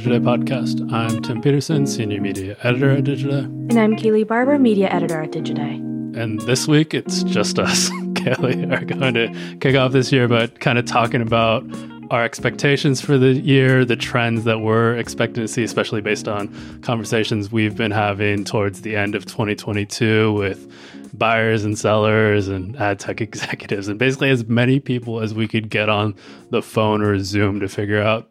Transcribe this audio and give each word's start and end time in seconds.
Digiday 0.00 0.24
podcast. 0.24 0.90
I'm 0.94 1.20
Tim 1.20 1.42
Peterson, 1.42 1.86
Senior 1.86 2.22
Media 2.22 2.56
Editor 2.62 2.92
at 2.92 3.04
Digiday. 3.04 3.44
And 3.44 3.78
I'm 3.78 3.96
Kayleigh 3.96 4.26
Barber, 4.26 4.58
Media 4.58 4.88
Editor 4.88 5.20
at 5.20 5.32
Digiday. 5.32 5.74
And 6.16 6.40
this 6.40 6.66
week, 6.66 6.94
it's 6.94 7.22
just 7.24 7.58
us, 7.58 7.90
Kayleigh, 8.14 8.72
are 8.72 8.82
going 8.82 9.12
to 9.12 9.58
kick 9.60 9.76
off 9.76 9.92
this 9.92 10.10
year, 10.10 10.26
but 10.26 10.58
kind 10.58 10.78
of 10.78 10.86
talking 10.86 11.20
about 11.20 11.66
our 12.10 12.24
expectations 12.24 13.02
for 13.02 13.18
the 13.18 13.34
year, 13.34 13.84
the 13.84 13.94
trends 13.94 14.44
that 14.44 14.60
we're 14.60 14.96
expecting 14.96 15.44
to 15.44 15.48
see, 15.48 15.64
especially 15.64 16.00
based 16.00 16.28
on 16.28 16.48
conversations 16.80 17.52
we've 17.52 17.76
been 17.76 17.92
having 17.92 18.42
towards 18.42 18.80
the 18.80 18.96
end 18.96 19.14
of 19.14 19.26
2022 19.26 20.32
with 20.32 20.66
buyers 21.12 21.62
and 21.62 21.78
sellers 21.78 22.48
and 22.48 22.74
ad 22.78 22.98
tech 22.98 23.20
executives, 23.20 23.86
and 23.86 23.98
basically 23.98 24.30
as 24.30 24.46
many 24.46 24.80
people 24.80 25.20
as 25.20 25.34
we 25.34 25.46
could 25.46 25.68
get 25.68 25.90
on 25.90 26.14
the 26.48 26.62
phone 26.62 27.02
or 27.02 27.18
Zoom 27.18 27.60
to 27.60 27.68
figure 27.68 28.00
out 28.00 28.30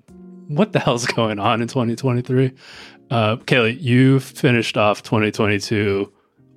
what 0.49 0.73
the 0.73 0.79
hell's 0.79 1.05
going 1.05 1.39
on 1.39 1.61
in 1.61 1.67
2023. 1.67 2.51
Uh, 3.11 3.37
Kayleigh, 3.37 3.79
you 3.79 4.19
finished 4.19 4.77
off 4.77 5.01
2022 5.03 6.11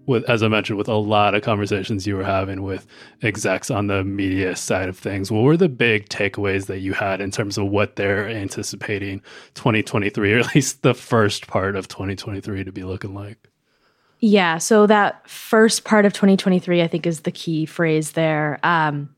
with, 0.06 0.28
as 0.28 0.42
I 0.42 0.48
mentioned, 0.48 0.78
with 0.78 0.88
a 0.88 0.96
lot 0.96 1.34
of 1.34 1.42
conversations 1.42 2.06
you 2.06 2.16
were 2.16 2.24
having 2.24 2.62
with 2.62 2.86
execs 3.22 3.70
on 3.70 3.86
the 3.86 4.02
media 4.02 4.56
side 4.56 4.88
of 4.88 4.98
things. 4.98 5.30
What 5.30 5.42
were 5.42 5.56
the 5.56 5.68
big 5.68 6.08
takeaways 6.08 6.66
that 6.66 6.80
you 6.80 6.92
had 6.94 7.20
in 7.20 7.30
terms 7.30 7.56
of 7.56 7.66
what 7.66 7.96
they're 7.96 8.28
anticipating 8.28 9.20
2023, 9.54 10.32
or 10.32 10.38
at 10.40 10.54
least 10.54 10.82
the 10.82 10.94
first 10.94 11.46
part 11.46 11.76
of 11.76 11.86
2023 11.86 12.64
to 12.64 12.72
be 12.72 12.82
looking 12.82 13.14
like? 13.14 13.48
Yeah. 14.18 14.58
So 14.58 14.86
that 14.86 15.28
first 15.28 15.84
part 15.84 16.06
of 16.06 16.12
2023, 16.12 16.80
I 16.80 16.86
think, 16.86 17.06
is 17.06 17.20
the 17.20 17.32
key 17.32 17.66
phrase 17.66 18.12
there. 18.12 18.58
Um, 18.62 19.14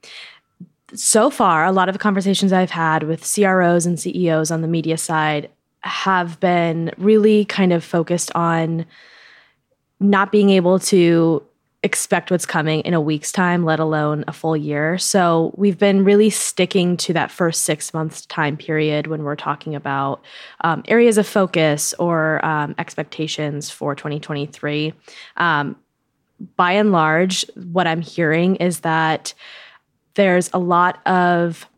so 0.93 1.31
far, 1.31 1.65
a 1.65 1.73
lot 1.73 1.89
of 1.89 1.95
the 1.95 1.99
conversations 1.99 2.53
I've 2.53 2.71
had 2.71 3.05
with 3.05 3.29
CROs 3.33 3.87
and 3.87 3.99
CEOs 3.99 4.51
on 4.51 4.61
the 4.61 4.69
media 4.69 4.99
side 4.99 5.51
have 5.81 6.39
been 6.41 6.91
really 6.99 7.45
kind 7.45 7.73
of 7.73 7.85
focused 7.85 8.31
on 8.35 8.87
not 10.01 10.33
being 10.33 10.51
able 10.51 10.79
to 10.79 11.43
expect 11.83 12.31
what's 12.31 12.47
coming 12.47 12.81
in 12.81 12.95
a 12.95 13.01
week's 13.01 13.31
time, 13.31 13.63
let 13.63 13.79
alone 13.79 14.25
a 14.27 14.33
full 14.33 14.57
year. 14.57 14.97
So 14.97 15.53
we've 15.57 15.79
been 15.79 16.03
really 16.03 16.31
sticking 16.31 16.97
to 16.99 17.13
that 17.13 17.31
first 17.31 17.63
six 17.63 17.93
months 17.93 18.25
time 18.27 18.57
period 18.57 19.07
when 19.07 19.23
we're 19.23 19.37
talking 19.37 19.75
about 19.75 20.25
um, 20.63 20.83
areas 20.89 21.19
of 21.19 21.27
focus 21.27 21.93
or 21.99 22.43
um, 22.45 22.75
expectations 22.79 23.69
for 23.69 23.95
2023. 23.95 24.95
Um, 25.37 25.77
by 26.57 26.73
and 26.73 26.91
large, 26.91 27.45
what 27.55 27.87
I'm 27.87 28.01
hearing 28.01 28.57
is 28.57 28.81
that 28.81 29.35
there's 30.15 30.51
a 30.53 30.59
lot 30.59 31.07
of 31.07 31.69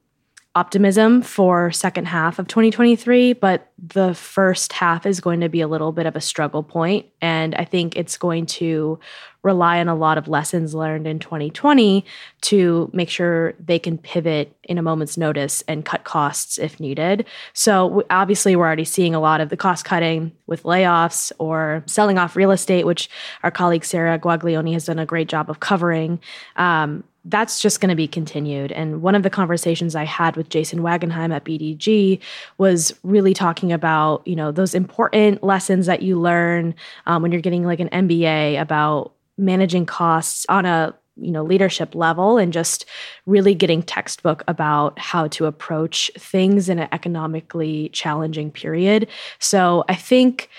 optimism 0.55 1.21
for 1.21 1.71
second 1.71 2.07
half 2.07 2.39
of 2.39 2.49
2023 2.49 3.35
but 3.35 3.71
the 3.79 4.15
first 4.15 4.73
half 4.73 5.05
is 5.05 5.21
going 5.21 5.41
to 5.41 5.51
be 5.51 5.61
a 5.61 5.69
little 5.69 5.93
bit 5.93 6.07
of 6.07 6.17
a 6.17 6.21
struggle 6.21 6.63
point. 6.63 7.07
And 7.21 7.55
i 7.57 7.65
think 7.65 7.95
it's 7.95 8.17
going 8.17 8.47
to 8.47 8.99
rely 9.47 9.79
on 9.79 9.87
a 9.87 9.95
lot 9.95 10.19
of 10.19 10.27
lessons 10.27 10.75
learned 10.75 11.07
in 11.07 11.21
2020 11.21 12.05
to 12.43 12.91
make 12.93 13.09
sure 13.09 13.55
they 13.61 13.79
can 13.79 13.97
pivot 13.97 14.55
in 14.65 14.77
a 14.77 14.83
moment's 14.83 15.17
notice 15.17 15.63
and 15.69 15.85
cut 15.85 16.03
costs 16.03 16.59
if 16.59 16.81
needed. 16.81 17.25
So, 17.53 18.05
obviously, 18.11 18.57
we're 18.57 18.67
already 18.67 18.85
seeing 18.85 19.15
a 19.15 19.21
lot 19.21 19.41
of 19.41 19.49
the 19.49 19.57
cost 19.57 19.85
cutting 19.85 20.33
with 20.49 20.65
layoffs 20.65 21.31
or 21.39 21.85
selling 21.87 22.19
off 22.19 22.35
real 22.35 22.51
estate, 22.51 22.85
which 22.85 23.09
our 23.45 23.53
colleague 23.53 23.85
Sarah 23.85 24.19
Guaglione 24.19 24.73
has 24.73 24.87
done 24.87 24.99
a 24.99 25.07
great 25.07 25.29
job 25.29 25.49
of 25.49 25.61
covering. 25.61 26.21
Um, 26.57 27.05
that's 27.27 27.61
just 27.61 27.81
going 27.81 27.91
to 27.91 27.97
be 27.97 28.07
continued. 28.07 28.71
And 28.73 29.03
one 29.03 29.15
of 29.15 29.23
the 29.25 29.31
conversations 29.31 29.97
I 29.97 30.05
had 30.05 30.37
with 30.37 30.49
Jason 30.49 30.81
Wagenheim 30.81 31.35
at 31.35 31.45
BDG 31.45 32.21
was 32.59 32.95
really 33.03 33.35
talking 33.35 33.73
about, 33.73 34.27
you 34.27 34.37
know, 34.37 34.53
those 34.53 34.75
important 34.75 35.43
lessons 35.43 35.87
that 35.87 36.03
you 36.03 36.21
learn 36.21 36.75
um, 37.07 37.23
when 37.23 37.33
you're 37.33 37.41
getting 37.41 37.65
like 37.65 37.81
an 37.81 37.89
MBA 37.89 38.61
about 38.61 39.13
managing 39.39 39.87
costs 39.87 40.47
on 40.49 40.67
a 40.67 40.95
you 41.17 41.31
know 41.31 41.43
leadership 41.43 41.95
level 41.95 42.37
and 42.39 42.53
just 42.53 42.85
really 43.25 43.55
getting 43.55 43.83
textbook 43.83 44.45
about 44.49 44.99
how 44.99 45.27
to 45.29 45.47
approach 45.47 46.11
things 46.19 46.69
in 46.69 46.79
an 46.79 46.89
economically 46.93 47.89
challenging 47.91 48.51
period. 48.51 49.09
So 49.39 49.85
i 49.89 49.95
think 49.95 50.51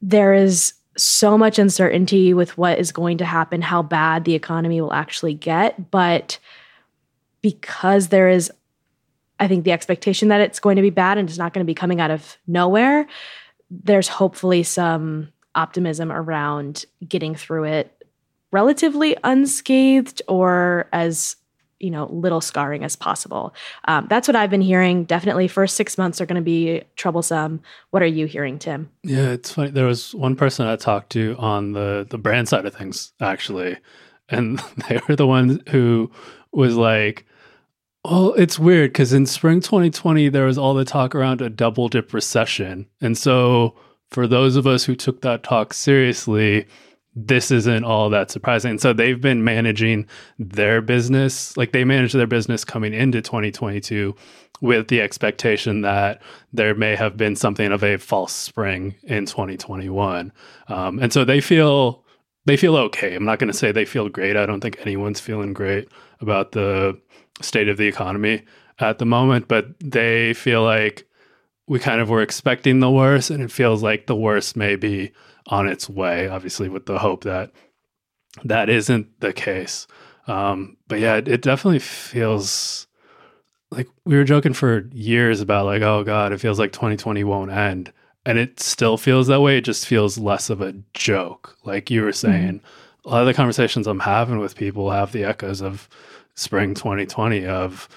there 0.00 0.34
is 0.34 0.74
so 0.96 1.38
much 1.38 1.58
uncertainty 1.58 2.34
with 2.34 2.56
what 2.58 2.78
is 2.78 2.92
going 2.92 3.18
to 3.18 3.24
happen 3.24 3.62
how 3.62 3.82
bad 3.82 4.24
the 4.24 4.34
economy 4.34 4.80
will 4.80 4.92
actually 4.92 5.34
get 5.34 5.90
but 5.90 6.38
because 7.40 8.08
there 8.08 8.28
is 8.28 8.50
i 9.38 9.46
think 9.46 9.64
the 9.64 9.72
expectation 9.72 10.28
that 10.28 10.40
it's 10.40 10.60
going 10.60 10.76
to 10.76 10.82
be 10.82 10.90
bad 10.90 11.18
and 11.18 11.28
it's 11.28 11.38
not 11.38 11.52
going 11.52 11.64
to 11.64 11.70
be 11.70 11.74
coming 11.74 12.00
out 12.00 12.10
of 12.10 12.36
nowhere 12.46 13.06
there's 13.70 14.08
hopefully 14.08 14.62
some 14.62 15.28
optimism 15.54 16.10
around 16.10 16.84
getting 17.06 17.34
through 17.34 17.64
it 17.64 17.97
relatively 18.52 19.16
unscathed 19.24 20.22
or 20.28 20.88
as 20.92 21.36
you 21.80 21.90
know 21.90 22.06
little 22.06 22.40
scarring 22.40 22.84
as 22.84 22.96
possible. 22.96 23.54
Um, 23.86 24.06
that's 24.08 24.26
what 24.26 24.36
i've 24.36 24.50
been 24.50 24.60
hearing. 24.60 25.04
Definitely 25.04 25.48
first 25.48 25.76
six 25.76 25.96
months 25.96 26.20
are 26.20 26.26
going 26.26 26.36
to 26.36 26.42
be 26.42 26.82
troublesome. 26.96 27.60
What 27.90 28.02
are 28.02 28.06
you 28.06 28.26
hearing 28.26 28.58
tim? 28.58 28.90
Yeah 29.02 29.30
it's 29.30 29.52
funny. 29.52 29.70
There 29.70 29.86
was 29.86 30.14
one 30.14 30.36
person 30.36 30.66
i 30.66 30.76
talked 30.76 31.10
to 31.10 31.36
on 31.38 31.72
the 31.72 32.06
the 32.08 32.18
brand 32.18 32.48
side 32.48 32.66
of 32.66 32.74
things 32.74 33.12
actually 33.20 33.76
and 34.28 34.58
they 34.88 35.00
were 35.08 35.16
the 35.16 35.26
ones 35.26 35.60
who 35.70 36.10
was 36.52 36.76
like 36.76 37.24
well 38.04 38.32
it's 38.34 38.58
weird 38.58 38.92
because 38.92 39.12
in 39.12 39.26
spring 39.26 39.60
2020 39.60 40.28
there 40.30 40.46
was 40.46 40.58
all 40.58 40.74
the 40.74 40.84
talk 40.84 41.14
around 41.14 41.40
a 41.40 41.50
double 41.50 41.88
dip 41.88 42.12
recession. 42.12 42.86
And 43.00 43.16
so 43.16 43.74
for 44.10 44.26
those 44.26 44.56
of 44.56 44.66
us 44.66 44.84
who 44.84 44.96
took 44.96 45.20
that 45.20 45.42
talk 45.42 45.74
seriously 45.74 46.66
this 47.26 47.50
isn't 47.50 47.84
all 47.84 48.10
that 48.10 48.30
surprising. 48.30 48.78
So 48.78 48.92
they've 48.92 49.20
been 49.20 49.42
managing 49.42 50.06
their 50.38 50.80
business, 50.80 51.56
like 51.56 51.72
they 51.72 51.84
managed 51.84 52.14
their 52.14 52.26
business 52.26 52.64
coming 52.64 52.94
into 52.94 53.20
2022 53.20 54.14
with 54.60 54.88
the 54.88 55.00
expectation 55.00 55.82
that 55.82 56.22
there 56.52 56.74
may 56.74 56.94
have 56.96 57.16
been 57.16 57.36
something 57.36 57.72
of 57.72 57.82
a 57.82 57.96
false 57.96 58.32
spring 58.32 58.94
in 59.04 59.26
2021. 59.26 60.32
Um, 60.68 60.98
and 60.98 61.12
so 61.12 61.24
they 61.24 61.40
feel 61.40 62.04
they 62.46 62.56
feel 62.56 62.76
okay. 62.76 63.14
I'm 63.14 63.24
not 63.24 63.38
going 63.38 63.52
to 63.52 63.56
say 63.56 63.72
they 63.72 63.84
feel 63.84 64.08
great. 64.08 64.36
I 64.36 64.46
don't 64.46 64.60
think 64.60 64.78
anyone's 64.80 65.20
feeling 65.20 65.52
great 65.52 65.88
about 66.20 66.52
the 66.52 66.98
state 67.42 67.68
of 67.68 67.76
the 67.76 67.86
economy 67.86 68.42
at 68.78 68.98
the 68.98 69.04
moment, 69.04 69.48
but 69.48 69.66
they 69.80 70.32
feel 70.34 70.62
like 70.62 71.06
we 71.66 71.78
kind 71.78 72.00
of 72.00 72.08
were 72.08 72.22
expecting 72.22 72.80
the 72.80 72.90
worst 72.90 73.30
and 73.30 73.42
it 73.42 73.52
feels 73.52 73.82
like 73.82 74.06
the 74.06 74.16
worst 74.16 74.56
may 74.56 74.76
be 74.76 75.12
on 75.48 75.66
its 75.66 75.88
way, 75.88 76.28
obviously, 76.28 76.68
with 76.68 76.86
the 76.86 76.98
hope 76.98 77.24
that 77.24 77.52
that 78.44 78.68
isn't 78.68 79.20
the 79.20 79.32
case. 79.32 79.86
Um, 80.26 80.76
but 80.86 81.00
yeah, 81.00 81.16
it, 81.16 81.28
it 81.28 81.42
definitely 81.42 81.78
feels 81.78 82.86
like 83.70 83.88
we 84.04 84.16
were 84.16 84.24
joking 84.24 84.52
for 84.52 84.88
years 84.92 85.40
about 85.40 85.66
like, 85.66 85.82
oh 85.82 86.04
God, 86.04 86.32
it 86.32 86.40
feels 86.40 86.58
like 86.58 86.72
2020 86.72 87.24
won't 87.24 87.50
end. 87.50 87.92
And 88.24 88.38
it 88.38 88.60
still 88.60 88.98
feels 88.98 89.26
that 89.28 89.40
way. 89.40 89.58
It 89.58 89.64
just 89.64 89.86
feels 89.86 90.18
less 90.18 90.50
of 90.50 90.60
a 90.60 90.74
joke. 90.92 91.56
Like 91.64 91.90
you 91.90 92.02
were 92.02 92.08
mm-hmm. 92.08 92.30
saying, 92.30 92.54
mm-hmm. 92.60 93.08
a 93.08 93.10
lot 93.10 93.20
of 93.22 93.26
the 93.26 93.34
conversations 93.34 93.86
I'm 93.86 94.00
having 94.00 94.38
with 94.38 94.56
people 94.56 94.90
have 94.90 95.12
the 95.12 95.24
echoes 95.24 95.62
of 95.62 95.88
spring 96.34 96.74
2020 96.74 97.46
of, 97.46 97.88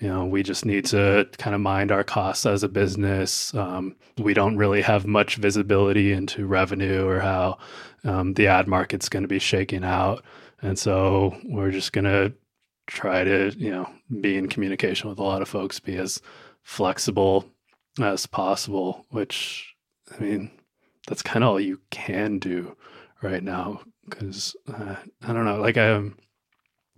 you 0.00 0.08
know, 0.08 0.24
we 0.24 0.42
just 0.42 0.64
need 0.64 0.86
to 0.86 1.28
kind 1.36 1.54
of 1.54 1.60
mind 1.60 1.92
our 1.92 2.02
costs 2.02 2.46
as 2.46 2.62
a 2.62 2.68
business. 2.68 3.54
Um, 3.54 3.94
we 4.16 4.32
don't 4.32 4.56
really 4.56 4.80
have 4.80 5.06
much 5.06 5.36
visibility 5.36 6.12
into 6.12 6.46
revenue 6.46 7.06
or 7.06 7.20
how 7.20 7.58
um, 8.04 8.32
the 8.34 8.46
ad 8.46 8.66
market's 8.66 9.10
going 9.10 9.24
to 9.24 9.28
be 9.28 9.38
shaking 9.38 9.84
out. 9.84 10.24
And 10.62 10.78
so 10.78 11.36
we're 11.44 11.70
just 11.70 11.92
going 11.92 12.06
to 12.06 12.32
try 12.86 13.24
to, 13.24 13.54
you 13.56 13.70
know, 13.70 13.90
be 14.20 14.38
in 14.38 14.48
communication 14.48 15.10
with 15.10 15.18
a 15.18 15.22
lot 15.22 15.42
of 15.42 15.48
folks, 15.48 15.78
be 15.78 15.96
as 15.96 16.20
flexible 16.62 17.44
as 18.00 18.24
possible, 18.24 19.04
which, 19.10 19.74
I 20.18 20.22
mean, 20.22 20.50
that's 21.06 21.22
kind 21.22 21.44
of 21.44 21.50
all 21.50 21.60
you 21.60 21.78
can 21.90 22.38
do 22.38 22.74
right 23.20 23.42
now. 23.42 23.82
Cause 24.08 24.56
uh, 24.66 24.96
I 25.22 25.32
don't 25.32 25.44
know, 25.44 25.60
like 25.60 25.76
I 25.76 25.88
am 25.88 26.16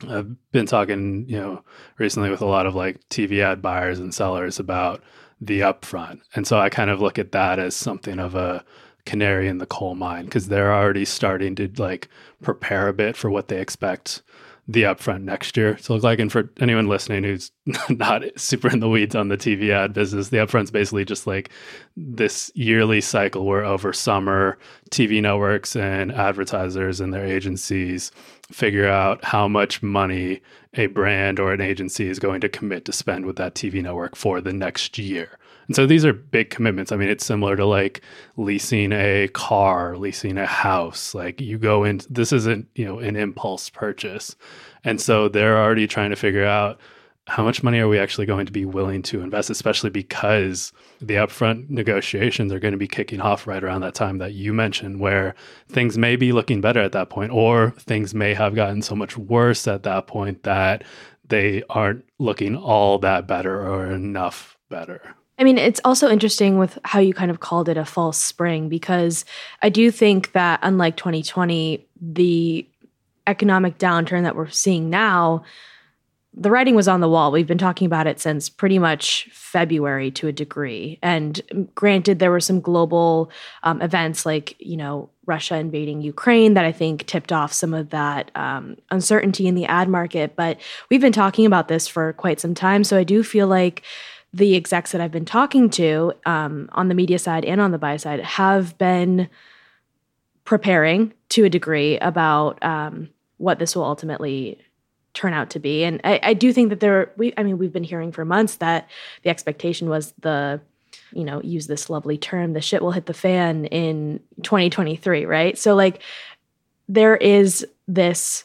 I've 0.08 0.50
been 0.52 0.66
talking, 0.66 1.26
you 1.28 1.38
know, 1.38 1.64
recently 1.98 2.30
with 2.30 2.42
a 2.42 2.46
lot 2.46 2.66
of 2.66 2.74
like 2.74 3.08
TV 3.08 3.42
ad 3.42 3.62
buyers 3.62 3.98
and 3.98 4.14
sellers 4.14 4.58
about 4.58 5.02
the 5.40 5.60
upfront. 5.60 6.20
And 6.34 6.46
so 6.46 6.58
I 6.58 6.68
kind 6.68 6.90
of 6.90 7.00
look 7.00 7.18
at 7.18 7.32
that 7.32 7.58
as 7.58 7.74
something 7.74 8.18
of 8.18 8.34
a 8.34 8.64
canary 9.04 9.48
in 9.48 9.58
the 9.58 9.66
coal 9.66 9.94
mine 9.94 10.26
because 10.26 10.48
they're 10.48 10.72
already 10.72 11.04
starting 11.04 11.54
to 11.56 11.68
like 11.76 12.08
prepare 12.40 12.88
a 12.88 12.92
bit 12.92 13.16
for 13.16 13.30
what 13.30 13.48
they 13.48 13.60
expect 13.60 14.22
the 14.68 14.84
upfront 14.84 15.24
next 15.24 15.56
year 15.56 15.74
to 15.74 15.92
look 15.92 16.02
like. 16.02 16.20
And 16.20 16.30
for 16.30 16.50
anyone 16.60 16.86
listening 16.86 17.24
who's 17.24 17.50
not 17.88 18.22
super 18.36 18.68
in 18.68 18.80
the 18.80 18.88
weeds 18.88 19.14
on 19.14 19.28
the 19.28 19.36
TV 19.36 19.70
ad 19.70 19.92
business, 19.92 20.28
the 20.28 20.36
upfront's 20.38 20.70
basically 20.70 21.04
just 21.04 21.26
like 21.26 21.50
this 21.96 22.50
yearly 22.54 23.00
cycle 23.00 23.44
where 23.44 23.64
over 23.64 23.92
summer, 23.92 24.58
TV 24.90 25.20
networks 25.20 25.74
and 25.74 26.12
advertisers 26.12 27.00
and 27.00 27.12
their 27.12 27.26
agencies 27.26 28.12
figure 28.52 28.88
out 28.88 29.24
how 29.24 29.48
much 29.48 29.82
money 29.82 30.40
a 30.74 30.86
brand 30.86 31.40
or 31.40 31.52
an 31.52 31.60
agency 31.60 32.08
is 32.08 32.18
going 32.18 32.40
to 32.40 32.48
commit 32.48 32.84
to 32.84 32.92
spend 32.92 33.26
with 33.26 33.36
that 33.36 33.54
TV 33.54 33.82
network 33.82 34.14
for 34.14 34.40
the 34.40 34.52
next 34.52 34.96
year. 34.96 35.38
And 35.72 35.76
so 35.76 35.86
these 35.86 36.04
are 36.04 36.12
big 36.12 36.50
commitments. 36.50 36.92
I 36.92 36.96
mean, 36.96 37.08
it's 37.08 37.24
similar 37.24 37.56
to 37.56 37.64
like 37.64 38.02
leasing 38.36 38.92
a 38.92 39.28
car, 39.28 39.96
leasing 39.96 40.36
a 40.36 40.44
house. 40.44 41.14
Like 41.14 41.40
you 41.40 41.56
go 41.56 41.82
in, 41.82 42.02
this 42.10 42.30
isn't, 42.30 42.68
you 42.74 42.84
know, 42.84 42.98
an 42.98 43.16
impulse 43.16 43.70
purchase. 43.70 44.36
And 44.84 45.00
so 45.00 45.30
they're 45.30 45.56
already 45.56 45.86
trying 45.86 46.10
to 46.10 46.16
figure 46.16 46.44
out 46.44 46.78
how 47.26 47.42
much 47.42 47.62
money 47.62 47.78
are 47.78 47.88
we 47.88 47.98
actually 47.98 48.26
going 48.26 48.44
to 48.44 48.52
be 48.52 48.66
willing 48.66 49.00
to 49.04 49.22
invest, 49.22 49.48
especially 49.48 49.88
because 49.88 50.74
the 51.00 51.14
upfront 51.14 51.70
negotiations 51.70 52.52
are 52.52 52.60
going 52.60 52.72
to 52.72 52.76
be 52.76 52.86
kicking 52.86 53.22
off 53.22 53.46
right 53.46 53.64
around 53.64 53.80
that 53.80 53.94
time 53.94 54.18
that 54.18 54.34
you 54.34 54.52
mentioned, 54.52 55.00
where 55.00 55.34
things 55.70 55.96
may 55.96 56.16
be 56.16 56.32
looking 56.32 56.60
better 56.60 56.82
at 56.82 56.92
that 56.92 57.08
point, 57.08 57.32
or 57.32 57.70
things 57.78 58.14
may 58.14 58.34
have 58.34 58.54
gotten 58.54 58.82
so 58.82 58.94
much 58.94 59.16
worse 59.16 59.66
at 59.66 59.84
that 59.84 60.06
point 60.06 60.42
that 60.42 60.84
they 61.26 61.62
aren't 61.70 62.04
looking 62.18 62.56
all 62.56 62.98
that 62.98 63.26
better 63.26 63.66
or 63.66 63.86
enough 63.86 64.58
better. 64.68 65.14
I 65.38 65.44
mean, 65.44 65.58
it's 65.58 65.80
also 65.84 66.08
interesting 66.10 66.58
with 66.58 66.78
how 66.84 67.00
you 67.00 67.14
kind 67.14 67.30
of 67.30 67.40
called 67.40 67.68
it 67.68 67.76
a 67.76 67.84
false 67.84 68.18
spring 68.18 68.68
because 68.68 69.24
I 69.62 69.70
do 69.70 69.90
think 69.90 70.32
that 70.32 70.60
unlike 70.62 70.96
2020, 70.96 71.86
the 72.00 72.66
economic 73.26 73.78
downturn 73.78 74.22
that 74.24 74.36
we're 74.36 74.50
seeing 74.50 74.90
now 74.90 75.42
the 76.34 76.50
writing 76.50 76.74
was 76.74 76.88
on 76.88 77.00
the 77.00 77.08
wall. 77.08 77.30
We've 77.30 77.46
been 77.46 77.58
talking 77.58 77.86
about 77.86 78.06
it 78.06 78.18
since 78.18 78.48
pretty 78.48 78.78
much 78.78 79.28
February 79.32 80.10
to 80.12 80.28
a 80.28 80.32
degree. 80.32 80.98
And 81.02 81.68
granted, 81.74 82.18
there 82.18 82.30
were 82.30 82.40
some 82.40 82.60
global 82.60 83.30
um, 83.62 83.82
events 83.82 84.24
like, 84.24 84.56
you 84.58 84.78
know, 84.78 85.10
Russia 85.26 85.56
invading 85.56 86.00
Ukraine 86.00 86.54
that 86.54 86.64
I 86.64 86.72
think 86.72 87.06
tipped 87.06 87.32
off 87.32 87.52
some 87.52 87.74
of 87.74 87.90
that 87.90 88.30
um, 88.34 88.76
uncertainty 88.90 89.46
in 89.46 89.54
the 89.54 89.66
ad 89.66 89.88
market. 89.90 90.34
But 90.34 90.58
we've 90.88 91.02
been 91.02 91.12
talking 91.12 91.44
about 91.44 91.68
this 91.68 91.86
for 91.86 92.14
quite 92.14 92.40
some 92.40 92.54
time. 92.54 92.82
So 92.82 92.96
I 92.96 93.04
do 93.04 93.22
feel 93.22 93.46
like 93.46 93.82
the 94.32 94.56
execs 94.56 94.92
that 94.92 95.00
I've 95.00 95.12
been 95.12 95.24
talking 95.24 95.68
to 95.70 96.14
um, 96.24 96.68
on 96.72 96.88
the 96.88 96.94
media 96.94 97.18
side 97.18 97.44
and 97.44 97.60
on 97.60 97.70
the 97.70 97.78
buy 97.78 97.96
side 97.96 98.20
have 98.20 98.78
been 98.78 99.28
preparing 100.44 101.12
to 101.30 101.44
a 101.44 101.50
degree 101.50 101.98
about 101.98 102.62
um, 102.64 103.10
what 103.36 103.58
this 103.58 103.76
will 103.76 103.84
ultimately 103.84 104.58
turn 105.14 105.34
out 105.34 105.50
to 105.50 105.58
be. 105.58 105.84
And 105.84 106.00
I, 106.04 106.20
I 106.22 106.34
do 106.34 106.52
think 106.52 106.70
that 106.70 106.80
there, 106.80 107.12
we, 107.16 107.34
I 107.36 107.42
mean, 107.42 107.58
we've 107.58 107.72
been 107.72 107.84
hearing 107.84 108.12
for 108.12 108.24
months 108.24 108.56
that 108.56 108.88
the 109.22 109.30
expectation 109.30 109.90
was 109.90 110.14
the, 110.20 110.60
you 111.12 111.24
know, 111.24 111.42
use 111.42 111.66
this 111.66 111.90
lovely 111.90 112.16
term, 112.16 112.54
the 112.54 112.60
shit 112.62 112.82
will 112.82 112.92
hit 112.92 113.06
the 113.06 113.14
fan 113.14 113.66
in 113.66 114.20
2023, 114.42 115.26
right? 115.26 115.58
So, 115.58 115.74
like, 115.74 116.00
there 116.88 117.16
is 117.16 117.66
this 117.86 118.44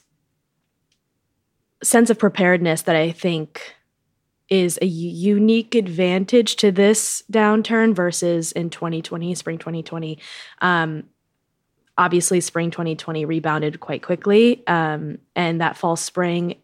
sense 1.81 2.09
of 2.09 2.19
preparedness 2.19 2.83
that 2.83 2.95
I 2.95 3.11
think 3.11 3.75
is 4.49 4.79
a 4.81 4.85
unique 4.85 5.75
advantage 5.75 6.55
to 6.57 6.71
this 6.71 7.23
downturn 7.31 7.93
versus 7.93 8.51
in 8.51 8.69
2020, 8.69 9.35
spring 9.35 9.57
2020. 9.57 10.19
Um, 10.61 11.03
obviously 11.97 12.39
spring 12.39 12.71
2020 12.71 13.25
rebounded 13.25 13.79
quite 13.79 14.03
quickly 14.03 14.65
um, 14.67 15.17
and 15.35 15.59
that 15.59 15.77
fall 15.77 15.95
spring 15.95 16.55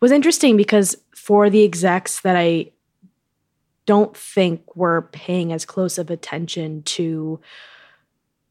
was 0.00 0.12
interesting 0.12 0.56
because 0.56 0.96
for 1.14 1.50
the 1.50 1.62
execs 1.64 2.20
that 2.20 2.36
i 2.36 2.70
don't 3.84 4.16
think 4.16 4.76
were 4.76 5.08
paying 5.12 5.52
as 5.52 5.64
close 5.64 5.98
of 5.98 6.10
attention 6.10 6.82
to 6.84 7.40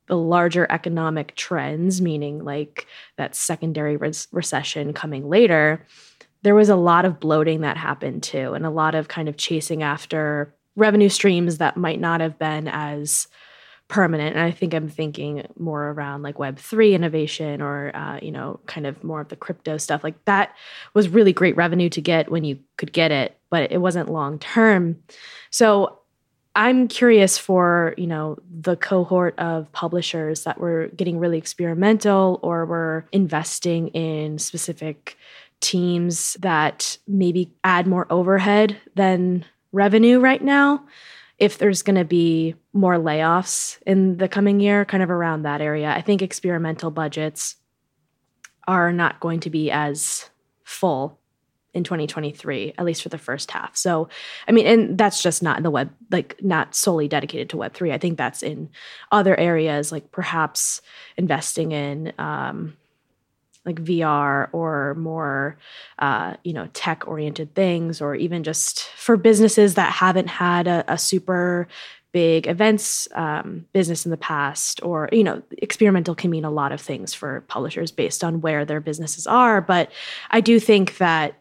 the 0.07 0.17
larger 0.17 0.67
economic 0.69 1.35
trends 1.35 2.01
meaning 2.01 2.44
like 2.44 2.85
that 3.17 3.35
secondary 3.35 3.97
res- 3.97 4.27
recession 4.31 4.94
coming 4.94 5.27
later 5.29 5.85
there 6.43 6.55
was 6.55 6.69
a 6.69 6.75
lot 6.75 7.05
of 7.05 7.19
bloating 7.19 7.61
that 7.61 7.77
happened 7.77 8.23
too 8.23 8.53
and 8.53 8.65
a 8.65 8.69
lot 8.69 8.95
of 8.95 9.07
kind 9.07 9.29
of 9.29 9.38
chasing 9.38 9.83
after 9.83 10.53
revenue 10.75 11.09
streams 11.09 11.57
that 11.57 11.77
might 11.77 11.99
not 11.99 12.21
have 12.21 12.39
been 12.39 12.67
as 12.67 13.27
permanent. 13.88 14.38
And 14.38 14.45
i 14.45 14.51
think 14.51 14.73
i'm 14.73 14.88
thinking 14.88 15.45
more 15.59 15.89
around 15.89 16.21
like 16.21 16.38
web3 16.38 16.93
innovation 16.93 17.61
or 17.61 17.93
uh, 17.93 18.19
you 18.21 18.31
know 18.31 18.59
kind 18.65 18.88
of 18.88 19.03
more 19.03 19.19
of 19.19 19.27
the 19.27 19.35
crypto 19.35 19.77
stuff. 19.77 20.03
Like 20.03 20.23
that 20.25 20.55
was 20.93 21.09
really 21.09 21.33
great 21.33 21.57
revenue 21.57 21.89
to 21.89 22.01
get 22.01 22.31
when 22.31 22.43
you 22.43 22.59
could 22.77 22.93
get 22.93 23.11
it 23.11 23.38
but 23.51 23.71
it 23.71 23.79
wasn't 23.79 24.09
long 24.09 24.39
term. 24.39 24.97
So 25.51 25.99
i'm 26.56 26.88
curious 26.88 27.38
for 27.38 27.94
you 27.98 28.07
know 28.07 28.38
the 28.50 28.75
cohort 28.75 29.38
of 29.39 29.71
publishers 29.71 30.44
that 30.44 30.59
were 30.59 30.88
getting 30.95 31.19
really 31.19 31.38
experimental 31.38 32.39
or 32.44 32.65
were 32.65 33.06
investing 33.12 33.88
in 33.89 34.38
specific 34.38 35.18
teams 35.59 36.36
that 36.39 36.98
maybe 37.07 37.53
add 37.63 37.88
more 37.88 38.07
overhead 38.09 38.77
than 38.95 39.45
revenue 39.71 40.19
right 40.19 40.44
now 40.44 40.83
if 41.42 41.57
there's 41.57 41.81
going 41.81 41.95
to 41.95 42.06
be 42.06 42.53
more 42.71 42.98
layoffs 42.98 43.80
in 43.88 44.18
the 44.18 44.27
coming 44.27 44.59
year, 44.59 44.86
kind 44.86 45.01
of 45.01 45.09
around 45.09 45.42
that 45.42 45.59
area. 45.59 45.89
I 45.89 46.00
think 46.00 46.21
experimental 46.21 46.92
budgets 46.92 47.56
are 48.68 48.94
not 48.94 49.19
going 49.19 49.39
to 49.39 49.50
be 49.50 49.71
as 49.71 50.30
full 50.63 51.18
in 51.73 51.83
2023 51.83 52.73
at 52.77 52.85
least 52.85 53.01
for 53.01 53.09
the 53.09 53.18
first 53.18 53.51
half 53.51 53.75
so 53.75 54.09
i 54.47 54.51
mean 54.51 54.68
and 54.68 54.97
that's 54.97 55.23
just 55.23 55.41
not 55.41 55.57
in 55.57 55.63
the 55.63 55.71
web 55.71 55.89
like 56.12 56.35
not 56.44 56.75
solely 56.75 57.07
dedicated 57.07 57.50
to 57.50 57.57
web3 57.57 57.91
i 57.91 57.97
think 57.97 58.18
that's 58.18 58.44
in 58.44 58.69
other 59.12 59.39
areas 59.39 59.91
like 59.91 60.12
perhaps 60.12 60.81
investing 61.18 61.71
in 61.71 62.12
um, 62.18 62.75
like 63.65 63.83
VR 63.83 64.50
or 64.53 64.95
more, 64.95 65.57
uh, 66.00 66.35
you 66.44 66.53
know, 66.53 66.68
tech 66.73 67.07
oriented 67.07 67.53
things, 67.53 68.01
or 68.01 68.15
even 68.15 68.44
just 68.44 68.83
for 68.89 69.17
businesses 69.17 69.75
that 69.75 69.91
haven't 69.91 70.27
had 70.27 70.67
a, 70.67 70.83
a 70.88 70.97
super 70.97 71.67
big 72.12 72.47
events 72.47 73.07
um, 73.15 73.65
business 73.71 74.06
in 74.06 74.12
the 74.12 74.17
past, 74.17 74.81
or, 74.83 75.07
you 75.12 75.24
know, 75.24 75.41
experimental 75.59 76.15
can 76.15 76.29
mean 76.29 76.44
a 76.44 76.51
lot 76.51 76.71
of 76.71 76.81
things 76.81 77.13
for 77.13 77.41
publishers 77.41 77.91
based 77.91 78.24
on 78.24 78.41
where 78.41 78.65
their 78.65 78.81
businesses 78.81 79.27
are. 79.27 79.62
But 79.62 79.91
I 80.31 80.41
do 80.41 80.59
think 80.59 80.97
that 80.97 81.35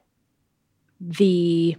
the 1.01 1.77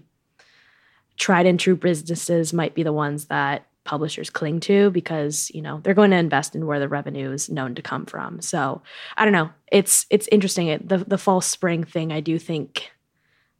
tried 1.17 1.45
and 1.45 1.59
true 1.59 1.75
businesses 1.75 2.51
might 2.51 2.73
be 2.73 2.83
the 2.83 2.93
ones 2.93 3.25
that 3.25 3.65
publishers 3.83 4.29
cling 4.29 4.59
to 4.59 4.91
because 4.91 5.51
you 5.53 5.61
know 5.61 5.79
they're 5.83 5.93
going 5.93 6.11
to 6.11 6.17
invest 6.17 6.55
in 6.55 6.67
where 6.67 6.79
the 6.79 6.87
revenue 6.87 7.31
is 7.31 7.49
known 7.49 7.75
to 7.75 7.81
come 7.81 8.05
from. 8.05 8.41
So 8.41 8.81
i 9.17 9.23
don't 9.23 9.33
know. 9.33 9.49
It's 9.71 10.05
it's 10.09 10.27
interesting. 10.31 10.67
It, 10.67 10.87
the 10.87 10.99
the 10.99 11.17
false 11.17 11.47
spring 11.47 11.83
thing 11.83 12.11
i 12.11 12.19
do 12.19 12.37
think 12.37 12.91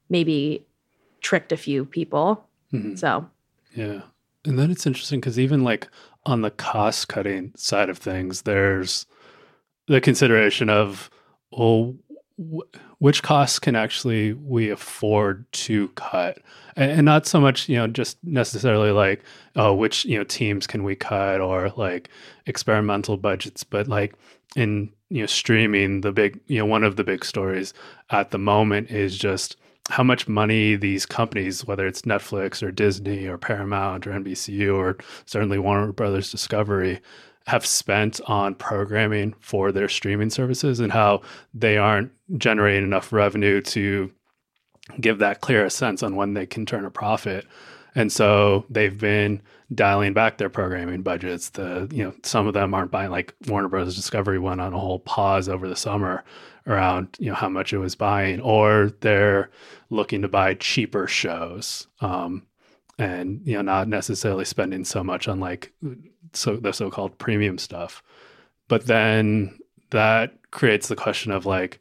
maybe 0.09 0.65
tricked 1.21 1.51
a 1.51 1.57
few 1.57 1.85
people. 1.85 2.45
Mm-hmm. 2.73 2.95
so. 2.95 3.29
Yeah. 3.75 4.01
And 4.45 4.57
then 4.57 4.71
it's 4.71 4.87
interesting 4.87 5.19
because 5.19 5.39
even 5.39 5.63
like 5.63 5.87
on 6.25 6.41
the 6.41 6.51
cost 6.51 7.07
cutting 7.07 7.51
side 7.55 7.89
of 7.89 7.97
things 7.97 8.43
there's 8.43 9.05
the 9.87 10.01
consideration 10.01 10.69
of 10.69 11.09
well 11.51 11.95
which 12.37 13.23
costs 13.23 13.59
can 13.59 13.75
actually 13.75 14.33
we 14.33 14.69
afford 14.69 15.51
to 15.53 15.89
cut? 15.89 16.39
And, 16.75 17.05
not 17.05 17.25
so 17.25 17.41
much 17.41 17.67
you 17.67 17.75
know 17.75 17.87
just 17.87 18.17
necessarily 18.23 18.91
like 18.91 19.23
oh 19.55 19.73
which 19.73 20.05
you 20.05 20.17
know 20.17 20.23
teams 20.23 20.67
can 20.67 20.83
we 20.83 20.95
cut 20.95 21.41
or 21.41 21.69
like 21.75 22.09
experimental 22.45 23.17
budgets 23.17 23.63
but 23.63 23.87
like 23.87 24.15
in 24.55 24.89
you 25.09 25.21
know 25.21 25.25
streaming 25.25 26.01
the 26.01 26.11
big 26.11 26.39
you 26.47 26.57
know 26.57 26.65
one 26.65 26.83
of 26.83 26.95
the 26.95 27.03
big 27.03 27.25
stories 27.25 27.73
at 28.09 28.31
the 28.31 28.37
moment 28.37 28.89
is 28.89 29.17
just 29.17 29.57
how 29.89 30.03
much 30.03 30.27
money 30.27 30.75
these 30.75 31.05
companies 31.05 31.65
whether 31.65 31.85
it's 31.85 32.03
netflix 32.03 32.63
or 32.63 32.71
disney 32.71 33.27
or 33.27 33.37
paramount 33.37 34.07
or 34.07 34.11
nbcu 34.11 34.73
or 34.73 34.97
certainly 35.25 35.59
warner 35.59 35.91
brothers 35.91 36.31
discovery 36.31 37.01
have 37.47 37.65
spent 37.65 38.21
on 38.27 38.55
programming 38.55 39.33
for 39.39 39.71
their 39.71 39.89
streaming 39.89 40.29
services 40.29 40.79
and 40.79 40.91
how 40.91 41.21
they 41.53 41.77
aren't 41.77 42.11
generating 42.37 42.83
enough 42.83 43.11
revenue 43.11 43.61
to 43.61 44.11
give 44.99 45.19
that 45.19 45.41
clear 45.41 45.69
sense 45.69 46.03
on 46.03 46.15
when 46.15 46.33
they 46.33 46.45
can 46.45 46.65
turn 46.65 46.85
a 46.85 46.91
profit. 46.91 47.45
And 47.95 48.11
so 48.11 48.65
they've 48.69 48.97
been 48.97 49.41
dialing 49.73 50.13
back 50.13 50.37
their 50.37 50.49
programming 50.49 51.01
budgets. 51.01 51.49
The 51.49 51.89
you 51.91 52.03
know 52.03 52.13
some 52.23 52.47
of 52.47 52.53
them 52.53 52.73
aren't 52.73 52.91
buying 52.91 53.11
like 53.11 53.33
Warner 53.47 53.67
Bros. 53.67 53.95
Discovery 53.95 54.39
went 54.39 54.61
on 54.61 54.73
a 54.73 54.79
whole 54.79 54.99
pause 54.99 55.49
over 55.49 55.67
the 55.67 55.75
summer 55.75 56.23
around 56.67 57.17
you 57.19 57.27
know 57.27 57.35
how 57.35 57.49
much 57.49 57.73
it 57.73 57.79
was 57.79 57.95
buying, 57.95 58.39
or 58.41 58.91
they're 59.01 59.49
looking 59.89 60.21
to 60.21 60.27
buy 60.27 60.53
cheaper 60.53 61.07
shows. 61.07 61.87
Um, 61.99 62.47
and 62.97 63.41
you 63.45 63.55
know 63.55 63.61
not 63.61 63.87
necessarily 63.87 64.45
spending 64.45 64.85
so 64.85 65.03
much 65.03 65.27
on 65.27 65.39
like 65.39 65.73
so 66.33 66.57
the 66.57 66.71
so-called 66.71 67.17
premium 67.17 67.57
stuff. 67.57 68.01
But 68.67 68.87
then 68.87 69.57
that 69.91 70.33
creates 70.51 70.87
the 70.87 70.95
question 70.95 71.31
of 71.31 71.45
like 71.45 71.79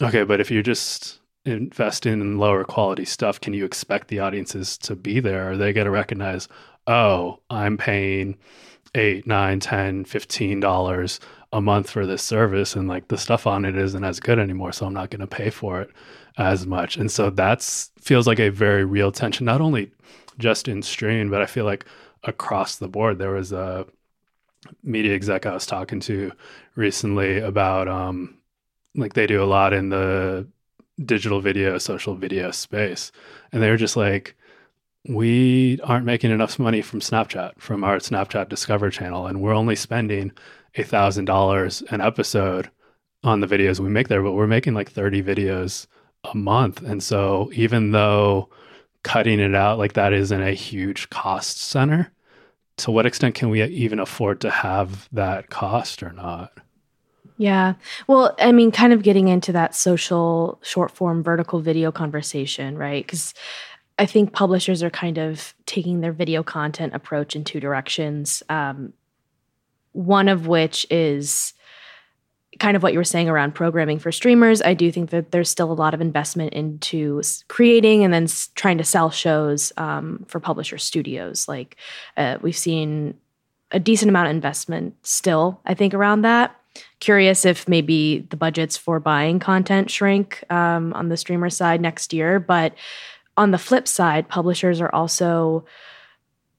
okay 0.00 0.24
but 0.24 0.40
if 0.40 0.50
you're 0.50 0.62
just 0.62 1.20
investing 1.44 2.14
in 2.14 2.38
lower 2.38 2.64
quality 2.64 3.04
stuff 3.04 3.40
can 3.40 3.52
you 3.52 3.64
expect 3.64 4.08
the 4.08 4.20
audiences 4.20 4.78
to 4.78 4.96
be 4.96 5.20
there? 5.20 5.50
Are 5.50 5.56
they 5.56 5.72
going 5.72 5.84
to 5.84 5.90
recognize 5.90 6.48
oh 6.86 7.40
i'm 7.48 7.78
paying 7.78 8.36
eight 8.94 9.26
nine 9.26 9.58
ten 9.58 10.04
fifteen 10.04 10.60
dollars 10.60 11.18
a 11.52 11.60
month 11.60 11.88
for 11.88 12.04
this 12.04 12.22
service 12.22 12.76
and 12.76 12.88
like 12.88 13.08
the 13.08 13.16
stuff 13.16 13.46
on 13.46 13.64
it 13.64 13.76
isn't 13.76 14.04
as 14.04 14.20
good 14.20 14.38
anymore 14.38 14.72
so 14.72 14.86
i'm 14.86 14.92
not 14.92 15.10
going 15.10 15.20
to 15.20 15.26
pay 15.26 15.50
for 15.50 15.80
it 15.80 15.90
as 16.36 16.66
much? 16.66 16.96
And 16.96 17.10
so 17.10 17.30
that's 17.30 17.90
feels 18.00 18.26
like 18.26 18.40
a 18.40 18.50
very 18.50 18.84
real 18.84 19.12
tension 19.12 19.46
not 19.46 19.60
only 19.60 19.90
just 20.38 20.68
in 20.68 20.82
streaming, 20.82 21.30
but 21.30 21.42
I 21.42 21.46
feel 21.46 21.64
like 21.64 21.86
across 22.24 22.76
the 22.76 22.88
board. 22.88 23.18
There 23.18 23.30
was 23.30 23.52
a 23.52 23.86
media 24.82 25.14
exec 25.14 25.46
I 25.46 25.54
was 25.54 25.66
talking 25.66 26.00
to 26.00 26.32
recently 26.74 27.38
about 27.38 27.88
um, 27.88 28.38
like 28.94 29.14
they 29.14 29.26
do 29.26 29.42
a 29.42 29.46
lot 29.46 29.72
in 29.72 29.90
the 29.90 30.46
digital 31.04 31.40
video, 31.40 31.78
social 31.78 32.14
video 32.14 32.50
space, 32.50 33.12
and 33.52 33.62
they 33.62 33.70
were 33.70 33.76
just 33.76 33.96
like, 33.96 34.36
we 35.06 35.78
aren't 35.82 36.06
making 36.06 36.30
enough 36.30 36.58
money 36.58 36.80
from 36.80 37.00
Snapchat 37.00 37.58
from 37.58 37.84
our 37.84 37.98
Snapchat 37.98 38.48
Discover 38.48 38.90
channel, 38.90 39.26
and 39.26 39.40
we're 39.40 39.54
only 39.54 39.76
spending 39.76 40.32
a 40.76 40.82
thousand 40.82 41.26
dollars 41.26 41.82
an 41.90 42.00
episode 42.00 42.70
on 43.22 43.40
the 43.40 43.46
videos 43.46 43.80
we 43.80 43.88
make 43.88 44.08
there, 44.08 44.22
but 44.22 44.32
we're 44.32 44.46
making 44.46 44.74
like 44.74 44.90
30 44.90 45.22
videos 45.22 45.86
a 46.24 46.36
month. 46.36 46.82
And 46.82 47.02
so 47.02 47.50
even 47.54 47.90
though 47.90 48.50
cutting 49.04 49.38
it 49.38 49.54
out 49.54 49.78
like 49.78 49.92
that 49.92 50.12
isn't 50.12 50.42
a 50.42 50.52
huge 50.52 51.08
cost 51.10 51.60
center, 51.60 52.10
to 52.78 52.90
what 52.90 53.06
extent 53.06 53.36
can 53.36 53.50
we 53.50 53.62
even 53.62 54.00
afford 54.00 54.40
to 54.40 54.50
have 54.50 55.08
that 55.12 55.48
cost 55.50 56.02
or 56.02 56.10
not? 56.10 56.52
Yeah. 57.36 57.74
Well, 58.06 58.34
I 58.38 58.52
mean, 58.52 58.70
kind 58.72 58.92
of 58.92 59.02
getting 59.02 59.28
into 59.28 59.52
that 59.52 59.74
social 59.74 60.58
short 60.62 60.90
form 60.90 61.22
vertical 61.22 61.60
video 61.60 61.92
conversation, 61.92 62.76
right? 62.76 63.04
Because 63.04 63.34
I 63.98 64.06
think 64.06 64.32
publishers 64.32 64.82
are 64.82 64.90
kind 64.90 65.18
of 65.18 65.54
taking 65.66 66.00
their 66.00 66.12
video 66.12 66.42
content 66.42 66.94
approach 66.94 67.36
in 67.36 67.44
two 67.44 67.60
directions. 67.60 68.42
Um, 68.48 68.92
one 69.92 70.28
of 70.28 70.48
which 70.48 70.86
is 70.90 71.53
kind 72.58 72.76
of 72.76 72.82
what 72.82 72.92
you 72.92 72.98
were 72.98 73.04
saying 73.04 73.28
around 73.28 73.54
programming 73.54 73.98
for 73.98 74.12
streamers. 74.12 74.62
I 74.62 74.74
do 74.74 74.90
think 74.92 75.10
that 75.10 75.30
there's 75.30 75.50
still 75.50 75.70
a 75.70 75.74
lot 75.74 75.94
of 75.94 76.00
investment 76.00 76.52
into 76.52 77.22
creating 77.48 78.04
and 78.04 78.12
then 78.12 78.26
trying 78.54 78.78
to 78.78 78.84
sell 78.84 79.10
shows 79.10 79.72
um, 79.76 80.24
for 80.28 80.40
publisher 80.40 80.78
studios. 80.78 81.48
Like 81.48 81.76
uh, 82.16 82.38
we've 82.42 82.56
seen 82.56 83.14
a 83.70 83.80
decent 83.80 84.08
amount 84.08 84.28
of 84.28 84.34
investment 84.34 84.94
still, 85.02 85.60
I 85.64 85.74
think, 85.74 85.94
around 85.94 86.22
that. 86.22 86.54
Curious 87.00 87.44
if 87.44 87.68
maybe 87.68 88.26
the 88.30 88.36
budgets 88.36 88.76
for 88.76 88.98
buying 89.00 89.38
content 89.38 89.90
shrink 89.90 90.44
um, 90.50 90.92
on 90.92 91.08
the 91.08 91.16
streamer 91.16 91.50
side 91.50 91.80
next 91.80 92.12
year. 92.12 92.40
But 92.40 92.74
on 93.36 93.50
the 93.50 93.58
flip 93.58 93.88
side, 93.88 94.28
publishers 94.28 94.80
are 94.80 94.92
also 94.94 95.64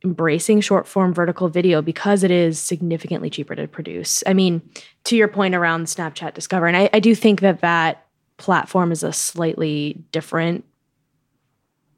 embracing 0.06 0.62
short 0.62 0.88
form 0.88 1.14
vertical 1.14 1.50
video 1.50 1.82
because 1.82 2.24
it 2.24 2.32
is 2.32 2.60
significantly 2.60 3.30
cheaper 3.30 3.56
to 3.56 3.68
produce. 3.68 4.24
I 4.28 4.34
mean, 4.34 4.62
to 5.06 5.18
your 5.18 5.28
point 5.28 5.56
around 5.56 5.88
Snapchat 5.88 6.36
Discover, 6.36 6.68
and 6.68 6.78
I, 6.78 6.90
I 6.94 7.00
do 7.00 7.16
think 7.16 7.42
that 7.42 7.62
that 7.62 8.06
platform 8.38 8.92
is 8.92 9.04
a 9.04 9.12
slightly 9.12 10.04
different 10.12 10.64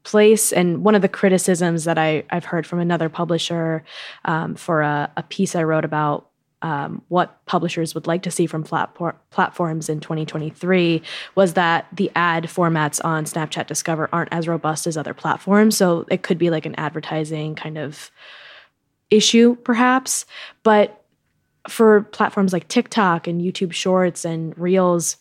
place. 0.04 0.52
And 0.52 0.82
one 0.82 0.94
of 0.94 1.02
the 1.02 1.08
criticisms 1.08 1.84
that 1.84 1.98
I, 1.98 2.24
I've 2.30 2.46
heard 2.46 2.66
from 2.66 2.80
another 2.80 3.10
publisher 3.10 3.84
um, 4.24 4.54
for 4.54 4.80
a, 4.80 5.12
a 5.18 5.22
piece 5.24 5.54
I 5.54 5.64
wrote 5.64 5.84
about 5.84 6.27
um, 6.62 7.02
what 7.08 7.44
publishers 7.46 7.94
would 7.94 8.06
like 8.06 8.22
to 8.22 8.30
see 8.30 8.46
from 8.46 8.64
platform, 8.64 9.16
platforms 9.30 9.88
in 9.88 10.00
2023 10.00 11.02
was 11.34 11.54
that 11.54 11.86
the 11.92 12.10
ad 12.16 12.44
formats 12.44 13.04
on 13.04 13.24
Snapchat 13.24 13.66
Discover 13.66 14.08
aren't 14.12 14.32
as 14.32 14.48
robust 14.48 14.86
as 14.86 14.96
other 14.96 15.14
platforms. 15.14 15.76
So 15.76 16.04
it 16.10 16.22
could 16.22 16.38
be 16.38 16.50
like 16.50 16.66
an 16.66 16.74
advertising 16.74 17.54
kind 17.54 17.78
of 17.78 18.10
issue, 19.10 19.56
perhaps. 19.56 20.26
But 20.62 21.04
for 21.68 22.02
platforms 22.02 22.52
like 22.52 22.68
TikTok 22.68 23.26
and 23.26 23.40
YouTube 23.40 23.72
Shorts 23.72 24.24
and 24.24 24.56
Reels, 24.58 25.16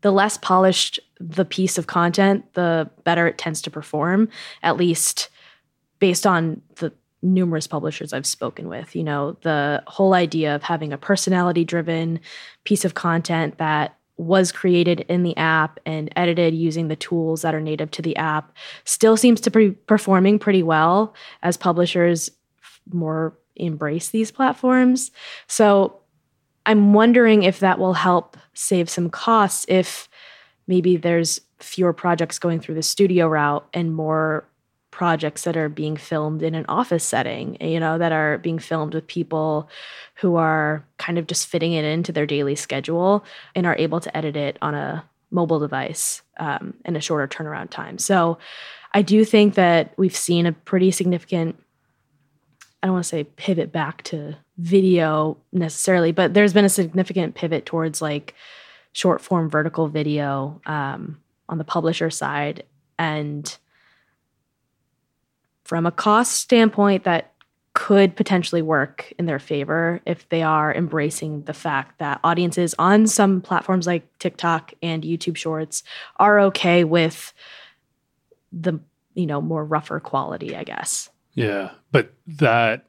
the 0.00 0.12
less 0.12 0.38
polished 0.38 1.00
the 1.20 1.44
piece 1.44 1.76
of 1.76 1.88
content, 1.88 2.54
the 2.54 2.88
better 3.04 3.26
it 3.26 3.38
tends 3.38 3.60
to 3.62 3.70
perform, 3.70 4.28
at 4.62 4.76
least 4.76 5.28
based 5.98 6.26
on 6.26 6.62
the 6.76 6.92
numerous 7.22 7.66
publishers 7.66 8.12
I've 8.12 8.26
spoken 8.26 8.68
with. 8.68 8.94
You 8.94 9.04
know, 9.04 9.36
the 9.42 9.82
whole 9.86 10.14
idea 10.14 10.54
of 10.54 10.62
having 10.62 10.92
a 10.92 10.98
personality 10.98 11.64
driven 11.64 12.20
piece 12.64 12.84
of 12.84 12.94
content 12.94 13.58
that 13.58 13.96
was 14.16 14.50
created 14.50 15.00
in 15.08 15.22
the 15.22 15.36
app 15.36 15.78
and 15.86 16.12
edited 16.16 16.52
using 16.52 16.88
the 16.88 16.96
tools 16.96 17.42
that 17.42 17.54
are 17.54 17.60
native 17.60 17.90
to 17.92 18.02
the 18.02 18.16
app 18.16 18.52
still 18.84 19.16
seems 19.16 19.40
to 19.40 19.50
be 19.50 19.70
performing 19.70 20.38
pretty 20.38 20.62
well 20.62 21.14
as 21.42 21.56
publishers 21.56 22.30
more 22.92 23.36
embrace 23.56 24.08
these 24.08 24.30
platforms. 24.30 25.10
So 25.46 26.00
I'm 26.66 26.92
wondering 26.92 27.44
if 27.44 27.60
that 27.60 27.78
will 27.78 27.94
help 27.94 28.36
save 28.54 28.90
some 28.90 29.08
costs 29.08 29.64
if 29.68 30.08
maybe 30.66 30.96
there's 30.96 31.40
fewer 31.60 31.92
projects 31.92 32.38
going 32.38 32.60
through 32.60 32.74
the 32.74 32.82
studio 32.82 33.26
route 33.26 33.66
and 33.72 33.94
more 33.94 34.47
projects 34.98 35.44
that 35.44 35.56
are 35.56 35.68
being 35.68 35.96
filmed 35.96 36.42
in 36.42 36.56
an 36.56 36.64
office 36.68 37.04
setting, 37.04 37.56
you 37.60 37.78
know, 37.78 37.98
that 37.98 38.10
are 38.10 38.36
being 38.38 38.58
filmed 38.58 38.92
with 38.94 39.06
people 39.06 39.70
who 40.16 40.34
are 40.34 40.84
kind 40.96 41.18
of 41.18 41.28
just 41.28 41.46
fitting 41.46 41.72
it 41.72 41.84
into 41.84 42.10
their 42.10 42.26
daily 42.26 42.56
schedule 42.56 43.24
and 43.54 43.64
are 43.64 43.76
able 43.78 44.00
to 44.00 44.16
edit 44.16 44.34
it 44.34 44.58
on 44.60 44.74
a 44.74 45.04
mobile 45.30 45.60
device 45.60 46.22
um, 46.40 46.74
in 46.84 46.96
a 46.96 47.00
shorter 47.00 47.28
turnaround 47.28 47.70
time. 47.70 47.96
So 47.96 48.38
I 48.92 49.02
do 49.02 49.24
think 49.24 49.54
that 49.54 49.94
we've 49.96 50.16
seen 50.16 50.46
a 50.46 50.52
pretty 50.52 50.90
significant, 50.90 51.62
I 52.82 52.88
don't 52.88 52.94
want 52.94 53.04
to 53.04 53.08
say 53.08 53.22
pivot 53.22 53.70
back 53.70 54.02
to 54.04 54.34
video 54.56 55.36
necessarily, 55.52 56.10
but 56.10 56.34
there's 56.34 56.52
been 56.52 56.64
a 56.64 56.68
significant 56.68 57.36
pivot 57.36 57.66
towards 57.66 58.02
like 58.02 58.34
short 58.94 59.20
form 59.20 59.48
vertical 59.48 59.86
video 59.86 60.60
um, 60.66 61.20
on 61.48 61.58
the 61.58 61.62
publisher 61.62 62.10
side. 62.10 62.64
And 62.98 63.56
from 65.68 65.84
a 65.84 65.92
cost 65.92 66.32
standpoint 66.32 67.04
that 67.04 67.34
could 67.74 68.16
potentially 68.16 68.62
work 68.62 69.12
in 69.18 69.26
their 69.26 69.38
favor 69.38 70.00
if 70.06 70.26
they 70.30 70.42
are 70.42 70.74
embracing 70.74 71.42
the 71.42 71.52
fact 71.52 71.98
that 71.98 72.18
audiences 72.24 72.74
on 72.78 73.06
some 73.06 73.42
platforms 73.42 73.86
like 73.86 74.18
TikTok 74.18 74.72
and 74.82 75.04
YouTube 75.04 75.36
Shorts 75.36 75.84
are 76.16 76.40
okay 76.40 76.84
with 76.84 77.34
the 78.50 78.80
you 79.14 79.26
know 79.26 79.42
more 79.42 79.64
rougher 79.64 80.00
quality, 80.00 80.56
I 80.56 80.64
guess. 80.64 81.10
Yeah, 81.34 81.72
but 81.92 82.14
that 82.26 82.86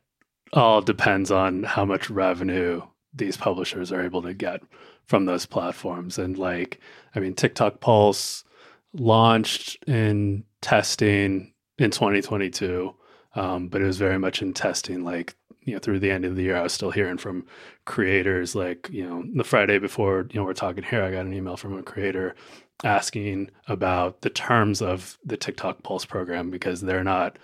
all 0.53 0.81
depends 0.81 1.31
on 1.31 1.63
how 1.63 1.83
much 1.83 2.09
revenue 2.09 2.81
these 3.13 3.35
publishers 3.35 3.91
are 3.91 4.03
able 4.03 4.21
to 4.21 4.33
get 4.33 4.61
from 5.05 5.25
those 5.25 5.45
platforms 5.45 6.17
and 6.17 6.37
like 6.37 6.79
I 7.13 7.19
mean 7.19 7.33
TikTok 7.33 7.81
Pulse 7.81 8.45
launched 8.93 9.77
in 9.85 10.45
testing 10.61 11.53
in 11.79 11.91
2022. 11.91 12.93
Um, 13.35 13.67
but 13.67 13.81
it 13.81 13.85
was 13.85 13.97
very 13.97 14.17
much 14.17 14.41
in 14.41 14.53
testing, 14.53 15.03
like, 15.03 15.35
you 15.63 15.73
know, 15.73 15.79
through 15.79 15.99
the 15.99 16.11
end 16.11 16.25
of 16.25 16.35
the 16.35 16.43
year, 16.43 16.57
I 16.57 16.63
was 16.63 16.73
still 16.73 16.91
hearing 16.91 17.17
from 17.17 17.45
creators 17.85 18.55
like, 18.55 18.89
you 18.91 19.07
know, 19.07 19.23
the 19.35 19.43
Friday 19.43 19.77
before, 19.77 20.27
you 20.31 20.39
know, 20.39 20.45
we're 20.45 20.53
talking 20.53 20.83
here, 20.83 21.03
I 21.03 21.11
got 21.11 21.25
an 21.25 21.33
email 21.33 21.57
from 21.57 21.77
a 21.77 21.83
creator 21.83 22.35
asking 22.83 23.51
about 23.67 24.21
the 24.21 24.29
terms 24.29 24.81
of 24.81 25.17
the 25.23 25.37
TikTok 25.37 25.83
Pulse 25.83 26.05
program 26.05 26.49
because 26.49 26.81
they're 26.81 27.03
not 27.03 27.37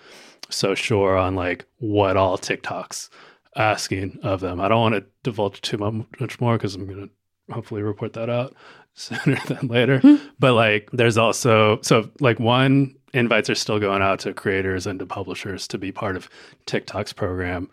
so 0.48 0.74
sure 0.74 1.16
on 1.16 1.34
like 1.34 1.66
what 1.78 2.16
all 2.16 2.38
TikTok's 2.38 3.10
asking 3.54 4.18
of 4.22 4.40
them. 4.40 4.60
I 4.60 4.68
don't 4.68 4.80
want 4.80 4.94
to 4.94 5.04
divulge 5.22 5.60
too 5.60 5.78
much 6.20 6.40
more 6.40 6.56
because 6.56 6.74
I'm 6.74 6.86
going 6.86 7.08
to 7.08 7.54
hopefully 7.54 7.82
report 7.82 8.14
that 8.14 8.30
out 8.30 8.54
sooner 8.94 9.38
than 9.46 9.68
later. 9.68 10.00
Mm-hmm. 10.00 10.26
But 10.38 10.54
like, 10.54 10.90
there's 10.92 11.18
also, 11.18 11.80
so 11.82 12.10
like 12.20 12.40
one 12.40 12.96
invites 13.12 13.50
are 13.50 13.54
still 13.54 13.78
going 13.78 14.02
out 14.02 14.20
to 14.20 14.34
creators 14.34 14.86
and 14.86 14.98
to 14.98 15.06
publishers 15.06 15.66
to 15.68 15.78
be 15.78 15.92
part 15.92 16.16
of 16.16 16.28
TikTok's 16.66 17.12
program. 17.12 17.70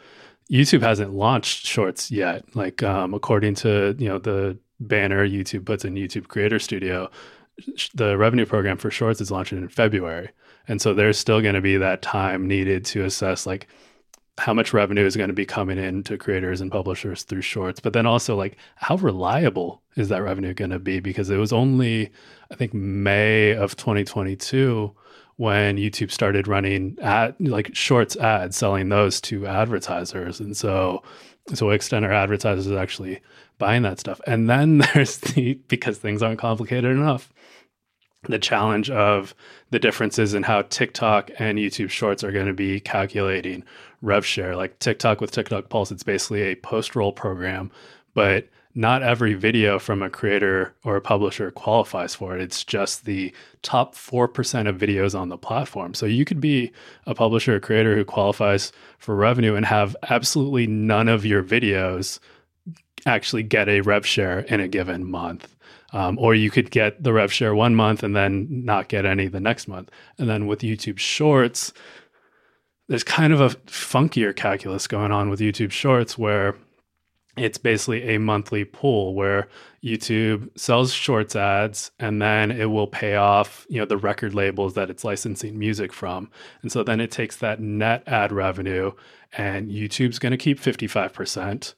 YouTube 0.51 0.81
hasn't 0.81 1.13
launched 1.13 1.65
Shorts 1.65 2.11
yet. 2.11 2.43
Like 2.55 2.83
um, 2.83 3.13
according 3.13 3.55
to 3.55 3.95
you 3.97 4.07
know 4.07 4.19
the 4.19 4.57
banner 4.79 5.27
YouTube 5.27 5.65
puts 5.65 5.85
in 5.85 5.95
YouTube 5.95 6.27
Creator 6.27 6.59
Studio, 6.59 7.09
the 7.93 8.17
revenue 8.17 8.45
program 8.45 8.77
for 8.77 8.91
Shorts 8.91 9.21
is 9.21 9.31
launching 9.31 9.57
in 9.57 9.69
February, 9.69 10.29
and 10.67 10.81
so 10.81 10.93
there's 10.93 11.17
still 11.17 11.41
going 11.41 11.55
to 11.55 11.61
be 11.61 11.77
that 11.77 12.01
time 12.01 12.47
needed 12.47 12.85
to 12.85 13.03
assess 13.03 13.45
like 13.45 13.67
how 14.39 14.53
much 14.53 14.73
revenue 14.73 15.05
is 15.05 15.15
going 15.15 15.27
to 15.27 15.33
be 15.33 15.45
coming 15.45 15.77
in 15.77 16.03
to 16.03 16.17
creators 16.17 16.59
and 16.59 16.71
publishers 16.71 17.21
through 17.21 17.41
shorts 17.41 17.79
but 17.79 17.93
then 17.93 18.07
also 18.07 18.35
like 18.35 18.57
how 18.77 18.95
reliable 18.95 19.83
is 19.95 20.09
that 20.09 20.23
revenue 20.23 20.55
going 20.55 20.71
to 20.71 20.79
be 20.79 20.99
because 20.99 21.29
it 21.29 21.37
was 21.37 21.53
only 21.53 22.09
i 22.49 22.55
think 22.55 22.73
may 22.73 23.51
of 23.51 23.75
2022 23.75 24.91
when 25.37 25.77
YouTube 25.77 26.11
started 26.11 26.47
running 26.47 26.97
ad 27.01 27.35
like 27.39 27.75
shorts 27.75 28.15
ads, 28.15 28.55
selling 28.55 28.89
those 28.89 29.19
to 29.21 29.47
advertisers. 29.47 30.39
And 30.39 30.55
so 30.55 31.03
so 31.53 31.71
extent 31.71 32.05
are 32.05 32.11
advertisers 32.11 32.71
actually 32.71 33.21
buying 33.57 33.83
that 33.83 33.99
stuff. 33.99 34.21
And 34.25 34.49
then 34.49 34.77
there's 34.93 35.17
the 35.17 35.55
because 35.67 35.97
things 35.97 36.21
aren't 36.21 36.39
complicated 36.39 36.91
enough, 36.91 37.31
the 38.23 38.39
challenge 38.39 38.89
of 38.89 39.35
the 39.71 39.79
differences 39.79 40.33
in 40.33 40.43
how 40.43 40.61
TikTok 40.63 41.31
and 41.39 41.57
YouTube 41.57 41.89
Shorts 41.89 42.23
are 42.23 42.31
going 42.31 42.47
to 42.47 42.53
be 42.53 42.79
calculating 42.79 43.63
rev 44.01 44.25
share. 44.25 44.55
Like 44.55 44.79
TikTok 44.79 45.21
with 45.21 45.31
TikTok 45.31 45.69
Pulse, 45.69 45.91
it's 45.91 46.03
basically 46.03 46.43
a 46.43 46.55
post 46.55 46.95
roll 46.95 47.11
program, 47.11 47.71
but 48.13 48.47
not 48.75 49.03
every 49.03 49.35
video 49.35 49.77
from 49.77 50.01
a 50.01 50.09
creator 50.09 50.73
or 50.83 50.95
a 50.95 51.01
publisher 51.01 51.51
qualifies 51.51 52.15
for 52.15 52.35
it. 52.35 52.41
It's 52.41 52.63
just 52.63 53.05
the 53.05 53.33
top 53.61 53.93
4% 53.93 54.67
of 54.67 54.77
videos 54.77 55.17
on 55.17 55.29
the 55.29 55.37
platform. 55.37 55.93
So 55.93 56.05
you 56.07 56.25
could 56.25 56.41
be 56.41 56.71
a 57.05 57.13
publisher 57.13 57.55
or 57.55 57.59
creator 57.59 57.95
who 57.95 58.03
qualifies 58.03 58.71
for 58.97 59.15
revenue 59.15 59.55
and 59.55 59.65
have 59.65 59.95
absolutely 60.09 60.65
none 60.65 61.07
of 61.07 61.25
your 61.25 61.43
videos 61.43 62.19
actually 63.05 63.43
get 63.43 63.69
a 63.69 63.81
rev 63.81 64.05
share 64.05 64.39
in 64.39 64.59
a 64.59 64.67
given 64.67 65.05
month. 65.05 65.55
Um, 65.91 66.17
or 66.17 66.33
you 66.33 66.49
could 66.49 66.71
get 66.71 67.03
the 67.03 67.13
rev 67.13 67.31
share 67.31 67.53
one 67.53 67.75
month 67.75 68.01
and 68.01 68.15
then 68.15 68.47
not 68.65 68.87
get 68.87 69.05
any 69.05 69.27
the 69.27 69.39
next 69.39 69.67
month. 69.67 69.91
And 70.17 70.27
then 70.27 70.47
with 70.47 70.61
YouTube 70.61 70.97
Shorts, 70.97 71.71
there's 72.87 73.03
kind 73.03 73.31
of 73.31 73.39
a 73.39 73.49
funkier 73.49 74.35
calculus 74.35 74.87
going 74.87 75.11
on 75.11 75.29
with 75.29 75.39
YouTube 75.39 75.71
Shorts 75.71 76.17
where 76.17 76.55
it's 77.35 77.57
basically 77.57 78.15
a 78.15 78.19
monthly 78.19 78.63
pool 78.63 79.15
where 79.15 79.47
YouTube 79.83 80.49
sells 80.57 80.93
shorts 80.93 81.35
ads 81.35 81.91
and 81.99 82.21
then 82.21 82.51
it 82.51 82.65
will 82.65 82.87
pay 82.87 83.15
off, 83.15 83.65
you 83.69 83.79
know, 83.79 83.85
the 83.85 83.97
record 83.97 84.35
labels 84.35 84.75
that 84.75 84.89
it's 84.89 85.03
licensing 85.03 85.57
music 85.57 85.91
from. 85.91 86.29
And 86.61 86.71
so 86.71 86.83
then 86.83 87.01
it 87.01 87.11
takes 87.11 87.37
that 87.37 87.59
net 87.59 88.03
ad 88.05 88.31
revenue 88.31 88.91
and 89.35 89.69
YouTube's 89.69 90.19
going 90.19 90.31
to 90.31 90.37
keep 90.37 90.59
55% 90.59 91.73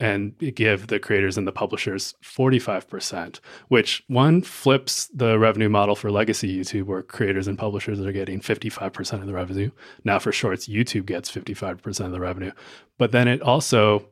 and 0.00 0.36
give 0.54 0.88
the 0.88 0.98
creators 0.98 1.38
and 1.38 1.46
the 1.46 1.52
publishers 1.52 2.14
45%, 2.22 3.38
which 3.68 4.02
one 4.08 4.42
flips 4.42 5.06
the 5.06 5.38
revenue 5.38 5.68
model 5.68 5.94
for 5.94 6.10
legacy 6.10 6.60
YouTube, 6.60 6.84
where 6.84 7.02
creators 7.02 7.46
and 7.46 7.56
publishers 7.56 8.00
are 8.00 8.12
getting 8.12 8.40
55% 8.40 9.20
of 9.20 9.26
the 9.26 9.32
revenue. 9.32 9.70
Now, 10.02 10.18
for 10.18 10.32
shorts, 10.32 10.68
YouTube 10.68 11.06
gets 11.06 11.30
55% 11.30 12.06
of 12.06 12.12
the 12.12 12.20
revenue. 12.20 12.52
But 12.98 13.12
then 13.12 13.28
it 13.28 13.40
also, 13.40 14.08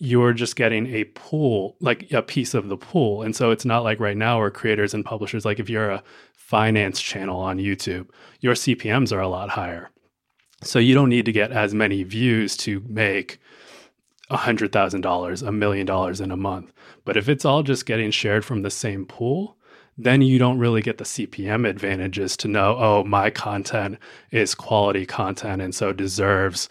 you're 0.00 0.32
just 0.32 0.56
getting 0.56 0.86
a 0.86 1.04
pool, 1.04 1.76
like 1.80 2.10
a 2.10 2.22
piece 2.22 2.54
of 2.54 2.68
the 2.68 2.76
pool. 2.76 3.22
And 3.22 3.36
so 3.36 3.50
it's 3.50 3.66
not 3.66 3.84
like 3.84 4.00
right 4.00 4.16
now 4.16 4.38
where 4.38 4.50
creators 4.50 4.94
and 4.94 5.04
publishers, 5.04 5.44
like 5.44 5.60
if 5.60 5.68
you're 5.68 5.90
a 5.90 6.02
finance 6.32 7.00
channel 7.00 7.38
on 7.38 7.58
YouTube, 7.58 8.08
your 8.40 8.54
CPMs 8.54 9.12
are 9.12 9.20
a 9.20 9.28
lot 9.28 9.50
higher. 9.50 9.90
So 10.62 10.78
you 10.78 10.94
don't 10.94 11.10
need 11.10 11.26
to 11.26 11.32
get 11.32 11.52
as 11.52 11.74
many 11.74 12.02
views 12.02 12.56
to 12.58 12.82
make 12.88 13.38
$100,000, 14.30 15.46
a 15.46 15.52
million 15.52 15.86
dollars 15.86 16.20
in 16.20 16.30
a 16.30 16.36
month. 16.36 16.72
But 17.04 17.18
if 17.18 17.28
it's 17.28 17.44
all 17.44 17.62
just 17.62 17.84
getting 17.84 18.10
shared 18.10 18.44
from 18.44 18.62
the 18.62 18.70
same 18.70 19.04
pool, 19.04 19.58
then 19.98 20.22
you 20.22 20.38
don't 20.38 20.58
really 20.58 20.80
get 20.80 20.96
the 20.96 21.04
CPM 21.04 21.68
advantages 21.68 22.38
to 22.38 22.48
know, 22.48 22.76
oh, 22.78 23.04
my 23.04 23.28
content 23.28 23.98
is 24.30 24.54
quality 24.54 25.04
content 25.04 25.60
and 25.60 25.74
so 25.74 25.92
deserves 25.92 26.70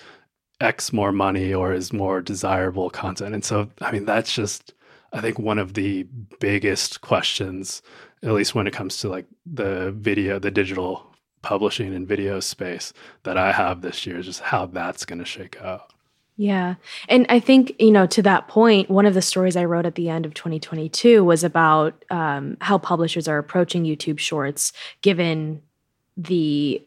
X 0.62 0.92
more 0.92 1.12
money 1.12 1.54
or 1.54 1.74
is 1.74 1.94
more 1.94 2.22
desirable 2.22 2.89
content. 2.89 3.34
And 3.34 3.46
so, 3.46 3.70
I 3.82 3.92
mean, 3.92 4.06
that's 4.06 4.34
just, 4.34 4.74
I 5.13 5.22
think, 5.22 5.39
one 5.39 5.60
of 5.60 5.74
the 5.74 6.04
biggest 6.39 7.01
questions, 7.01 7.82
at 8.24 8.34
least 8.34 8.56
when 8.56 8.68
it 8.68 8.74
comes 8.74 8.98
to 8.98 9.10
like 9.10 9.25
the 9.46 9.92
video, 9.92 10.39
the 10.39 10.51
digital 10.51 11.06
publishing 11.42 11.94
and 11.94 12.08
video 12.08 12.39
space 12.39 12.94
that 13.24 13.38
I 13.38 13.51
have 13.51 13.82
this 13.82 14.06
year 14.06 14.20
is 14.20 14.25
just 14.25 14.42
how 14.42 14.66
that's 14.66 15.06
going 15.06 15.20
to 15.20 15.25
shake 15.25 15.62
out. 15.62 15.94
Yeah. 16.36 16.75
And 17.10 17.25
I 17.28 17.42
think, 17.42 17.74
you 17.80 17.92
know, 17.92 18.06
to 18.08 18.22
that 18.22 18.48
point, 18.48 18.89
one 18.89 19.06
of 19.06 19.13
the 19.13 19.22
stories 19.22 19.58
I 19.58 19.66
wrote 19.66 19.86
at 19.86 19.96
the 19.96 20.08
end 20.08 20.25
of 20.25 20.34
2022 20.34 21.22
was 21.22 21.44
about 21.44 22.06
um, 22.10 22.56
how 22.62 22.78
publishers 22.78 23.28
are 23.28 23.38
approaching 23.38 23.84
YouTube 23.84 24.20
Shorts 24.20 24.72
given 25.01 25.62
the 26.16 26.82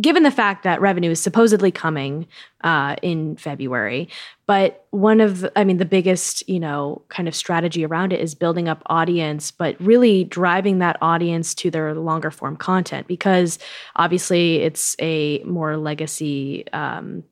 given 0.00 0.22
the 0.22 0.30
fact 0.30 0.64
that 0.64 0.80
revenue 0.80 1.10
is 1.10 1.20
supposedly 1.20 1.70
coming 1.70 2.26
uh, 2.62 2.96
in 3.02 3.36
February, 3.36 4.08
but 4.46 4.86
one 4.90 5.20
of 5.20 5.48
I 5.56 5.64
mean 5.64 5.78
the 5.78 5.84
biggest 5.84 6.48
you 6.48 6.60
know 6.60 7.02
kind 7.08 7.28
of 7.28 7.34
strategy 7.34 7.84
around 7.84 8.12
it 8.12 8.20
is 8.20 8.34
building 8.34 8.68
up 8.68 8.82
audience, 8.86 9.50
but 9.50 9.80
really 9.80 10.24
driving 10.24 10.78
that 10.78 10.96
audience 11.00 11.54
to 11.56 11.70
their 11.70 11.94
longer 11.94 12.30
form 12.30 12.56
content 12.56 13.06
because 13.06 13.58
obviously 13.96 14.56
it's 14.56 14.96
a 15.00 15.42
more 15.44 15.76
legacy. 15.76 16.70
Um, 16.72 17.24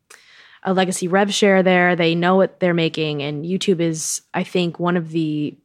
a 0.62 0.74
legacy 0.74 1.08
rev 1.08 1.32
share 1.32 1.62
there. 1.62 1.96
They 1.96 2.14
know 2.14 2.36
what 2.36 2.60
they're 2.60 2.74
making, 2.74 3.22
and 3.22 3.46
YouTube 3.46 3.80
is, 3.80 4.20
I 4.34 4.44
think, 4.44 4.78
one 4.78 4.98
of 4.98 5.08
the 5.08 5.56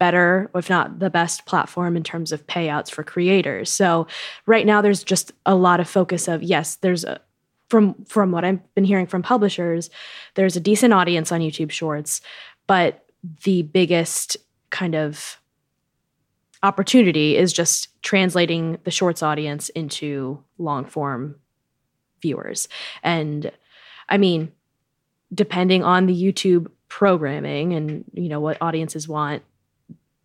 better, 0.00 0.50
if 0.56 0.68
not 0.68 0.98
the 0.98 1.10
best 1.10 1.46
platform 1.46 1.96
in 1.96 2.02
terms 2.02 2.32
of 2.32 2.46
payouts 2.48 2.90
for 2.90 3.04
creators. 3.04 3.70
So 3.70 4.08
right 4.46 4.66
now, 4.66 4.82
there's 4.82 5.04
just 5.04 5.30
a 5.46 5.54
lot 5.54 5.78
of 5.78 5.88
focus 5.88 6.26
of 6.26 6.42
yes, 6.42 6.74
there's 6.76 7.04
a 7.04 7.20
from 7.68 7.94
from 8.06 8.32
what 8.32 8.44
I've 8.44 8.74
been 8.74 8.84
hearing 8.84 9.06
from 9.06 9.22
publishers, 9.22 9.90
there's 10.34 10.56
a 10.56 10.60
decent 10.60 10.92
audience 10.92 11.30
on 11.30 11.40
YouTube 11.40 11.70
Shorts, 11.70 12.20
but 12.66 13.04
the 13.44 13.62
biggest 13.62 14.36
kind 14.70 14.96
of 14.96 15.38
opportunity 16.64 17.36
is 17.36 17.52
just 17.52 18.02
translating 18.02 18.78
the 18.82 18.90
shorts 18.90 19.22
audience 19.22 19.68
into 19.70 20.42
long 20.58 20.84
form 20.84 21.36
viewers 22.20 22.66
and 23.02 23.52
I 24.10 24.18
mean, 24.18 24.50
depending 25.32 25.84
on 25.84 26.06
the 26.06 26.22
YouTube 26.22 26.66
programming 26.88 27.72
and 27.72 28.04
you 28.12 28.28
know 28.28 28.40
what 28.40 28.58
audiences 28.60 29.06
want, 29.06 29.42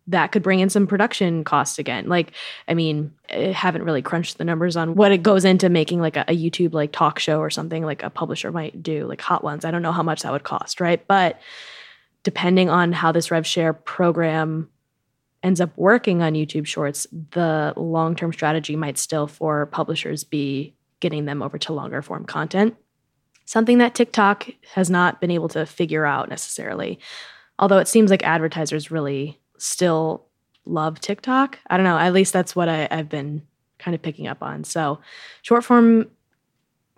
that 0.08 0.32
could 0.32 0.42
bring 0.42 0.60
in 0.60 0.70
some 0.70 0.86
production 0.86 1.42
costs 1.44 1.78
again. 1.78 2.08
Like, 2.08 2.32
I 2.68 2.74
mean, 2.74 3.12
I 3.30 3.52
haven't 3.52 3.82
really 3.82 4.02
crunched 4.02 4.38
the 4.38 4.44
numbers 4.44 4.76
on 4.76 4.94
what 4.94 5.12
it 5.12 5.22
goes 5.22 5.44
into 5.44 5.68
making 5.68 6.00
like 6.00 6.16
a, 6.16 6.24
a, 6.28 6.36
YouTube 6.36 6.74
like 6.74 6.92
talk 6.92 7.18
show 7.18 7.40
or 7.40 7.50
something 7.50 7.84
like 7.84 8.02
a 8.02 8.10
publisher 8.10 8.52
might 8.52 8.82
do, 8.82 9.06
like 9.06 9.20
hot 9.20 9.42
ones. 9.42 9.64
I 9.64 9.70
don't 9.70 9.82
know 9.82 9.92
how 9.92 10.02
much 10.02 10.22
that 10.22 10.32
would 10.32 10.44
cost, 10.44 10.80
right? 10.80 11.04
But 11.06 11.40
depending 12.22 12.70
on 12.70 12.92
how 12.92 13.10
this 13.10 13.30
rev 13.30 13.46
share 13.46 13.72
program 13.72 14.70
ends 15.42 15.60
up 15.60 15.70
working 15.76 16.22
on 16.22 16.34
YouTube 16.34 16.66
Shorts, 16.66 17.06
the 17.32 17.72
long 17.76 18.14
term 18.14 18.32
strategy 18.32 18.76
might 18.76 18.98
still 18.98 19.26
for 19.26 19.66
publishers 19.66 20.22
be 20.24 20.74
getting 21.00 21.24
them 21.24 21.42
over 21.42 21.58
to 21.58 21.72
longer 21.72 22.00
form 22.00 22.24
content 22.24 22.76
something 23.46 23.78
that 23.78 23.94
TikTok 23.94 24.48
has 24.74 24.90
not 24.90 25.20
been 25.20 25.30
able 25.30 25.48
to 25.48 25.64
figure 25.64 26.04
out 26.04 26.28
necessarily. 26.28 26.98
Although 27.58 27.78
it 27.78 27.88
seems 27.88 28.10
like 28.10 28.22
advertisers 28.24 28.90
really 28.90 29.40
still 29.58 30.24
love 30.64 31.00
TikTok. 31.00 31.58
I 31.68 31.76
don't 31.76 31.84
know. 31.84 31.98
At 31.98 32.12
least 32.12 32.32
that's 32.32 32.56
what 32.56 32.68
I, 32.68 32.88
I've 32.90 33.08
been 33.08 33.42
kind 33.78 33.94
of 33.94 34.02
picking 34.02 34.26
up 34.26 34.42
on. 34.42 34.64
So, 34.64 34.98
short 35.42 35.64
form 35.64 36.10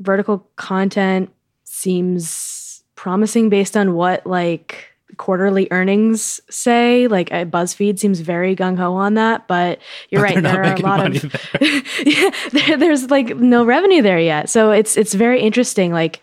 vertical 0.01 0.49
content 0.57 1.31
seems 1.64 2.83
promising 2.94 3.49
based 3.49 3.77
on 3.77 3.94
what 3.94 4.27
like 4.27 4.87
quarterly 5.16 5.68
earnings 5.71 6.40
say. 6.51 7.09
Like 7.09 7.31
BuzzFeed 7.31 7.99
seems 7.99 8.21
very 8.21 8.57
gung 8.57 8.77
ho 8.77 8.94
on 8.94 9.14
that, 9.14 9.47
but 9.49 9.79
you're 10.11 10.23
but 10.23 10.35
right. 10.35 10.42
There 10.42 10.62
are 10.64 10.75
a 10.75 10.81
lot 10.81 11.07
of 11.07 11.23
there. 11.23 11.83
yeah, 12.05 12.31
there, 12.53 12.77
there's 12.77 13.11
like 13.11 13.37
no 13.37 13.64
revenue 13.64 14.03
there 14.03 14.18
yet, 14.18 14.49
so 14.49 14.71
it's 14.71 14.97
it's 14.97 15.14
very 15.14 15.40
interesting. 15.40 15.92
Like 15.92 16.21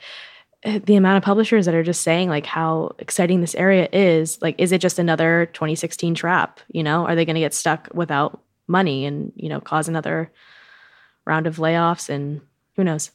the 0.65 0.95
amount 0.95 1.17
of 1.17 1.23
publishers 1.23 1.65
that 1.65 1.75
are 1.75 1.83
just 1.83 2.01
saying 2.01 2.29
like 2.29 2.45
how 2.45 2.95
exciting 2.99 3.41
this 3.41 3.55
area 3.55 3.87
is. 3.93 4.41
Like, 4.41 4.55
is 4.57 4.71
it 4.71 4.81
just 4.81 4.99
another 4.99 5.49
2016 5.53 6.15
trap? 6.15 6.59
You 6.71 6.83
know, 6.83 7.05
are 7.05 7.15
they 7.15 7.25
going 7.25 7.35
to 7.35 7.41
get 7.41 7.53
stuck 7.53 7.89
without 7.93 8.41
money 8.67 9.05
and 9.05 9.31
you 9.35 9.47
know 9.47 9.61
cause 9.61 9.87
another 9.87 10.31
round 11.25 11.45
of 11.45 11.57
layoffs 11.57 12.09
and 12.09 12.41
who 12.75 12.83
knows? 12.83 13.11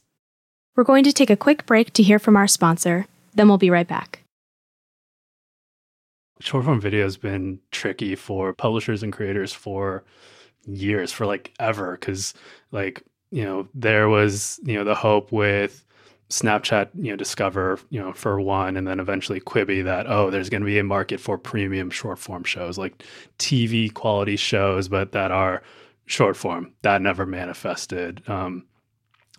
We're 0.75 0.83
going 0.85 1.03
to 1.03 1.13
take 1.13 1.29
a 1.29 1.35
quick 1.35 1.65
break 1.65 1.91
to 1.93 2.03
hear 2.03 2.19
from 2.19 2.37
our 2.37 2.47
sponsor. 2.47 3.05
Then 3.35 3.47
we'll 3.47 3.57
be 3.57 3.69
right 3.69 3.87
back 3.87 4.21
short 6.41 6.65
form 6.65 6.81
video 6.81 7.03
has 7.03 7.17
been 7.17 7.59
tricky 7.71 8.15
for 8.15 8.53
publishers 8.53 9.03
and 9.03 9.13
creators 9.13 9.53
for 9.53 10.03
years, 10.65 11.11
for 11.11 11.25
like 11.25 11.53
ever. 11.59 11.97
Cause 11.97 12.33
like, 12.71 13.03
you 13.31 13.43
know, 13.43 13.67
there 13.73 14.09
was, 14.09 14.59
you 14.63 14.75
know, 14.75 14.83
the 14.83 14.95
hope 14.95 15.31
with 15.31 15.85
Snapchat, 16.31 16.89
you 16.95 17.11
know, 17.11 17.15
Discover, 17.15 17.79
you 17.89 17.99
know, 17.99 18.13
for 18.13 18.39
one, 18.39 18.77
and 18.77 18.87
then 18.87 18.99
eventually 18.99 19.39
Quibi 19.39 19.83
that, 19.83 20.07
oh, 20.07 20.29
there's 20.29 20.49
going 20.49 20.61
to 20.61 20.65
be 20.65 20.79
a 20.79 20.83
market 20.83 21.19
for 21.19 21.37
premium 21.37 21.89
short 21.89 22.17
form 22.17 22.43
shows, 22.43 22.77
like 22.77 23.03
TV 23.37 23.93
quality 23.93 24.37
shows, 24.37 24.87
but 24.87 25.11
that 25.11 25.31
are 25.31 25.61
short 26.05 26.37
form. 26.37 26.73
That 26.81 27.01
never 27.01 27.25
manifested. 27.25 28.27
Um, 28.29 28.65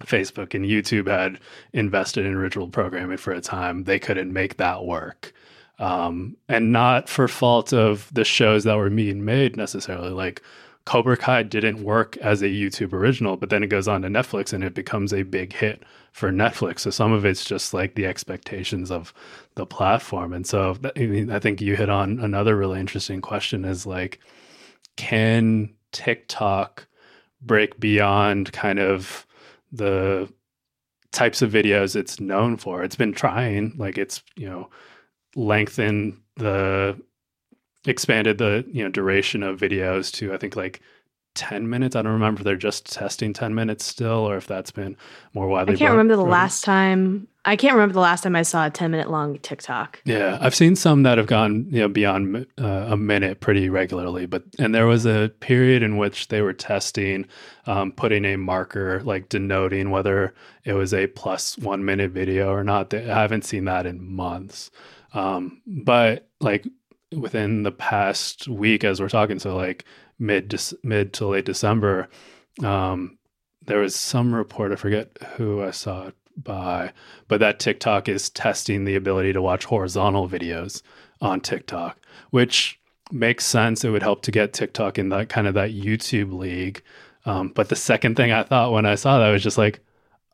Facebook 0.00 0.54
and 0.54 0.64
YouTube 0.64 1.08
had 1.08 1.40
invested 1.72 2.26
in 2.26 2.34
original 2.34 2.68
programming 2.68 3.16
for 3.16 3.32
a 3.32 3.40
time. 3.40 3.84
They 3.84 3.98
couldn't 3.98 4.32
make 4.32 4.58
that 4.58 4.84
work 4.84 5.32
um, 5.82 6.36
and 6.48 6.72
not 6.72 7.08
for 7.08 7.26
fault 7.26 7.72
of 7.72 8.08
the 8.12 8.24
shows 8.24 8.64
that 8.64 8.76
were 8.76 8.88
being 8.88 9.24
made 9.24 9.56
necessarily. 9.56 10.10
Like 10.10 10.40
Cobra 10.84 11.16
Kai 11.16 11.44
didn't 11.44 11.82
work 11.82 12.16
as 12.18 12.42
a 12.42 12.46
YouTube 12.46 12.92
original, 12.92 13.36
but 13.36 13.50
then 13.50 13.62
it 13.62 13.68
goes 13.68 13.86
on 13.86 14.02
to 14.02 14.08
Netflix 14.08 14.52
and 14.52 14.64
it 14.64 14.74
becomes 14.74 15.12
a 15.12 15.22
big 15.22 15.52
hit 15.52 15.84
for 16.12 16.30
Netflix. 16.32 16.80
So 16.80 16.90
some 16.90 17.12
of 17.12 17.24
it's 17.24 17.44
just 17.44 17.72
like 17.72 17.94
the 17.94 18.06
expectations 18.06 18.90
of 18.90 19.14
the 19.54 19.64
platform. 19.64 20.32
And 20.32 20.46
so 20.46 20.76
I, 20.96 21.06
mean, 21.06 21.30
I 21.30 21.38
think 21.38 21.60
you 21.60 21.76
hit 21.76 21.88
on 21.88 22.18
another 22.18 22.56
really 22.56 22.80
interesting 22.80 23.20
question 23.20 23.64
is 23.64 23.86
like, 23.86 24.18
can 24.96 25.72
TikTok 25.92 26.86
break 27.40 27.78
beyond 27.78 28.52
kind 28.52 28.78
of 28.78 29.26
the 29.70 30.28
types 31.12 31.42
of 31.42 31.52
videos 31.52 31.94
it's 31.94 32.18
known 32.18 32.56
for? 32.56 32.82
It's 32.82 32.96
been 32.96 33.12
trying, 33.12 33.74
like 33.76 33.98
it's, 33.98 34.22
you 34.36 34.48
know, 34.48 34.68
lengthen 35.36 36.20
the 36.36 37.00
expanded 37.86 38.38
the 38.38 38.64
you 38.68 38.82
know 38.84 38.90
duration 38.90 39.42
of 39.42 39.58
videos 39.58 40.12
to 40.12 40.32
I 40.32 40.36
think 40.36 40.56
like 40.56 40.80
10 41.34 41.68
minutes. 41.70 41.96
I 41.96 42.02
don't 42.02 42.12
remember 42.12 42.40
if 42.40 42.44
they're 42.44 42.56
just 42.56 42.92
testing 42.92 43.32
10 43.32 43.54
minutes 43.54 43.84
still 43.84 44.28
or 44.28 44.36
if 44.36 44.46
that's 44.46 44.70
been 44.70 44.96
more 45.32 45.48
widely. 45.48 45.74
I 45.74 45.78
can't 45.78 45.92
remember 45.92 46.16
the 46.16 46.22
last 46.22 46.62
time. 46.62 47.26
I 47.44 47.56
can't 47.56 47.72
remember 47.72 47.94
the 47.94 48.00
last 48.00 48.22
time 48.22 48.36
I 48.36 48.42
saw 48.42 48.66
a 48.66 48.70
10 48.70 48.90
minute 48.90 49.10
long 49.10 49.38
TikTok. 49.38 50.00
Yeah, 50.04 50.38
I've 50.40 50.54
seen 50.54 50.76
some 50.76 51.02
that 51.04 51.18
have 51.18 51.26
gone 51.26 51.66
you 51.70 51.80
know 51.80 51.88
beyond 51.88 52.46
uh, 52.60 52.86
a 52.90 52.96
minute 52.96 53.40
pretty 53.40 53.68
regularly, 53.70 54.26
but 54.26 54.44
and 54.58 54.74
there 54.74 54.86
was 54.86 55.06
a 55.06 55.32
period 55.40 55.82
in 55.82 55.96
which 55.96 56.28
they 56.28 56.42
were 56.42 56.52
testing 56.52 57.26
um, 57.66 57.92
putting 57.92 58.24
a 58.24 58.36
marker 58.36 59.02
like 59.02 59.28
denoting 59.28 59.90
whether 59.90 60.34
it 60.64 60.74
was 60.74 60.92
a 60.92 61.06
plus 61.08 61.56
one 61.58 61.84
minute 61.84 62.10
video 62.10 62.52
or 62.52 62.62
not. 62.62 62.92
I 62.92 63.00
haven't 63.00 63.44
seen 63.44 63.64
that 63.64 63.86
in 63.86 64.04
months, 64.04 64.70
um, 65.14 65.62
but 65.66 66.28
like 66.40 66.66
within 67.12 67.62
the 67.62 67.72
past 67.72 68.48
week 68.48 68.84
as 68.84 69.00
we're 69.00 69.08
talking, 69.08 69.38
so 69.38 69.56
like 69.56 69.84
mid 70.18 70.54
mid 70.82 71.12
to 71.14 71.26
late 71.26 71.44
December, 71.44 72.08
um, 72.62 73.18
there 73.64 73.80
was 73.80 73.94
some 73.94 74.34
report. 74.34 74.72
I 74.72 74.76
forget 74.76 75.16
who 75.36 75.62
I 75.62 75.70
saw 75.70 76.08
it 76.08 76.14
by, 76.36 76.92
but 77.28 77.40
that 77.40 77.60
TikTok 77.60 78.08
is 78.08 78.30
testing 78.30 78.84
the 78.84 78.96
ability 78.96 79.32
to 79.32 79.42
watch 79.42 79.64
horizontal 79.64 80.28
videos 80.28 80.82
on 81.20 81.40
TikTok, 81.40 81.98
which 82.30 82.80
makes 83.10 83.44
sense. 83.44 83.84
It 83.84 83.90
would 83.90 84.02
help 84.02 84.22
to 84.22 84.30
get 84.30 84.52
TikTok 84.52 84.98
in 84.98 85.10
that 85.10 85.28
kind 85.28 85.46
of 85.46 85.54
that 85.54 85.70
YouTube 85.70 86.32
league. 86.32 86.82
Um, 87.24 87.48
but 87.48 87.68
the 87.68 87.76
second 87.76 88.16
thing 88.16 88.32
I 88.32 88.42
thought 88.42 88.72
when 88.72 88.86
I 88.86 88.96
saw 88.96 89.18
that 89.18 89.30
was 89.30 89.42
just 89.42 89.58
like, 89.58 89.80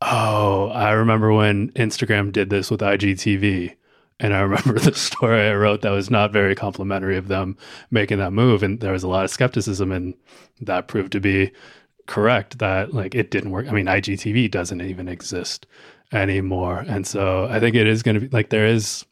oh, 0.00 0.68
I 0.68 0.92
remember 0.92 1.32
when 1.32 1.70
Instagram 1.72 2.32
did 2.32 2.50
this 2.50 2.70
with 2.70 2.80
IGTV. 2.80 3.74
And 4.20 4.35
I 4.35 4.40
remember 4.40 4.78
the 4.78 4.94
story 4.94 5.48
I 5.48 5.54
wrote 5.54 5.83
that 5.83 5.90
was 5.90 6.11
not 6.11 6.33
very 6.33 6.54
complimentary 6.54 7.16
of 7.16 7.28
them 7.28 7.57
making 7.90 8.18
that 8.18 8.33
move. 8.33 8.62
And 8.62 8.81
there 8.81 8.92
was 8.92 9.04
a 9.04 9.09
lot 9.09 9.24
of 9.24 9.31
skepticism, 9.31 9.92
and 9.92 10.14
that 10.61 10.88
proved 10.88 11.12
to 11.12 11.20
be 11.20 11.52
correct 12.07 12.59
that 12.59 12.94
like 12.94 13.14
it 13.14 13.31
didn't 13.31 13.50
work. 13.50 13.68
I 13.68 13.72
mean, 13.72 13.87
IGTV 13.87 14.50
doesn't 14.50 14.81
even 14.81 15.09
exist 15.09 15.66
anymore. 16.12 16.85
And 16.88 17.07
so 17.07 17.46
I 17.50 17.61
think 17.61 17.76
it 17.76 17.87
is 17.87 18.02
going 18.02 18.14
to 18.14 18.20
be 18.20 18.28
like 18.28 18.50
there 18.50 18.66
is 18.66 19.04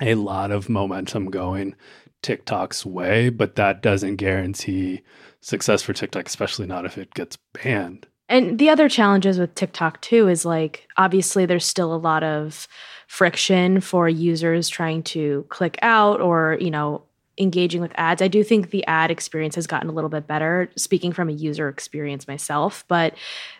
a 0.00 0.14
lot 0.14 0.50
of 0.50 0.68
momentum 0.68 1.30
going 1.30 1.76
TikTok's 2.22 2.84
way, 2.86 3.28
but 3.28 3.56
that 3.56 3.82
doesn't 3.82 4.16
guarantee 4.16 5.02
success 5.40 5.82
for 5.82 5.92
TikTok, 5.92 6.26
especially 6.26 6.66
not 6.66 6.86
if 6.86 6.98
it 6.98 7.14
gets 7.14 7.38
banned. 7.52 8.06
And 8.28 8.58
the 8.58 8.70
other 8.70 8.88
challenges 8.88 9.38
with 9.38 9.54
TikTok 9.54 10.00
too 10.00 10.28
is 10.28 10.44
like 10.44 10.88
obviously 10.96 11.46
there's 11.46 11.66
still 11.66 11.94
a 11.94 11.96
lot 11.96 12.22
of 12.22 12.66
friction 13.06 13.80
for 13.80 14.08
users 14.08 14.68
trying 14.68 15.02
to 15.02 15.44
click 15.50 15.78
out 15.82 16.20
or, 16.20 16.56
you 16.60 16.70
know, 16.70 17.02
engaging 17.38 17.80
with 17.80 17.92
ads. 17.96 18.22
I 18.22 18.28
do 18.28 18.44
think 18.44 18.70
the 18.70 18.86
ad 18.86 19.10
experience 19.10 19.56
has 19.56 19.66
gotten 19.66 19.88
a 19.88 19.92
little 19.92 20.10
bit 20.10 20.26
better, 20.26 20.70
speaking 20.76 21.12
from 21.12 21.28
a 21.28 21.32
user 21.32 21.68
experience 21.68 22.28
myself, 22.28 22.84
but 22.88 23.14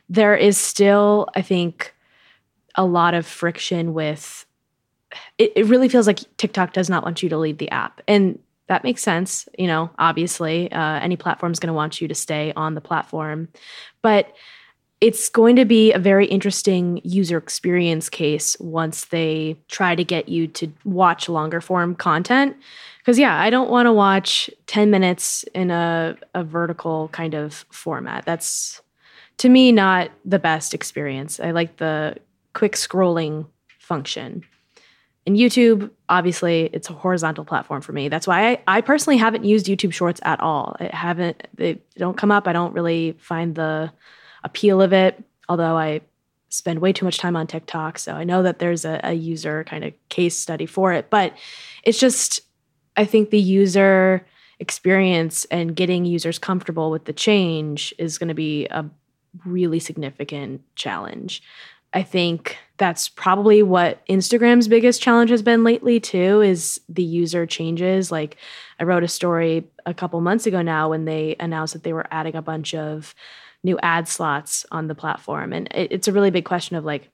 there 0.08 0.36
is 0.36 0.56
still, 0.56 1.28
I 1.34 1.42
think, 1.42 1.94
a 2.76 2.84
lot 2.84 3.14
of 3.14 3.26
friction 3.26 3.94
with 3.94 4.46
it, 5.38 5.52
it 5.54 5.66
really 5.66 5.88
feels 5.88 6.06
like 6.06 6.20
TikTok 6.36 6.72
does 6.72 6.90
not 6.90 7.04
want 7.04 7.22
you 7.22 7.28
to 7.28 7.38
leave 7.38 7.58
the 7.58 7.70
app. 7.70 8.00
And 8.08 8.38
that 8.66 8.84
makes 8.84 9.02
sense. 9.02 9.48
You 9.58 9.66
know, 9.66 9.90
obviously, 9.98 10.70
uh, 10.72 11.00
any 11.00 11.16
platform 11.16 11.52
is 11.52 11.60
going 11.60 11.68
to 11.68 11.74
want 11.74 12.00
you 12.00 12.08
to 12.08 12.14
stay 12.14 12.52
on 12.56 12.74
the 12.74 12.80
platform. 12.80 13.48
But 14.02 14.32
it's 15.00 15.28
going 15.28 15.56
to 15.56 15.64
be 15.64 15.92
a 15.92 15.98
very 15.98 16.26
interesting 16.26 17.00
user 17.04 17.36
experience 17.36 18.08
case 18.08 18.56
once 18.58 19.06
they 19.06 19.58
try 19.68 19.94
to 19.94 20.04
get 20.04 20.28
you 20.28 20.46
to 20.46 20.72
watch 20.84 21.28
longer 21.28 21.60
form 21.60 21.94
content. 21.94 22.56
Because, 22.98 23.18
yeah, 23.18 23.38
I 23.38 23.50
don't 23.50 23.70
want 23.70 23.84
to 23.84 23.92
watch 23.92 24.48
10 24.66 24.90
minutes 24.90 25.44
in 25.54 25.70
a, 25.70 26.16
a 26.34 26.42
vertical 26.42 27.08
kind 27.08 27.34
of 27.34 27.66
format. 27.70 28.24
That's, 28.24 28.80
to 29.38 29.50
me, 29.50 29.72
not 29.72 30.10
the 30.24 30.38
best 30.38 30.72
experience. 30.72 31.38
I 31.38 31.50
like 31.50 31.76
the 31.76 32.16
quick 32.54 32.72
scrolling 32.72 33.46
function. 33.78 34.42
In 35.26 35.34
YouTube, 35.34 35.90
obviously, 36.08 36.68
it's 36.72 36.90
a 36.90 36.92
horizontal 36.92 37.44
platform 37.44 37.80
for 37.80 37.92
me. 37.92 38.08
That's 38.08 38.26
why 38.26 38.50
I, 38.50 38.62
I 38.66 38.80
personally 38.82 39.16
haven't 39.16 39.44
used 39.44 39.66
YouTube 39.66 39.92
Shorts 39.92 40.20
at 40.22 40.40
all. 40.40 40.76
I 40.78 40.94
haven't, 40.94 41.48
they 41.54 41.80
don't 41.96 42.16
come 42.16 42.30
up. 42.30 42.46
I 42.46 42.52
don't 42.52 42.74
really 42.74 43.12
find 43.18 43.54
the 43.54 43.90
appeal 44.42 44.82
of 44.82 44.92
it, 44.92 45.22
although 45.48 45.78
I 45.78 46.02
spend 46.50 46.80
way 46.80 46.92
too 46.92 47.06
much 47.06 47.16
time 47.16 47.36
on 47.36 47.46
TikTok. 47.46 47.98
So 47.98 48.12
I 48.12 48.24
know 48.24 48.42
that 48.42 48.58
there's 48.58 48.84
a, 48.84 49.00
a 49.02 49.14
user 49.14 49.64
kind 49.64 49.82
of 49.82 49.94
case 50.10 50.36
study 50.36 50.66
for 50.66 50.92
it. 50.92 51.08
But 51.08 51.32
it's 51.82 51.98
just, 51.98 52.40
I 52.96 53.06
think 53.06 53.30
the 53.30 53.40
user 53.40 54.26
experience 54.60 55.46
and 55.46 55.74
getting 55.74 56.04
users 56.04 56.38
comfortable 56.38 56.90
with 56.90 57.06
the 57.06 57.12
change 57.14 57.94
is 57.98 58.18
going 58.18 58.28
to 58.28 58.34
be 58.34 58.66
a 58.66 58.84
really 59.44 59.80
significant 59.80 60.60
challenge. 60.76 61.42
I 61.92 62.02
think 62.02 62.58
that's 62.76 63.08
probably 63.08 63.62
what 63.62 64.04
Instagram's 64.06 64.66
biggest 64.66 65.00
challenge 65.00 65.30
has 65.30 65.42
been 65.42 65.62
lately 65.62 66.00
too 66.00 66.40
is 66.40 66.80
the 66.88 67.04
user 67.04 67.46
changes. 67.46 68.10
Like 68.10 68.36
I 68.80 68.84
wrote 68.84 69.04
a 69.04 69.08
story 69.08 69.68
a 69.86 69.94
couple 69.94 70.20
months 70.20 70.46
ago 70.46 70.60
now 70.60 70.90
when 70.90 71.04
they 71.04 71.36
announced 71.38 71.74
that 71.74 71.84
they 71.84 71.92
were 71.92 72.06
adding 72.10 72.34
a 72.34 72.42
bunch 72.42 72.74
of 72.74 73.14
new 73.62 73.78
ad 73.80 74.08
slots 74.08 74.66
on 74.72 74.88
the 74.88 74.94
platform. 74.94 75.52
And 75.52 75.68
it, 75.72 75.92
it's 75.92 76.08
a 76.08 76.12
really 76.12 76.30
big 76.30 76.44
question 76.44 76.76
of 76.76 76.84
like, 76.84 77.10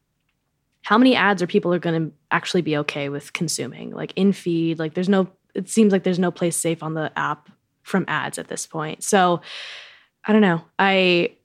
how 0.83 0.97
many 0.97 1.15
ads 1.15 1.43
are 1.43 1.47
people 1.47 1.75
are 1.75 1.79
going 1.79 2.07
to 2.07 2.17
actually 2.31 2.63
be 2.63 2.79
okay 2.79 3.11
with 3.11 3.35
consuming? 3.35 3.91
Like 3.91 4.15
in 4.17 4.33
feed, 4.33 4.79
like 4.79 4.95
there's 4.95 5.11
no, 5.11 5.29
it 5.55 5.69
seems 5.69 5.93
like 5.93 6.05
there's 6.05 6.19
no 6.19 6.31
place 6.31 6.57
safe 6.57 6.83
on 6.83 6.95
the 6.95 7.13
app 7.19 7.51
from 7.83 8.07
ads 8.09 8.39
at 8.39 8.49
this 8.49 8.67
point. 8.67 9.05
So 9.05 9.43
I 10.25 10.33
don't 10.33 10.41
know. 10.41 10.63
I 10.79 11.37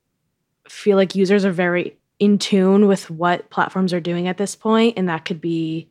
feel 0.69 0.95
like 0.95 1.15
users 1.15 1.43
are 1.43 1.51
very 1.51 1.97
in 2.19 2.37
tune 2.37 2.87
with 2.87 3.09
what 3.09 3.49
platforms 3.49 3.93
are 3.93 3.99
doing 3.99 4.27
at 4.27 4.37
this 4.37 4.55
point, 4.55 4.97
and 4.97 5.09
that 5.09 5.25
could 5.25 5.41
be 5.41 5.89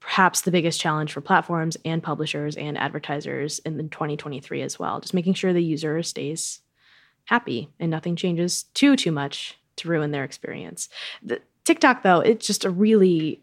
perhaps 0.00 0.42
the 0.42 0.50
biggest 0.50 0.80
challenge 0.80 1.12
for 1.12 1.20
platforms 1.20 1.76
and 1.84 2.02
publishers 2.02 2.56
and 2.56 2.78
advertisers 2.78 3.58
in 3.60 3.76
2023 3.76 4.62
as 4.62 4.78
well. 4.78 5.00
Just 5.00 5.14
making 5.14 5.34
sure 5.34 5.52
the 5.52 5.62
user 5.62 6.02
stays 6.02 6.60
happy 7.26 7.68
and 7.78 7.90
nothing 7.90 8.16
changes 8.16 8.64
too 8.74 8.96
too 8.96 9.12
much 9.12 9.58
to 9.76 9.88
ruin 9.88 10.10
their 10.10 10.24
experience. 10.24 10.88
The 11.22 11.40
TikTok 11.64 12.02
though, 12.02 12.20
it's 12.20 12.46
just 12.46 12.64
a 12.64 12.70
really 12.70 13.42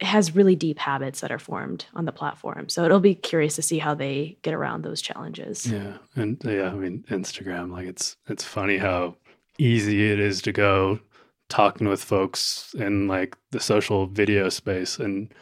has 0.00 0.34
really 0.34 0.54
deep 0.54 0.78
habits 0.78 1.20
that 1.20 1.32
are 1.32 1.38
formed 1.38 1.86
on 1.94 2.04
the 2.04 2.12
platform. 2.12 2.68
So 2.68 2.84
it'll 2.84 3.00
be 3.00 3.14
curious 3.14 3.56
to 3.56 3.62
see 3.62 3.78
how 3.78 3.94
they 3.94 4.36
get 4.42 4.52
around 4.52 4.82
those 4.82 5.00
challenges. 5.00 5.66
Yeah. 5.66 5.98
And 6.14 6.40
yeah, 6.44 6.70
I 6.70 6.74
mean 6.74 7.04
Instagram 7.10 7.70
like 7.72 7.86
it's 7.86 8.16
it's 8.26 8.44
funny 8.44 8.78
how 8.78 9.16
easy 9.58 10.10
it 10.10 10.20
is 10.20 10.42
to 10.42 10.52
go 10.52 11.00
talking 11.48 11.88
with 11.88 12.02
folks 12.02 12.74
in 12.78 13.06
like 13.06 13.36
the 13.50 13.60
social 13.60 14.06
video 14.06 14.48
space 14.48 14.98
and 14.98 15.32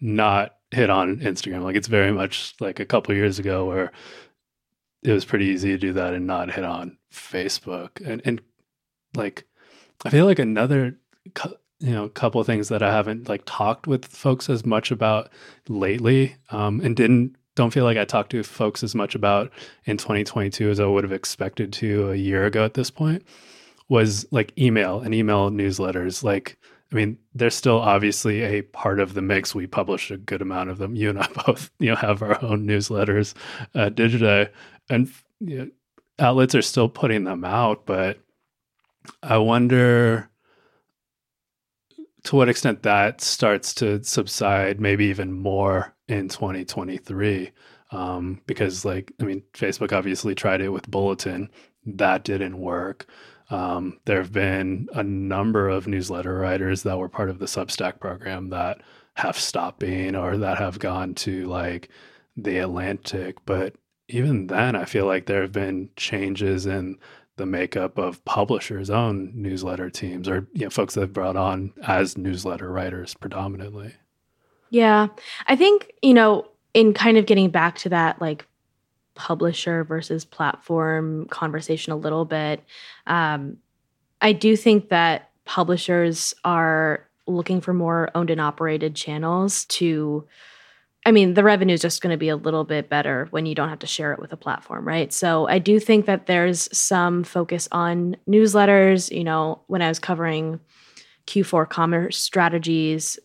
not 0.00 0.56
hit 0.70 0.90
on 0.90 1.18
Instagram. 1.18 1.62
Like 1.62 1.76
it's 1.76 1.88
very 1.88 2.12
much 2.12 2.54
like 2.60 2.80
a 2.80 2.86
couple 2.86 3.14
years 3.14 3.38
ago 3.38 3.66
where 3.66 3.92
it 5.02 5.12
was 5.12 5.24
pretty 5.24 5.46
easy 5.46 5.70
to 5.70 5.78
do 5.78 5.92
that 5.94 6.14
and 6.14 6.26
not 6.26 6.52
hit 6.52 6.64
on 6.64 6.98
Facebook. 7.12 8.04
And 8.06 8.22
and 8.24 8.40
like 9.14 9.44
I 10.04 10.10
feel 10.10 10.26
like 10.26 10.38
another 10.38 10.96
you 11.80 11.92
know 11.92 12.08
couple 12.08 12.42
things 12.44 12.68
that 12.68 12.82
I 12.82 12.92
haven't 12.92 13.28
like 13.28 13.42
talked 13.44 13.86
with 13.86 14.04
folks 14.04 14.48
as 14.48 14.64
much 14.64 14.90
about 14.90 15.30
lately, 15.68 16.36
um, 16.50 16.80
and 16.80 16.96
didn't 16.96 17.36
don't 17.56 17.72
feel 17.72 17.84
like 17.84 17.98
I 17.98 18.04
talked 18.04 18.30
to 18.30 18.42
folks 18.42 18.82
as 18.82 18.94
much 18.94 19.14
about 19.14 19.52
in 19.84 19.96
2022 19.96 20.70
as 20.70 20.80
I 20.80 20.86
would 20.86 21.04
have 21.04 21.12
expected 21.12 21.72
to 21.74 22.12
a 22.12 22.16
year 22.16 22.46
ago 22.46 22.64
at 22.64 22.74
this 22.74 22.90
point 22.90 23.24
was 23.90 24.24
like 24.30 24.56
email 24.56 25.00
and 25.00 25.12
email 25.14 25.50
newsletters. 25.50 26.22
Like, 26.22 26.56
I 26.90 26.94
mean, 26.94 27.18
they're 27.34 27.50
still 27.50 27.78
obviously 27.78 28.42
a 28.42 28.62
part 28.62 29.00
of 29.00 29.12
the 29.14 29.20
mix. 29.20 29.54
We 29.54 29.66
publish 29.66 30.10
a 30.10 30.16
good 30.16 30.40
amount 30.40 30.70
of 30.70 30.78
them. 30.78 30.94
You 30.94 31.10
and 31.10 31.18
I 31.18 31.28
both, 31.46 31.70
you 31.78 31.90
know, 31.90 31.96
have 31.96 32.22
our 32.22 32.42
own 32.42 32.66
newsletters 32.66 33.34
Digiday, 33.74 34.48
and 34.88 35.12
you 35.40 35.58
know, 35.58 35.70
outlets 36.18 36.54
are 36.54 36.62
still 36.62 36.88
putting 36.88 37.24
them 37.24 37.44
out. 37.44 37.84
But 37.84 38.20
I 39.22 39.38
wonder 39.38 40.30
to 42.24 42.36
what 42.36 42.48
extent 42.48 42.84
that 42.84 43.20
starts 43.20 43.74
to 43.74 44.02
subside, 44.04 44.80
maybe 44.80 45.06
even 45.06 45.32
more 45.32 45.94
in 46.06 46.28
2023. 46.28 47.50
Um, 47.92 48.40
because, 48.46 48.84
like, 48.84 49.12
I 49.20 49.24
mean, 49.24 49.42
Facebook 49.52 49.92
obviously 49.92 50.36
tried 50.36 50.60
it 50.60 50.68
with 50.68 50.88
Bulletin, 50.88 51.50
that 51.84 52.22
didn't 52.22 52.60
work. 52.60 53.06
Um, 53.50 53.98
there 54.04 54.18
have 54.18 54.32
been 54.32 54.88
a 54.94 55.02
number 55.02 55.68
of 55.68 55.88
newsletter 55.88 56.38
writers 56.38 56.84
that 56.84 56.98
were 56.98 57.08
part 57.08 57.30
of 57.30 57.40
the 57.40 57.46
Substack 57.46 57.98
program 58.00 58.50
that 58.50 58.80
have 59.14 59.38
stopped 59.38 59.80
being 59.80 60.14
or 60.14 60.36
that 60.38 60.58
have 60.58 60.78
gone 60.78 61.14
to 61.14 61.46
like 61.46 61.88
the 62.36 62.58
Atlantic. 62.58 63.36
But 63.44 63.74
even 64.08 64.46
then, 64.46 64.76
I 64.76 64.84
feel 64.84 65.06
like 65.06 65.26
there 65.26 65.42
have 65.42 65.52
been 65.52 65.90
changes 65.96 66.64
in 66.66 66.98
the 67.36 67.46
makeup 67.46 67.98
of 67.98 68.24
publishers' 68.24 68.90
own 68.90 69.32
newsletter 69.34 69.90
teams 69.90 70.28
or 70.28 70.46
you 70.52 70.64
know, 70.64 70.70
folks 70.70 70.94
that 70.94 71.00
have 71.00 71.12
brought 71.12 71.36
on 71.36 71.72
as 71.86 72.18
newsletter 72.18 72.70
writers 72.70 73.14
predominantly. 73.14 73.94
Yeah. 74.70 75.08
I 75.46 75.56
think, 75.56 75.90
you 76.02 76.14
know, 76.14 76.46
in 76.74 76.94
kind 76.94 77.16
of 77.16 77.26
getting 77.26 77.50
back 77.50 77.78
to 77.78 77.88
that 77.88 78.20
like 78.20 78.46
publisher 79.20 79.84
versus 79.84 80.24
platform 80.24 81.26
conversation 81.26 81.92
a 81.92 81.96
little 81.96 82.24
bit. 82.24 82.64
Um, 83.06 83.58
I 84.22 84.32
do 84.32 84.56
think 84.56 84.88
that 84.88 85.28
publishers 85.44 86.32
are 86.42 87.06
looking 87.26 87.60
for 87.60 87.74
more 87.74 88.10
owned 88.14 88.30
and 88.30 88.40
operated 88.40 88.96
channels 88.96 89.66
to 89.66 90.26
I 91.06 91.12
mean, 91.12 91.32
the 91.32 91.44
revenue 91.44 91.72
is 91.72 91.80
just 91.80 92.02
going 92.02 92.12
to 92.12 92.18
be 92.18 92.28
a 92.28 92.36
little 92.36 92.64
bit 92.64 92.90
better 92.90 93.26
when 93.30 93.46
you 93.46 93.54
don't 93.54 93.70
have 93.70 93.78
to 93.78 93.86
share 93.86 94.12
it 94.12 94.18
with 94.18 94.34
a 94.34 94.36
platform, 94.36 94.86
right? 94.86 95.10
So 95.12 95.48
I 95.48 95.58
do 95.58 95.80
think 95.80 96.04
that 96.04 96.26
there's 96.26 96.68
some 96.76 97.24
focus 97.24 97.68
on 97.72 98.16
newsletters. 98.28 99.10
You 99.10 99.24
know, 99.24 99.62
when 99.66 99.80
I 99.80 99.88
was 99.88 99.98
covering 99.98 100.60
Q4 101.26 101.70
commerce 101.70 102.18
strategies, 102.18 103.18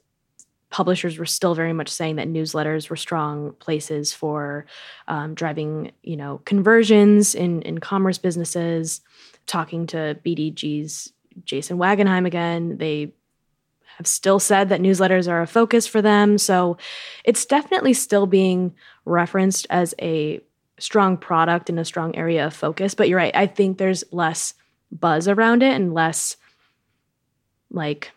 publishers 0.75 1.17
were 1.17 1.25
still 1.25 1.55
very 1.55 1.71
much 1.71 1.87
saying 1.87 2.17
that 2.17 2.27
newsletters 2.27 2.89
were 2.89 2.97
strong 2.97 3.53
places 3.59 4.11
for 4.11 4.65
um, 5.07 5.33
driving, 5.33 5.93
you 6.03 6.17
know, 6.17 6.41
conversions 6.43 7.33
in 7.33 7.61
in 7.61 7.77
commerce 7.77 8.17
businesses. 8.17 8.99
Talking 9.47 9.87
to 9.87 10.19
BDG's 10.25 11.13
Jason 11.45 11.77
Wagenheim 11.77 12.27
again, 12.27 12.77
they 12.77 13.13
have 13.97 14.05
still 14.05 14.37
said 14.37 14.67
that 14.67 14.81
newsletters 14.81 15.29
are 15.29 15.41
a 15.41 15.47
focus 15.47 15.87
for 15.87 16.01
them. 16.01 16.37
So 16.37 16.77
it's 17.23 17.45
definitely 17.45 17.93
still 17.93 18.27
being 18.27 18.75
referenced 19.05 19.65
as 19.69 19.95
a 20.01 20.41
strong 20.77 21.15
product 21.15 21.69
and 21.69 21.79
a 21.79 21.85
strong 21.85 22.13
area 22.17 22.47
of 22.47 22.53
focus. 22.53 22.95
But 22.95 23.07
you're 23.07 23.19
right. 23.19 23.33
I 23.33 23.47
think 23.47 23.77
there's 23.77 24.03
less 24.11 24.53
buzz 24.91 25.29
around 25.29 25.63
it 25.63 25.73
and 25.73 25.93
less 25.93 26.35
like 27.71 28.11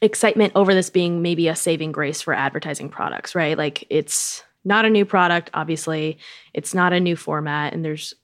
excitement 0.00 0.52
over 0.54 0.74
this 0.74 0.90
being 0.90 1.22
maybe 1.22 1.48
a 1.48 1.56
saving 1.56 1.92
grace 1.92 2.22
for 2.22 2.34
advertising 2.34 2.88
products, 2.88 3.34
right? 3.34 3.56
Like 3.56 3.84
it's 3.90 4.42
not 4.64 4.84
a 4.84 4.90
new 4.90 5.04
product, 5.04 5.50
obviously. 5.54 6.18
It's 6.54 6.74
not 6.74 6.92
a 6.92 7.00
new 7.00 7.16
format, 7.16 7.72
and 7.72 7.84
there's 7.84 8.14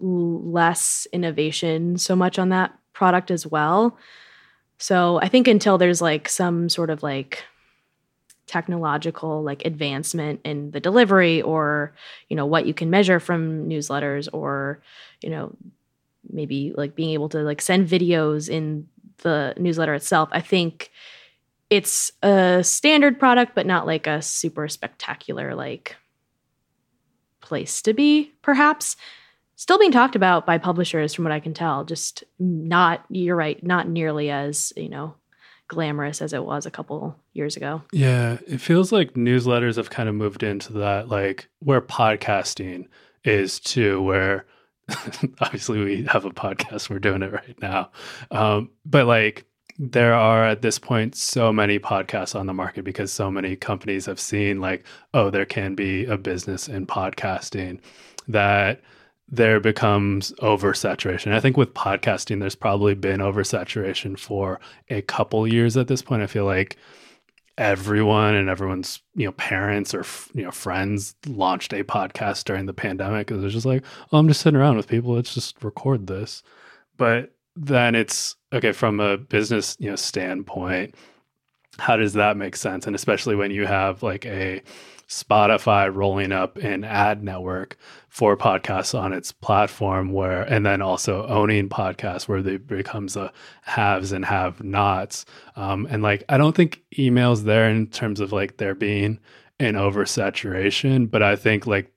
less 0.00 1.06
innovation 1.12 1.98
so 1.98 2.14
much 2.14 2.38
on 2.38 2.50
that 2.50 2.72
product 2.92 3.30
as 3.30 3.46
well. 3.46 3.98
So 4.78 5.18
I 5.20 5.28
think 5.28 5.48
until 5.48 5.78
there's 5.78 6.00
like 6.00 6.28
some 6.28 6.68
sort 6.68 6.90
of 6.90 7.02
like 7.02 7.44
technological 8.46 9.42
like 9.42 9.64
advancement 9.66 10.40
in 10.42 10.70
the 10.70 10.80
delivery 10.80 11.42
or 11.42 11.94
you 12.28 12.36
know 12.36 12.46
what 12.46 12.64
you 12.64 12.72
can 12.72 12.88
measure 12.88 13.20
from 13.20 13.68
newsletters 13.68 14.26
or 14.32 14.80
you 15.20 15.28
know 15.28 15.54
maybe 16.30 16.72
like 16.74 16.94
being 16.94 17.10
able 17.10 17.28
to 17.28 17.40
like 17.40 17.60
send 17.60 17.86
videos 17.86 18.48
in 18.48 18.88
the 19.18 19.54
newsletter 19.56 19.94
itself 19.94 20.28
i 20.32 20.40
think 20.40 20.90
it's 21.70 22.10
a 22.22 22.62
standard 22.62 23.18
product 23.18 23.52
but 23.54 23.66
not 23.66 23.86
like 23.86 24.06
a 24.06 24.22
super 24.22 24.68
spectacular 24.68 25.54
like 25.54 25.96
place 27.40 27.82
to 27.82 27.94
be 27.94 28.32
perhaps 28.42 28.96
still 29.58 29.78
being 29.78 29.90
talked 29.90 30.14
about 30.14 30.46
by 30.46 30.56
publishers 30.56 31.12
from 31.12 31.24
what 31.24 31.32
I 31.32 31.40
can 31.40 31.52
tell. 31.52 31.84
Just 31.84 32.22
not, 32.38 33.04
you're 33.10 33.34
right, 33.34 33.60
not 33.62 33.88
nearly 33.88 34.30
as, 34.30 34.72
you 34.76 34.88
know, 34.88 35.14
glamorous 35.66 36.22
as 36.22 36.32
it 36.32 36.44
was 36.44 36.64
a 36.64 36.70
couple 36.70 37.16
years 37.32 37.56
ago. 37.56 37.82
Yeah, 37.92 38.38
it 38.46 38.60
feels 38.60 38.92
like 38.92 39.14
newsletters 39.14 39.76
have 39.76 39.90
kind 39.90 40.08
of 40.08 40.14
moved 40.14 40.44
into 40.44 40.72
that, 40.74 41.08
like 41.08 41.48
where 41.58 41.80
podcasting 41.80 42.86
is 43.24 43.58
too, 43.58 44.00
where 44.00 44.46
obviously 45.40 45.82
we 45.84 46.04
have 46.04 46.24
a 46.24 46.30
podcast, 46.30 46.90
we're 46.90 46.98
doing 46.98 47.22
it 47.22 47.32
right 47.32 47.60
now. 47.60 47.90
Um, 48.30 48.70
but 48.84 49.06
like, 49.06 49.44
there 49.78 50.12
are 50.12 50.44
at 50.44 50.60
this 50.60 50.78
point 50.78 51.14
so 51.14 51.52
many 51.52 51.78
podcasts 51.78 52.38
on 52.38 52.46
the 52.46 52.52
market 52.52 52.84
because 52.84 53.12
so 53.12 53.30
many 53.30 53.54
companies 53.54 54.06
have 54.06 54.18
seen 54.18 54.60
like 54.60 54.84
oh 55.14 55.30
there 55.30 55.46
can 55.46 55.76
be 55.76 56.04
a 56.06 56.18
business 56.18 56.66
in 56.66 56.84
podcasting 56.84 57.78
that 58.26 58.82
there 59.30 59.60
becomes 59.60 60.32
oversaturation. 60.40 61.32
I 61.32 61.40
think 61.40 61.56
with 61.56 61.74
podcasting, 61.74 62.40
there's 62.40 62.54
probably 62.54 62.94
been 62.94 63.20
oversaturation 63.20 64.18
for 64.18 64.58
a 64.88 65.02
couple 65.02 65.46
years 65.46 65.76
at 65.76 65.86
this 65.86 66.00
point. 66.02 66.22
I 66.22 66.26
feel 66.26 66.46
like 66.46 66.76
everyone 67.58 68.34
and 68.34 68.48
everyone's 68.48 69.02
you 69.14 69.26
know 69.26 69.32
parents 69.32 69.92
or 69.92 70.04
you 70.32 70.44
know 70.44 70.50
friends 70.50 71.14
launched 71.26 71.72
a 71.74 71.82
podcast 71.84 72.44
during 72.44 72.66
the 72.66 72.72
pandemic 72.72 73.26
because 73.26 73.44
it's 73.44 73.52
just 73.52 73.66
like, 73.66 73.84
oh, 74.12 74.18
I'm 74.18 74.28
just 74.28 74.40
sitting 74.40 74.58
around 74.58 74.76
with 74.76 74.88
people. 74.88 75.14
Let's 75.14 75.34
just 75.34 75.62
record 75.62 76.06
this. 76.06 76.42
But 76.96 77.34
then 77.56 77.94
it's 77.94 78.36
okay 78.52 78.72
from 78.72 79.00
a 79.00 79.18
business 79.18 79.76
you 79.80 79.90
know 79.90 79.96
standpoint. 79.96 80.94
How 81.78 81.96
does 81.96 82.14
that 82.14 82.36
make 82.36 82.56
sense? 82.56 82.86
And 82.86 82.96
especially 82.96 83.36
when 83.36 83.50
you 83.50 83.66
have 83.66 84.02
like 84.02 84.24
a 84.24 84.62
Spotify 85.08 85.92
rolling 85.92 86.32
up 86.32 86.58
an 86.58 86.84
ad 86.84 87.22
network 87.22 87.78
for 88.10 88.36
podcasts 88.36 88.98
on 88.98 89.14
its 89.14 89.32
platform 89.32 90.12
where 90.12 90.42
and 90.42 90.66
then 90.66 90.82
also 90.82 91.26
owning 91.28 91.70
podcasts 91.70 92.28
where 92.28 92.42
they 92.42 92.58
becomes 92.58 93.16
a 93.16 93.32
haves 93.62 94.12
and 94.12 94.26
have 94.26 94.62
nots 94.62 95.24
um, 95.56 95.86
and 95.88 96.02
like 96.02 96.24
i 96.28 96.36
don't 96.36 96.54
think 96.54 96.82
emails 96.98 97.44
there 97.44 97.70
in 97.70 97.86
terms 97.86 98.20
of 98.20 98.32
like 98.32 98.58
there 98.58 98.74
being 98.74 99.18
an 99.60 99.74
oversaturation 99.74 101.10
but 101.10 101.22
i 101.22 101.36
think 101.36 101.66
like 101.66 101.90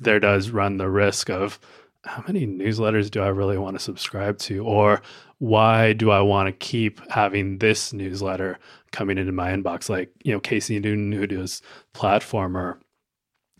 there 0.00 0.18
does 0.20 0.50
run 0.50 0.76
the 0.76 0.90
risk 0.90 1.30
of 1.30 1.60
how 2.06 2.24
many 2.26 2.46
newsletters 2.46 3.10
do 3.10 3.20
i 3.20 3.28
really 3.28 3.58
want 3.58 3.76
to 3.76 3.82
subscribe 3.82 4.38
to 4.38 4.64
or 4.64 5.02
why 5.38 5.92
do 5.92 6.10
i 6.10 6.20
want 6.20 6.46
to 6.46 6.52
keep 6.52 7.00
having 7.10 7.58
this 7.58 7.92
newsletter 7.92 8.58
coming 8.96 9.18
into 9.18 9.32
my 9.32 9.50
inbox. 9.50 9.90
Like, 9.90 10.10
you 10.24 10.32
know, 10.32 10.40
Casey 10.40 10.80
Newton, 10.80 11.12
who 11.12 11.26
does 11.26 11.60
platformer, 11.94 12.78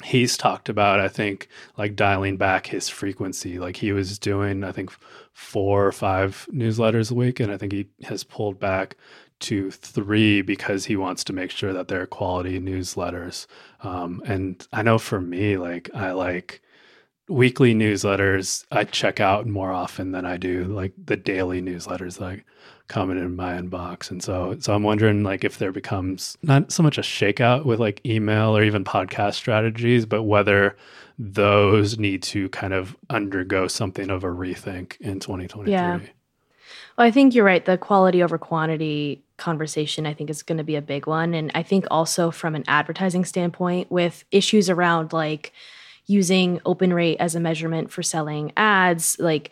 he's 0.03 0.37
talked 0.37 0.71
about, 0.71 0.99
I 0.99 1.09
think, 1.09 1.49
like 1.77 1.95
dialing 1.95 2.39
back 2.39 2.67
his 2.67 2.89
frequency. 2.89 3.59
Like 3.59 3.77
he 3.77 3.93
was 3.93 4.19
doing, 4.19 4.65
I 4.65 4.73
think, 4.73 4.91
four 5.35 5.87
or 5.87 5.93
five 5.93 6.49
newsletters 6.51 7.11
a 7.11 7.15
week. 7.15 7.39
And 7.39 7.53
I 7.53 7.59
think 7.59 7.73
he 7.73 7.87
has 8.05 8.25
pulled 8.25 8.59
back 8.59 8.97
to 9.41 9.71
three 9.71 10.41
because 10.41 10.87
he 10.87 10.97
wants 10.97 11.23
to 11.25 11.35
make 11.35 11.51
sure 11.51 11.75
that 11.75 11.89
they're 11.89 12.07
quality 12.07 12.59
newsletters. 12.59 13.47
Um, 13.83 14.23
and 14.25 14.67
I 14.73 14.83
know 14.83 14.99
for 14.99 15.21
me, 15.21 15.59
like, 15.59 15.91
I 15.93 16.13
like, 16.13 16.63
weekly 17.29 17.75
newsletters 17.75 18.65
I 18.71 18.85
check 18.85 19.21
out 19.21 19.47
more 19.47 19.73
often 19.73 20.13
than 20.13 20.25
I 20.25 20.37
do 20.37 20.65
like 20.65 20.93
the 21.07 21.17
daily 21.17 21.61
newsletters 21.61 22.21
like 22.21 22.45
coming 22.89 23.19
in 23.19 23.35
my 23.35 23.55
inbox. 23.55 24.11
And 24.11 24.23
so 24.23 24.57
so 24.61 24.75
I'm 24.75 24.85
wondering 24.85 25.25
like 25.25 25.45
if 25.45 25.59
there 25.59 25.73
becomes 25.73 26.39
not 26.43 26.71
so 26.71 26.83
much 26.83 26.99
a 26.99 27.03
shakeout 27.03 27.65
with 27.65 27.81
like 27.81 28.05
email 28.07 28.57
or 28.57 28.63
even 28.63 28.85
podcast 28.85 29.35
strategies, 29.35 30.07
but 30.07 30.23
whether 30.23 30.77
those 31.19 31.99
need 31.99 32.23
to 32.23 32.49
kind 32.51 32.75
of 32.75 32.97
undergo 33.11 33.67
something 33.67 34.11
of 34.11 34.23
a 34.23 34.29
rethink 34.29 35.01
in 35.01 35.19
2023. 35.19 35.73
Yeah. 35.73 35.99
Well, 36.97 37.07
I 37.07 37.11
think 37.11 37.35
you're 37.35 37.45
right. 37.45 37.65
The 37.65 37.79
quality 37.79 38.23
over 38.23 38.39
quantity 38.39 39.23
conversation, 39.37 40.07
I 40.07 40.15
think, 40.15 40.31
is 40.31 40.43
going 40.43 40.59
to 40.59 40.65
be 40.65 40.77
a 40.77 40.83
big 40.83 41.07
one. 41.07 41.35
And 41.35 41.51
I 41.55 41.63
think 41.63 41.87
also 41.91 42.31
from 42.31 42.55
an 42.55 42.65
advertising 42.69 43.25
standpoint, 43.25 43.91
with 43.91 44.25
issues 44.31 44.71
around 44.71 45.13
like 45.13 45.53
using 46.07 46.61
open 46.65 46.93
rate 46.93 47.17
as 47.19 47.35
a 47.35 47.41
measurement 47.41 47.91
for 47.91 48.03
selling 48.03 48.53
ads, 48.57 49.19
like 49.19 49.51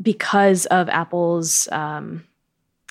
because 0.00 0.66
of 0.66 0.88
Apple's 0.88 1.68
um, 1.72 2.24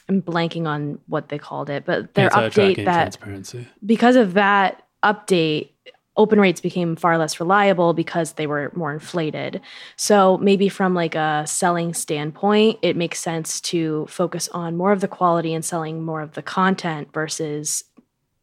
I'm 0.08 0.22
blanking 0.22 0.68
on 0.68 1.00
what 1.08 1.30
they 1.30 1.38
called 1.38 1.70
it, 1.70 1.86
but 1.86 2.14
their 2.14 2.30
update 2.30 2.86
that 2.86 3.14
transparency. 3.14 3.68
because 3.86 4.16
of 4.16 4.34
that 4.36 4.84
update, 5.04 5.70
open 6.16 6.40
rates 6.40 6.62
became 6.62 6.96
far 6.96 7.18
less 7.18 7.40
reliable 7.40 7.94
because 7.94 8.34
they 8.34 8.48
were 8.48 8.72
more 8.76 8.94
inflated. 8.94 9.62
So 9.96 10.38
maybe 10.38 10.70
from 10.70 10.94
like 10.94 11.16
a 11.16 11.44
selling 11.48 11.94
standpoint, 11.94 12.80
it 12.82 12.96
makes 12.96 13.20
sense 13.20 13.60
to 13.62 14.06
focus 14.08 14.48
on 14.50 14.78
more 14.78 14.92
of 14.92 15.02
the 15.02 15.08
quality 15.08 15.54
and 15.54 15.66
selling 15.66 16.04
more 16.04 16.22
of 16.22 16.34
the 16.34 16.44
content 16.44 17.12
versus 17.12 17.84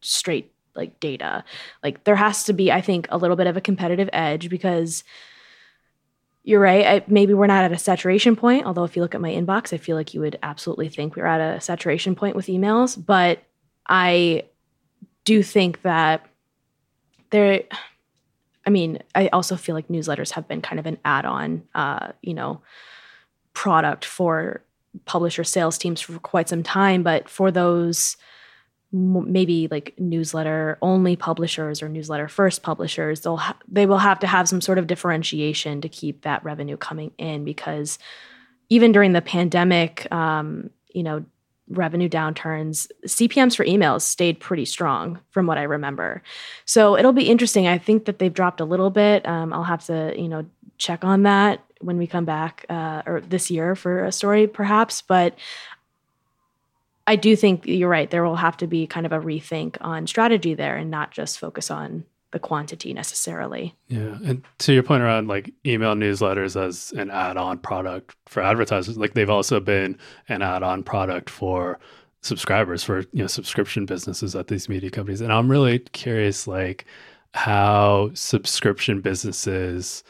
straight 0.01 0.52
like 0.75 0.99
data. 0.99 1.43
Like 1.83 2.03
there 2.03 2.15
has 2.15 2.43
to 2.45 2.53
be, 2.53 2.71
I 2.71 2.81
think, 2.81 3.07
a 3.09 3.17
little 3.17 3.35
bit 3.35 3.47
of 3.47 3.57
a 3.57 3.61
competitive 3.61 4.09
edge 4.13 4.49
because 4.49 5.03
you're 6.43 6.59
right. 6.59 6.85
I, 6.85 7.03
maybe 7.07 7.33
we're 7.33 7.47
not 7.47 7.63
at 7.63 7.71
a 7.71 7.77
saturation 7.77 8.35
point. 8.35 8.65
Although, 8.65 8.83
if 8.83 8.95
you 8.95 9.01
look 9.01 9.15
at 9.15 9.21
my 9.21 9.31
inbox, 9.31 9.73
I 9.73 9.77
feel 9.77 9.95
like 9.95 10.13
you 10.13 10.19
would 10.19 10.37
absolutely 10.43 10.89
think 10.89 11.15
we're 11.15 11.25
at 11.25 11.39
a 11.39 11.61
saturation 11.61 12.15
point 12.15 12.35
with 12.35 12.47
emails. 12.47 13.03
But 13.03 13.43
I 13.87 14.43
do 15.23 15.41
think 15.41 15.81
that 15.83 16.25
there, 17.29 17.63
I 18.65 18.69
mean, 18.69 18.99
I 19.15 19.29
also 19.29 19.55
feel 19.55 19.73
like 19.73 19.87
newsletters 19.87 20.31
have 20.31 20.47
been 20.47 20.61
kind 20.61 20.79
of 20.79 20.85
an 20.85 20.97
add 21.05 21.25
on, 21.25 21.63
uh, 21.73 22.11
you 22.21 22.33
know, 22.33 22.61
product 23.53 24.03
for 24.03 24.61
publisher 25.05 25.43
sales 25.43 25.77
teams 25.77 26.01
for 26.01 26.19
quite 26.19 26.49
some 26.49 26.61
time. 26.61 27.03
But 27.03 27.29
for 27.29 27.51
those, 27.51 28.17
maybe 28.93 29.67
like 29.71 29.93
newsletter 29.97 30.77
only 30.81 31.15
publishers 31.15 31.81
or 31.81 31.89
newsletter 31.89 32.27
first 32.27 32.61
publishers 32.61 33.21
they'll 33.21 33.37
ha- 33.37 33.57
they 33.67 33.85
will 33.85 33.97
have 33.97 34.19
to 34.19 34.27
have 34.27 34.47
some 34.47 34.61
sort 34.61 34.77
of 34.77 34.87
differentiation 34.87 35.81
to 35.81 35.89
keep 35.89 36.21
that 36.21 36.43
revenue 36.45 36.77
coming 36.77 37.11
in 37.17 37.43
because 37.43 37.97
even 38.69 38.91
during 38.91 39.13
the 39.13 39.21
pandemic 39.21 40.07
um, 40.11 40.69
you 40.93 41.03
know 41.03 41.25
revenue 41.69 42.09
downturns, 42.09 42.87
CPMs 43.05 43.55
for 43.55 43.65
emails 43.65 44.01
stayed 44.01 44.39
pretty 44.39 44.65
strong 44.65 45.19
from 45.29 45.47
what 45.47 45.57
I 45.57 45.63
remember. 45.63 46.21
So 46.65 46.97
it'll 46.97 47.13
be 47.13 47.29
interesting. 47.29 47.67
I 47.67 47.77
think 47.77 48.05
that 48.05 48.19
they've 48.19 48.33
dropped 48.33 48.59
a 48.59 48.65
little 48.65 48.89
bit. 48.89 49.25
Um, 49.25 49.53
I'll 49.53 49.63
have 49.63 49.85
to, 49.85 50.13
you 50.17 50.27
know, 50.27 50.45
check 50.77 51.03
on 51.03 51.23
that 51.23 51.63
when 51.79 51.97
we 51.97 52.07
come 52.07 52.25
back 52.25 52.65
uh, 52.69 53.03
or 53.05 53.21
this 53.21 53.51
year 53.51 53.75
for 53.75 54.03
a 54.03 54.11
story, 54.11 54.47
perhaps. 54.47 55.01
But 55.01 55.37
I 57.05 57.15
do 57.15 57.35
think 57.35 57.65
you're 57.65 57.89
right. 57.89 58.09
There 58.09 58.23
will 58.23 58.37
have 58.37 58.57
to 58.57 58.67
be 58.67 58.87
kind 58.87 59.05
of 59.05 59.11
a 59.11 59.19
rethink 59.19 59.77
on 59.81 60.07
strategy 60.07 60.53
there 60.53 60.77
and 60.77 60.89
not 60.89 61.11
just 61.11 61.39
focus 61.39 61.69
on 61.69 62.05
the 62.31 62.39
quantity 62.39 62.93
necessarily. 62.93 63.75
Yeah. 63.89 64.17
And 64.25 64.43
to 64.59 64.73
your 64.73 64.83
point 64.83 65.03
around 65.03 65.27
like 65.27 65.53
email 65.65 65.93
newsletters 65.93 66.59
as 66.59 66.91
an 66.93 67.11
add 67.11 67.37
on 67.37 67.59
product 67.59 68.15
for 68.25 68.41
advertisers, 68.41 68.97
like 68.97 69.13
they've 69.13 69.29
also 69.29 69.59
been 69.59 69.97
an 70.29 70.41
add 70.41 70.63
on 70.63 70.83
product 70.83 71.29
for 71.29 71.79
subscribers 72.23 72.83
for 72.83 72.99
you 73.11 73.21
know 73.21 73.27
subscription 73.27 73.85
businesses 73.85 74.33
at 74.33 74.47
these 74.47 74.69
media 74.69 74.89
companies 74.89 75.19
and 75.19 75.31
i'm 75.31 75.51
really 75.51 75.79
curious 75.79 76.47
like 76.47 76.85
how 77.33 78.09
subscription 78.13 79.01
businesses 79.01 80.05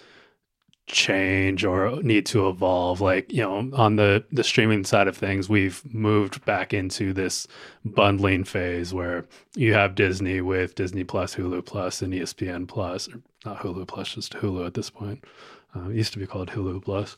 change 0.85 1.63
or 1.63 2.01
need 2.03 2.25
to 2.25 2.49
evolve 2.49 2.99
like 2.99 3.31
you 3.31 3.41
know 3.41 3.69
on 3.73 3.95
the 3.95 4.23
the 4.33 4.43
streaming 4.43 4.83
side 4.83 5.07
of 5.07 5.15
things 5.15 5.47
we've 5.47 5.81
moved 5.93 6.43
back 6.43 6.73
into 6.73 7.13
this 7.13 7.47
bundling 7.85 8.43
phase 8.43 8.93
where 8.93 9.25
you 9.55 9.73
have 9.73 9.95
disney 9.95 10.41
with 10.41 10.75
disney 10.75 11.05
plus 11.05 11.35
hulu 11.35 11.65
plus 11.65 12.01
and 12.01 12.13
espn 12.13 12.67
plus 12.67 13.07
not 13.45 13.59
hulu 13.59 13.87
plus 13.87 14.13
just 14.13 14.33
hulu 14.33 14.65
at 14.65 14.73
this 14.73 14.89
point. 14.89 15.23
Uh, 15.75 15.89
it 15.89 15.95
used 15.95 16.13
to 16.13 16.19
be 16.19 16.27
called 16.27 16.49
hulu 16.49 16.83
plus. 16.83 17.17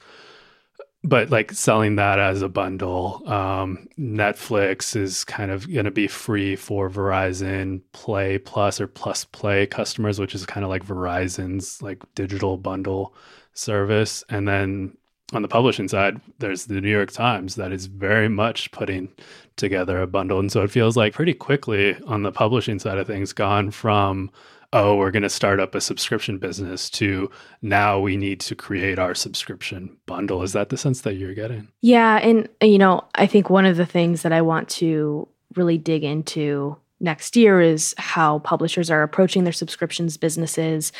But 1.03 1.29
like 1.29 1.51
selling 1.51 1.97
that 1.97 2.17
as 2.17 2.41
a 2.41 2.49
bundle 2.49 3.21
um, 3.29 3.87
netflix 3.97 4.95
is 4.95 5.23
kind 5.23 5.51
of 5.51 5.71
going 5.71 5.85
to 5.85 5.91
be 5.91 6.07
free 6.07 6.55
for 6.55 6.89
verizon 6.89 7.81
play 7.91 8.39
plus 8.39 8.81
or 8.81 8.87
plus 8.87 9.23
play 9.25 9.67
customers 9.67 10.19
which 10.19 10.33
is 10.33 10.47
kind 10.47 10.63
of 10.63 10.71
like 10.71 10.83
verizon's 10.83 11.79
like 11.83 12.01
digital 12.15 12.57
bundle 12.57 13.13
service. 13.55 14.23
And 14.29 14.47
then 14.47 14.95
on 15.33 15.41
the 15.41 15.47
publishing 15.47 15.87
side, 15.87 16.21
there's 16.39 16.65
the 16.65 16.79
New 16.79 16.91
York 16.91 17.11
Times 17.11 17.55
that 17.55 17.71
is 17.71 17.87
very 17.87 18.29
much 18.29 18.71
putting 18.71 19.09
together 19.55 19.99
a 19.99 20.07
bundle. 20.07 20.39
And 20.39 20.51
so 20.51 20.61
it 20.61 20.71
feels 20.71 20.95
like 20.95 21.13
pretty 21.13 21.33
quickly 21.33 21.97
on 22.05 22.23
the 22.23 22.31
publishing 22.31 22.77
side 22.77 22.97
of 22.97 23.07
things, 23.07 23.33
gone 23.33 23.71
from, 23.71 24.29
oh, 24.71 24.95
we're 24.95 25.11
going 25.11 25.23
to 25.23 25.29
start 25.29 25.59
up 25.59 25.73
a 25.73 25.81
subscription 25.81 26.37
business 26.37 26.89
to 26.91 27.31
now 27.61 27.99
we 27.99 28.17
need 28.17 28.39
to 28.41 28.55
create 28.55 28.99
our 28.99 29.15
subscription 29.15 29.97
bundle. 30.05 30.43
Is 30.43 30.53
that 30.53 30.69
the 30.69 30.77
sense 30.77 31.01
that 31.01 31.15
you're 31.15 31.33
getting? 31.33 31.69
Yeah. 31.81 32.17
And, 32.17 32.47
you 32.61 32.77
know, 32.77 33.03
I 33.15 33.25
think 33.25 33.49
one 33.49 33.65
of 33.65 33.77
the 33.77 33.85
things 33.85 34.21
that 34.21 34.33
I 34.33 34.41
want 34.41 34.69
to 34.69 35.27
really 35.55 35.77
dig 35.77 36.03
into 36.03 36.77
next 36.99 37.35
year 37.35 37.59
is 37.59 37.93
how 37.97 38.39
publishers 38.39 38.89
are 38.89 39.03
approaching 39.03 39.43
their 39.43 39.53
subscriptions 39.53 40.15
businesses 40.15 40.93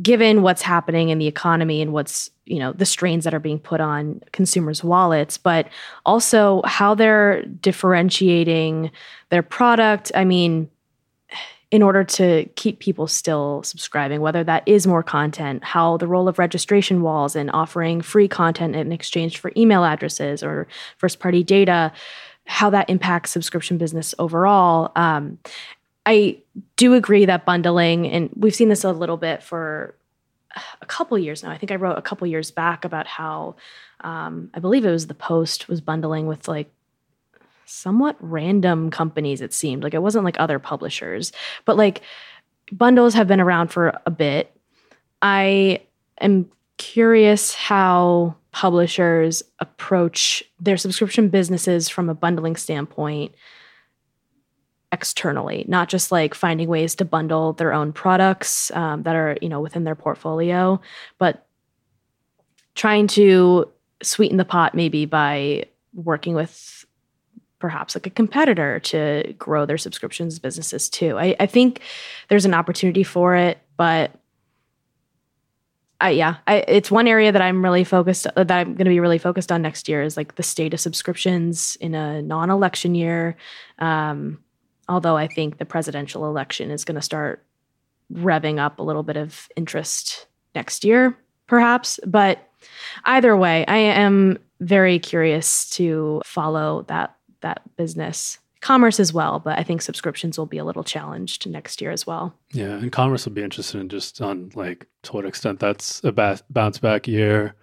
given 0.00 0.42
what's 0.42 0.62
happening 0.62 1.08
in 1.08 1.18
the 1.18 1.26
economy 1.26 1.82
and 1.82 1.92
what's 1.92 2.30
you 2.46 2.58
know 2.58 2.72
the 2.72 2.86
strains 2.86 3.24
that 3.24 3.34
are 3.34 3.40
being 3.40 3.58
put 3.58 3.80
on 3.80 4.20
consumers 4.32 4.84
wallets 4.84 5.36
but 5.36 5.68
also 6.06 6.62
how 6.64 6.94
they're 6.94 7.42
differentiating 7.44 8.90
their 9.30 9.42
product. 9.42 10.12
I 10.14 10.24
mean 10.24 10.70
in 11.70 11.82
order 11.82 12.02
to 12.02 12.48
keep 12.56 12.80
people 12.80 13.06
still 13.06 13.62
subscribing 13.64 14.20
whether 14.20 14.44
that 14.44 14.62
is 14.66 14.86
more 14.86 15.02
content 15.02 15.62
how 15.64 15.96
the 15.96 16.06
role 16.06 16.28
of 16.28 16.38
registration 16.38 17.02
walls 17.02 17.34
and 17.34 17.50
offering 17.52 18.00
free 18.00 18.28
content 18.28 18.76
in 18.76 18.92
exchange 18.92 19.38
for 19.38 19.52
email 19.56 19.84
addresses 19.84 20.42
or 20.42 20.68
first 20.98 21.18
party 21.18 21.42
data 21.42 21.92
how 22.50 22.68
that 22.68 22.90
impacts 22.90 23.30
subscription 23.30 23.78
business 23.78 24.12
overall. 24.18 24.90
Um, 24.96 25.38
I 26.04 26.38
do 26.74 26.94
agree 26.94 27.24
that 27.26 27.44
bundling, 27.44 28.08
and 28.08 28.28
we've 28.34 28.54
seen 28.54 28.68
this 28.68 28.82
a 28.82 28.90
little 28.90 29.16
bit 29.16 29.40
for 29.40 29.94
a 30.82 30.86
couple 30.86 31.16
years 31.16 31.44
now. 31.44 31.50
I 31.52 31.58
think 31.58 31.70
I 31.70 31.76
wrote 31.76 31.96
a 31.96 32.02
couple 32.02 32.26
years 32.26 32.50
back 32.50 32.84
about 32.84 33.06
how 33.06 33.54
um, 34.00 34.50
I 34.52 34.58
believe 34.58 34.84
it 34.84 34.90
was 34.90 35.06
the 35.06 35.14
Post 35.14 35.68
was 35.68 35.80
bundling 35.80 36.26
with 36.26 36.48
like 36.48 36.68
somewhat 37.66 38.16
random 38.18 38.90
companies. 38.90 39.40
It 39.40 39.54
seemed 39.54 39.84
like 39.84 39.94
it 39.94 40.02
wasn't 40.02 40.24
like 40.24 40.40
other 40.40 40.58
publishers, 40.58 41.30
but 41.64 41.76
like 41.76 42.02
bundles 42.72 43.14
have 43.14 43.28
been 43.28 43.40
around 43.40 43.68
for 43.68 43.96
a 44.04 44.10
bit. 44.10 44.52
I 45.22 45.82
am 46.20 46.50
curious 46.78 47.54
how 47.54 48.34
publishers 48.52 49.42
approach 49.58 50.42
their 50.58 50.76
subscription 50.76 51.28
businesses 51.28 51.88
from 51.88 52.08
a 52.08 52.14
bundling 52.14 52.56
standpoint 52.56 53.34
externally 54.92 55.64
not 55.68 55.88
just 55.88 56.10
like 56.10 56.34
finding 56.34 56.68
ways 56.68 56.96
to 56.96 57.04
bundle 57.04 57.52
their 57.52 57.72
own 57.72 57.92
products 57.92 58.72
um, 58.72 59.04
that 59.04 59.14
are 59.14 59.36
you 59.40 59.48
know 59.48 59.60
within 59.60 59.84
their 59.84 59.94
portfolio 59.94 60.80
but 61.18 61.46
trying 62.74 63.06
to 63.06 63.70
sweeten 64.02 64.36
the 64.36 64.44
pot 64.44 64.74
maybe 64.74 65.04
by 65.04 65.64
working 65.94 66.34
with 66.34 66.84
perhaps 67.58 67.94
like 67.94 68.06
a 68.06 68.10
competitor 68.10 68.80
to 68.80 69.34
grow 69.38 69.66
their 69.66 69.76
subscriptions 69.76 70.38
businesses 70.38 70.88
too. 70.88 71.18
I, 71.18 71.36
I 71.38 71.46
think 71.46 71.82
there's 72.28 72.46
an 72.46 72.54
opportunity 72.54 73.02
for 73.02 73.36
it 73.36 73.58
but 73.76 74.12
Yeah, 76.08 76.36
I, 76.46 76.64
it's 76.66 76.90
one 76.90 77.06
area 77.06 77.30
that 77.30 77.42
I'm 77.42 77.62
really 77.62 77.84
focused 77.84 78.26
uh, 78.26 78.44
that 78.44 78.58
I'm 78.58 78.74
going 78.74 78.86
to 78.86 78.90
be 78.90 79.00
really 79.00 79.18
focused 79.18 79.52
on 79.52 79.60
next 79.60 79.88
year 79.88 80.02
is 80.02 80.16
like 80.16 80.36
the 80.36 80.42
state 80.42 80.72
of 80.72 80.80
subscriptions 80.80 81.76
in 81.80 81.94
a 81.94 82.22
non-election 82.22 82.94
year. 82.94 83.36
Um, 83.78 84.42
although 84.88 85.16
I 85.16 85.28
think 85.28 85.58
the 85.58 85.66
presidential 85.66 86.26
election 86.26 86.70
is 86.70 86.84
going 86.84 86.96
to 86.96 87.02
start 87.02 87.44
revving 88.12 88.58
up 88.58 88.78
a 88.78 88.82
little 88.82 89.02
bit 89.02 89.16
of 89.16 89.48
interest 89.56 90.26
next 90.54 90.84
year, 90.84 91.16
perhaps. 91.46 92.00
But 92.06 92.48
either 93.04 93.36
way, 93.36 93.66
I 93.66 93.76
am 93.76 94.38
very 94.60 94.98
curious 94.98 95.68
to 95.70 96.22
follow 96.24 96.84
that 96.88 97.16
that 97.40 97.62
business 97.76 98.38
commerce 98.60 99.00
as 99.00 99.12
well, 99.12 99.38
but 99.38 99.58
I 99.58 99.62
think 99.62 99.82
subscriptions 99.82 100.38
will 100.38 100.46
be 100.46 100.58
a 100.58 100.64
little 100.64 100.84
challenged 100.84 101.48
next 101.48 101.80
year 101.80 101.90
as 101.90 102.06
well. 102.06 102.34
Yeah, 102.52 102.72
and 102.72 102.92
commerce 102.92 103.24
will 103.24 103.32
be 103.32 103.42
interested 103.42 103.80
in 103.80 103.88
just 103.88 104.20
on 104.20 104.50
like 104.54 104.86
to 105.02 105.12
what 105.12 105.24
extent 105.24 105.60
that's 105.60 106.02
a 106.04 106.12
ba- 106.12 106.40
bounce 106.50 106.78
back 106.78 107.08
year 107.08 107.54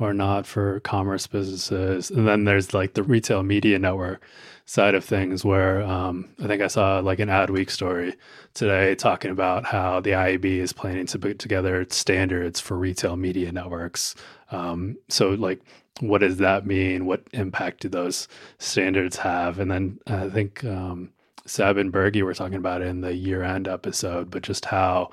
or 0.00 0.12
not 0.12 0.46
for 0.46 0.80
commerce 0.80 1.26
businesses. 1.26 2.10
And 2.10 2.26
then 2.26 2.44
there's 2.44 2.74
like 2.74 2.94
the 2.94 3.02
retail 3.02 3.42
media 3.42 3.78
network 3.78 4.26
side 4.66 4.94
of 4.94 5.04
things 5.04 5.44
where 5.44 5.82
um, 5.82 6.28
I 6.42 6.46
think 6.46 6.62
I 6.62 6.66
saw 6.66 6.98
like 6.98 7.20
an 7.20 7.28
Adweek 7.28 7.70
story 7.70 8.16
today 8.54 8.94
talking 8.94 9.30
about 9.30 9.64
how 9.64 10.00
the 10.00 10.10
IAB 10.10 10.44
is 10.44 10.72
planning 10.72 11.06
to 11.06 11.18
put 11.18 11.38
together 11.38 11.86
standards 11.90 12.60
for 12.60 12.76
retail 12.76 13.16
media 13.16 13.52
networks. 13.52 14.14
Um, 14.50 14.96
so 15.08 15.30
like 15.30 15.60
what 16.00 16.18
does 16.18 16.38
that 16.38 16.66
mean? 16.66 17.06
What 17.06 17.22
impact 17.32 17.80
do 17.80 17.88
those 17.88 18.28
standards 18.58 19.16
have? 19.18 19.58
And 19.58 19.70
then 19.70 19.98
I 20.06 20.28
think 20.28 20.64
um, 20.64 21.10
Seb 21.46 21.76
and 21.76 21.92
Bergie 21.92 22.22
were 22.22 22.34
talking 22.34 22.56
about 22.56 22.82
it 22.82 22.88
in 22.88 23.00
the 23.00 23.14
year 23.14 23.42
end 23.42 23.68
episode, 23.68 24.30
but 24.30 24.42
just 24.42 24.64
how 24.64 25.10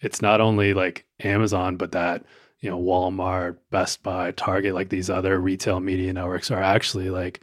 it's 0.00 0.20
not 0.20 0.40
only 0.40 0.74
like 0.74 1.06
Amazon, 1.20 1.76
but 1.76 1.92
that 1.92 2.24
you 2.60 2.70
know 2.70 2.80
Walmart, 2.80 3.58
Best 3.70 4.02
Buy, 4.02 4.32
Target, 4.32 4.74
like 4.74 4.88
these 4.88 5.10
other 5.10 5.38
retail 5.38 5.80
media 5.80 6.12
networks 6.12 6.50
are 6.50 6.62
actually 6.62 7.10
like 7.10 7.40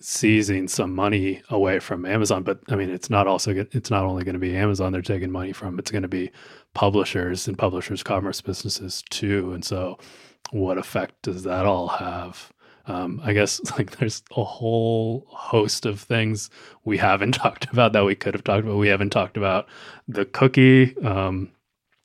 seizing 0.00 0.66
some 0.68 0.94
money 0.94 1.42
away 1.50 1.78
from 1.78 2.04
Amazon. 2.06 2.42
But 2.42 2.60
I 2.68 2.76
mean, 2.76 2.90
it's 2.90 3.10
not 3.10 3.26
also 3.26 3.66
it's 3.72 3.90
not 3.90 4.04
only 4.04 4.24
going 4.24 4.34
to 4.34 4.38
be 4.38 4.56
Amazon 4.56 4.92
they're 4.92 5.02
taking 5.02 5.30
money 5.30 5.52
from. 5.52 5.78
It's 5.78 5.90
going 5.90 6.02
to 6.02 6.08
be 6.08 6.30
publishers 6.74 7.46
and 7.46 7.58
publishers 7.58 8.02
commerce 8.02 8.40
businesses 8.40 9.02
too. 9.10 9.52
And 9.52 9.64
so 9.64 9.98
what 10.52 10.78
effect 10.78 11.14
does 11.22 11.42
that 11.44 11.66
all 11.66 11.88
have? 11.88 12.52
Um, 12.86 13.20
I 13.24 13.32
guess 13.32 13.60
like 13.78 13.96
there's 13.96 14.22
a 14.36 14.44
whole 14.44 15.26
host 15.28 15.86
of 15.86 16.00
things 16.00 16.50
we 16.84 16.98
haven't 16.98 17.32
talked 17.42 17.64
about 17.72 17.92
that 17.94 18.04
we 18.04 18.14
could 18.14 18.34
have 18.34 18.44
talked 18.44 18.64
about. 18.64 18.76
We 18.76 18.88
haven't 18.88 19.10
talked 19.10 19.36
about 19.36 19.68
the 20.06 20.24
cookie, 20.24 20.96
um, 20.98 21.50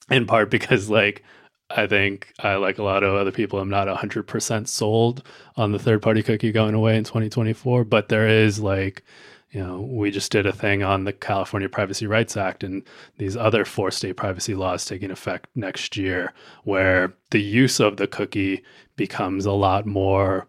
in 0.10 0.26
part 0.26 0.50
because 0.50 0.90
like 0.90 1.24
I 1.70 1.86
think 1.88 2.34
I 2.40 2.56
like 2.56 2.78
a 2.78 2.84
lot 2.84 3.04
of 3.04 3.14
other 3.14 3.32
people. 3.32 3.60
I'm 3.60 3.70
not 3.70 3.88
100% 3.88 4.68
sold 4.68 5.24
on 5.58 5.74
the 5.74 5.80
third 5.80 6.02
party 6.02 6.24
cookie 6.24 6.54
going 6.54 6.74
away 6.74 6.96
in 6.96 7.04
2024, 7.04 7.84
but 7.84 8.08
there 8.08 8.28
is 8.28 8.60
like 8.60 9.04
you 9.52 9.64
know, 9.64 9.82
we 9.82 10.12
just 10.12 10.32
did 10.32 10.46
a 10.46 10.52
thing 10.52 10.84
on 10.84 11.06
the 11.06 11.14
California 11.14 11.70
Privacy 11.70 12.06
Rights 12.06 12.36
Act 12.36 12.64
and 12.64 12.84
these 13.18 13.38
other 13.38 13.64
four 13.64 13.92
state 13.92 14.18
privacy 14.18 14.56
laws 14.56 14.86
taking 14.86 15.10
effect 15.12 15.48
next 15.56 15.96
year, 15.96 16.34
where 16.64 17.14
the 17.32 17.42
use 17.42 17.80
of 17.80 17.98
the 17.98 18.08
cookie 18.08 18.64
becomes 18.98 19.46
a 19.46 19.54
lot 19.54 19.86
more 19.86 20.48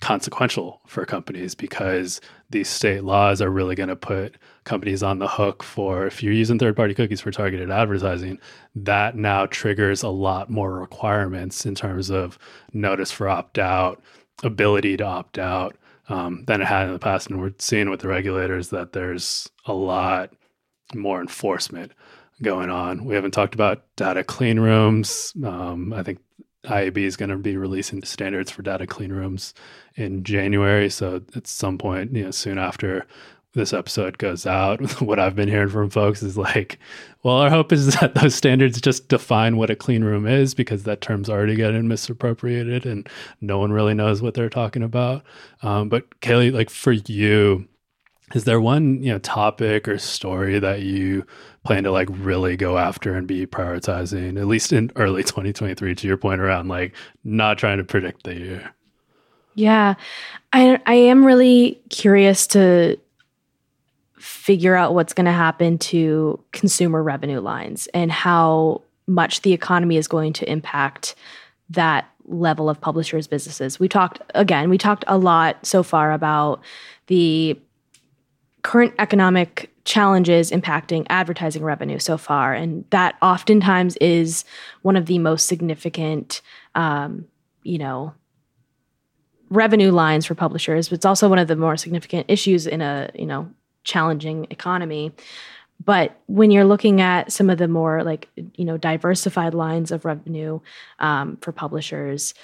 consequential 0.00 0.80
for 0.86 1.04
companies 1.04 1.54
because 1.54 2.22
these 2.48 2.68
state 2.68 3.04
laws 3.04 3.42
are 3.42 3.50
really 3.50 3.74
going 3.74 3.90
to 3.90 3.96
put 3.96 4.36
companies 4.64 5.02
on 5.02 5.18
the 5.18 5.28
hook 5.28 5.62
for 5.62 6.06
if 6.06 6.22
you're 6.22 6.32
using 6.32 6.58
third 6.58 6.74
party 6.74 6.94
cookies 6.94 7.20
for 7.20 7.30
targeted 7.30 7.70
advertising, 7.70 8.38
that 8.74 9.16
now 9.16 9.44
triggers 9.46 10.02
a 10.02 10.08
lot 10.08 10.48
more 10.48 10.72
requirements 10.72 11.66
in 11.66 11.74
terms 11.74 12.08
of 12.10 12.38
notice 12.72 13.12
for 13.12 13.28
opt 13.28 13.58
out, 13.58 14.02
ability 14.42 14.96
to 14.96 15.04
opt 15.04 15.38
out 15.38 15.76
um, 16.10 16.44
than 16.46 16.60
it 16.60 16.66
had 16.66 16.86
in 16.86 16.92
the 16.92 16.98
past. 16.98 17.30
And 17.30 17.40
we're 17.40 17.54
seeing 17.58 17.88
with 17.88 18.00
the 18.00 18.08
regulators 18.08 18.68
that 18.68 18.92
there's 18.92 19.48
a 19.64 19.72
lot 19.72 20.32
more 20.94 21.20
enforcement 21.20 21.92
going 22.42 22.68
on. 22.68 23.04
We 23.04 23.14
haven't 23.14 23.30
talked 23.30 23.54
about 23.54 23.84
data 23.96 24.24
clean 24.24 24.60
rooms. 24.60 25.32
Um, 25.44 25.92
I 25.92 26.02
think 26.02 26.18
IAB 26.64 26.98
is 26.98 27.16
going 27.16 27.30
to 27.30 27.36
be 27.36 27.56
releasing 27.56 28.02
standards 28.02 28.50
for 28.50 28.62
data 28.62 28.86
clean 28.86 29.12
rooms 29.12 29.54
in 29.94 30.24
January. 30.24 30.90
So 30.90 31.22
at 31.34 31.46
some 31.46 31.78
point, 31.78 32.14
you 32.14 32.24
know, 32.24 32.30
soon 32.30 32.58
after 32.58 33.06
this 33.52 33.72
episode 33.72 34.18
goes 34.18 34.46
out, 34.46 35.00
what 35.00 35.18
I've 35.18 35.34
been 35.34 35.48
hearing 35.48 35.68
from 35.68 35.90
folks 35.90 36.22
is 36.22 36.38
like, 36.38 36.78
well, 37.22 37.36
our 37.36 37.50
hope 37.50 37.72
is 37.72 37.94
that 38.00 38.14
those 38.14 38.34
standards 38.34 38.80
just 38.80 39.08
define 39.08 39.56
what 39.56 39.70
a 39.70 39.76
clean 39.76 40.04
room 40.04 40.26
is 40.26 40.54
because 40.54 40.84
that 40.84 41.00
term's 41.00 41.28
already 41.28 41.56
getting 41.56 41.88
misappropriated 41.88 42.86
and 42.86 43.08
no 43.40 43.58
one 43.58 43.72
really 43.72 43.94
knows 43.94 44.22
what 44.22 44.34
they're 44.34 44.48
talking 44.48 44.82
about. 44.82 45.22
Um, 45.62 45.88
but 45.88 46.20
Kayleigh, 46.20 46.52
like 46.52 46.70
for 46.70 46.92
you, 46.92 47.68
is 48.34 48.44
there 48.44 48.60
one 48.60 49.02
you 49.02 49.12
know 49.12 49.18
topic 49.18 49.88
or 49.88 49.98
story 49.98 50.58
that 50.58 50.82
you 50.82 51.24
plan 51.64 51.84
to 51.84 51.90
like 51.90 52.08
really 52.10 52.56
go 52.56 52.78
after 52.78 53.14
and 53.14 53.26
be 53.26 53.46
prioritizing 53.46 54.40
at 54.40 54.46
least 54.46 54.72
in 54.72 54.90
early 54.96 55.22
2023 55.24 55.94
to 55.94 56.06
your 56.06 56.16
point 56.16 56.40
around 56.40 56.68
like 56.68 56.94
not 57.24 57.58
trying 57.58 57.78
to 57.78 57.84
predict 57.84 58.22
the 58.24 58.34
year 58.34 58.74
yeah 59.54 59.94
i 60.52 60.80
i 60.86 60.94
am 60.94 61.24
really 61.24 61.80
curious 61.90 62.46
to 62.46 62.96
figure 64.20 64.76
out 64.76 64.94
what's 64.94 65.12
going 65.12 65.26
to 65.26 65.32
happen 65.32 65.78
to 65.78 66.42
consumer 66.52 67.02
revenue 67.02 67.40
lines 67.40 67.88
and 67.94 68.12
how 68.12 68.82
much 69.06 69.42
the 69.42 69.52
economy 69.52 69.96
is 69.96 70.06
going 70.06 70.32
to 70.34 70.50
impact 70.50 71.14
that 71.70 72.08
level 72.26 72.68
of 72.68 72.80
publishers 72.80 73.26
businesses. 73.26 73.80
We 73.80 73.88
talked 73.88 74.20
again 74.34 74.70
we 74.70 74.78
talked 74.78 75.04
a 75.08 75.18
lot 75.18 75.64
so 75.64 75.82
far 75.82 76.12
about 76.12 76.62
the 77.06 77.58
current 78.62 78.94
economic 78.98 79.72
challenges 79.84 80.50
impacting 80.50 81.06
advertising 81.08 81.64
revenue 81.64 81.98
so 81.98 82.18
far 82.18 82.52
and 82.52 82.84
that 82.90 83.16
oftentimes 83.22 83.96
is 83.96 84.44
one 84.82 84.96
of 84.96 85.06
the 85.06 85.18
most 85.18 85.46
significant 85.46 86.42
um, 86.74 87.24
you 87.62 87.78
know 87.78 88.14
revenue 89.50 89.90
lines 89.90 90.24
for 90.24 90.34
publishers. 90.34 90.88
But 90.88 90.96
it's 90.96 91.06
also 91.06 91.28
one 91.28 91.38
of 91.38 91.48
the 91.48 91.56
more 91.56 91.76
significant 91.76 92.26
issues 92.28 92.66
in 92.66 92.80
a 92.80 93.10
you 93.14 93.26
know 93.26 93.50
challenging 93.84 94.46
economy. 94.50 95.12
But 95.82 96.20
when 96.26 96.50
you're 96.50 96.64
looking 96.64 97.00
at 97.00 97.32
some 97.32 97.48
of 97.48 97.58
the 97.58 97.68
more 97.68 98.02
like 98.04 98.28
you 98.54 98.64
know 98.64 98.76
diversified 98.76 99.54
lines 99.54 99.90
of 99.90 100.04
revenue 100.04 100.60
um, 100.98 101.38
for 101.40 101.52
publishers, 101.52 102.34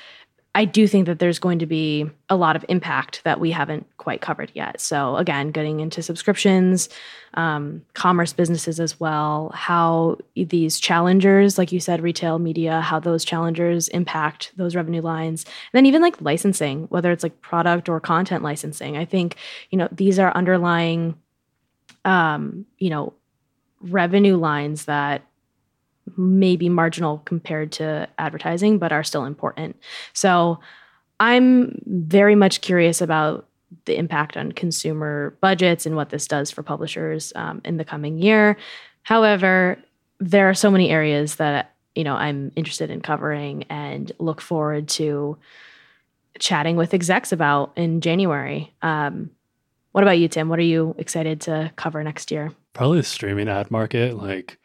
I 0.57 0.65
do 0.65 0.89
think 0.89 1.05
that 1.05 1.19
there's 1.19 1.39
going 1.39 1.59
to 1.59 1.67
be 1.67 2.11
a 2.31 2.35
lot 2.35 2.57
of 2.57 2.65
impact 2.71 3.23
that 3.25 3.39
we 3.39 3.51
haven't 3.51 3.87
quite 3.99 4.23
covered 4.23 4.51
yet. 4.55 4.81
So 4.81 5.17
again, 5.17 5.51
getting 5.51 5.81
into 5.81 6.03
subscriptions, 6.03 6.89
um, 7.35 7.85
commerce 7.93 8.33
businesses 8.33 8.81
as 8.81 8.99
well, 8.99 9.53
how 9.55 10.17
these 10.35 10.81
challengers, 10.81 11.59
like 11.59 11.73
you 11.73 11.79
said, 11.79 12.01
retail 12.01 12.39
media, 12.39 12.81
how 12.81 12.99
those 12.99 13.23
challengers 13.23 13.89
impact 13.89 14.53
those 14.57 14.75
revenue 14.75 15.03
lines, 15.03 15.45
and 15.45 15.53
then 15.75 15.85
even 15.85 16.01
like 16.01 16.23
licensing, 16.23 16.85
whether 16.85 17.13
it's 17.13 17.23
like 17.23 17.39
product 17.43 17.91
or 17.91 18.01
content 18.01 18.43
licensing. 18.43 18.97
I 18.97 19.05
think 19.05 19.37
you 19.69 19.77
know 19.77 19.89
these 19.93 20.19
are 20.19 20.33
underlying 20.35 21.19
um, 22.07 22.65
you 22.79 22.89
know, 22.89 23.13
revenue 23.83 24.37
lines 24.37 24.87
that 24.87 25.23
may 26.17 26.57
be 26.57 26.69
marginal 26.69 27.19
compared 27.25 27.73
to 27.73 28.09
advertising, 28.19 28.79
but 28.79 28.93
are 28.93 29.05
still 29.05 29.25
important. 29.25 29.77
So 30.13 30.61
I'm 31.19 31.83
very 31.85 32.37
much 32.37 32.61
curious 32.61 33.01
about 33.01 33.49
the 33.85 33.99
impact 33.99 34.37
on 34.37 34.53
consumer 34.53 35.37
budgets 35.41 35.85
and 35.85 35.97
what 35.97 36.11
this 36.11 36.29
does 36.29 36.51
for 36.51 36.63
publishers 36.63 37.33
um, 37.35 37.61
in 37.65 37.77
the 37.77 37.85
coming 37.85 38.19
year. 38.19 38.57
However, 39.03 39.79
there 40.21 40.49
are 40.49 40.55
so 40.55 40.71
many 40.71 40.91
areas 40.91 41.37
that 41.37 41.75
you 41.95 42.05
know 42.05 42.15
I'm 42.15 42.53
interested 42.55 42.91
in 42.91 43.01
covering 43.01 43.65
and 43.65 44.13
look 44.19 44.41
forward 44.41 44.89
to 44.91 45.37
chatting 46.39 46.77
with 46.77 46.95
execs 46.95 47.33
about 47.33 47.73
in 47.77 48.01
January. 48.01 48.73
Um, 48.83 49.31
what 49.97 50.03
about 50.03 50.19
you, 50.19 50.29
Tim? 50.29 50.51
What 50.51 50.59
are 50.59 50.63
you 50.63 50.95
excited 50.99 51.41
to 51.41 51.73
cover 51.77 52.05
next 52.05 52.31
year? 52.31 52.53
Probably 52.75 52.99
the 52.99 53.05
streaming 53.05 53.49
ad 53.49 53.71
market. 53.71 54.15
Like, 54.15 54.59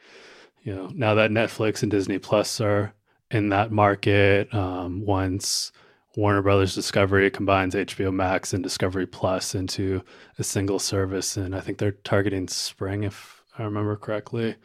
you 0.62 0.76
know, 0.76 0.92
now 0.94 1.14
that 1.14 1.32
Netflix 1.32 1.82
and 1.82 1.90
Disney 1.90 2.20
Plus 2.20 2.60
are 2.60 2.94
in 3.30 3.48
that 3.48 3.72
market, 3.72 4.54
um, 4.54 5.06
once 5.06 5.72
Warner 6.18 6.42
Brothers 6.42 6.76
Discovery 6.76 7.32
combines 7.32 7.76
HBO 7.76 8.14
Max 8.14 8.52
and 8.52 8.62
Discovery 8.62 9.08
Plus 9.08 9.56
into 9.56 10.04
a 10.38 10.44
single 10.44 10.80
service, 10.80 11.38
and 11.38 11.56
I 11.56 11.62
think 11.62 11.78
they're 11.78 11.94
targeting 11.94 12.50
spring, 12.50 13.04
if 13.04 13.42
I 13.58 13.64
remember 13.64 13.96
correctly. 13.96 14.58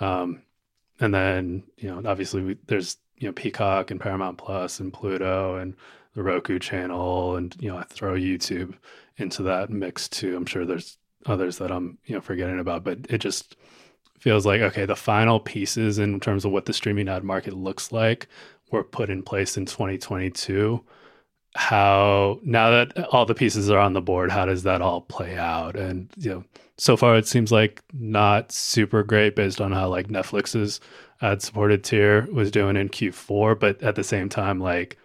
Um, 0.00 0.42
and 1.00 1.14
then, 1.14 1.62
you 1.78 1.88
know, 1.88 2.02
obviously 2.04 2.42
we, 2.42 2.58
there's 2.66 2.98
you 3.16 3.26
know 3.26 3.32
Peacock 3.32 3.90
and 3.90 3.98
Paramount 3.98 4.36
Plus 4.36 4.80
and 4.80 4.92
Pluto 4.92 5.56
and 5.56 5.74
the 6.14 6.22
Roku 6.22 6.58
channel, 6.58 7.36
and 7.36 7.56
you 7.58 7.70
know 7.70 7.78
I 7.78 7.84
throw 7.84 8.12
YouTube 8.12 8.74
into 9.20 9.42
that 9.44 9.70
mix 9.70 10.08
too. 10.08 10.36
I'm 10.36 10.46
sure 10.46 10.64
there's 10.64 10.98
others 11.26 11.58
that 11.58 11.70
I'm 11.70 11.98
you 12.06 12.14
know 12.14 12.20
forgetting 12.20 12.58
about, 12.58 12.84
but 12.84 12.98
it 13.08 13.18
just 13.18 13.56
feels 14.18 14.46
like 14.46 14.60
okay, 14.60 14.84
the 14.84 14.96
final 14.96 15.40
pieces 15.40 15.98
in 15.98 16.20
terms 16.20 16.44
of 16.44 16.52
what 16.52 16.66
the 16.66 16.72
streaming 16.72 17.08
ad 17.08 17.24
market 17.24 17.54
looks 17.54 17.92
like 17.92 18.28
were 18.70 18.84
put 18.84 19.10
in 19.10 19.22
place 19.22 19.56
in 19.56 19.66
2022. 19.66 20.82
How 21.56 22.38
now 22.44 22.70
that 22.70 23.06
all 23.08 23.26
the 23.26 23.34
pieces 23.34 23.70
are 23.70 23.78
on 23.78 23.92
the 23.92 24.00
board, 24.00 24.30
how 24.30 24.44
does 24.46 24.62
that 24.62 24.82
all 24.82 25.00
play 25.00 25.36
out? 25.36 25.76
And 25.76 26.08
you 26.16 26.30
know, 26.30 26.44
so 26.78 26.96
far 26.96 27.16
it 27.16 27.26
seems 27.26 27.50
like 27.50 27.82
not 27.92 28.52
super 28.52 29.02
great 29.02 29.34
based 29.36 29.60
on 29.60 29.72
how 29.72 29.88
like 29.88 30.08
Netflix's 30.08 30.80
ad 31.22 31.42
supported 31.42 31.84
tier 31.84 32.28
was 32.32 32.50
doing 32.50 32.76
in 32.76 32.88
Q4, 32.88 33.58
but 33.58 33.82
at 33.82 33.96
the 33.96 34.04
same 34.04 34.28
time, 34.28 34.60
like 34.60 34.96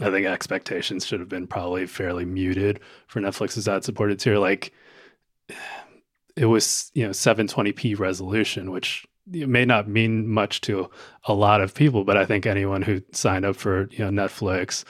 I 0.00 0.10
think 0.10 0.26
expectations 0.26 1.06
should 1.06 1.20
have 1.20 1.28
been 1.28 1.46
probably 1.46 1.86
fairly 1.86 2.24
muted 2.24 2.80
for 3.06 3.20
Netflix's 3.20 3.68
ad 3.68 3.84
supported 3.84 4.18
tier. 4.18 4.38
Like 4.38 4.72
it 6.36 6.46
was, 6.46 6.90
you 6.94 7.04
know, 7.04 7.10
720p 7.10 7.98
resolution, 7.98 8.70
which 8.70 9.06
may 9.26 9.64
not 9.64 9.88
mean 9.88 10.26
much 10.26 10.60
to 10.62 10.90
a 11.24 11.34
lot 11.34 11.60
of 11.60 11.74
people, 11.74 12.04
but 12.04 12.16
I 12.16 12.24
think 12.24 12.46
anyone 12.46 12.82
who 12.82 13.02
signed 13.12 13.44
up 13.44 13.56
for, 13.56 13.88
you 13.90 14.10
know, 14.10 14.24
Netflix 14.24 14.84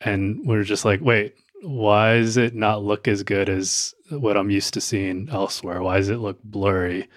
and 0.00 0.46
we're 0.46 0.64
just 0.64 0.84
like, 0.84 1.00
wait, 1.00 1.34
why 1.62 2.18
does 2.18 2.36
it 2.36 2.54
not 2.54 2.82
look 2.82 3.06
as 3.06 3.22
good 3.22 3.48
as 3.48 3.94
what 4.10 4.36
I'm 4.36 4.50
used 4.50 4.74
to 4.74 4.80
seeing 4.80 5.28
elsewhere? 5.30 5.82
Why 5.82 5.98
does 5.98 6.08
it 6.08 6.16
look 6.16 6.42
blurry? 6.42 7.08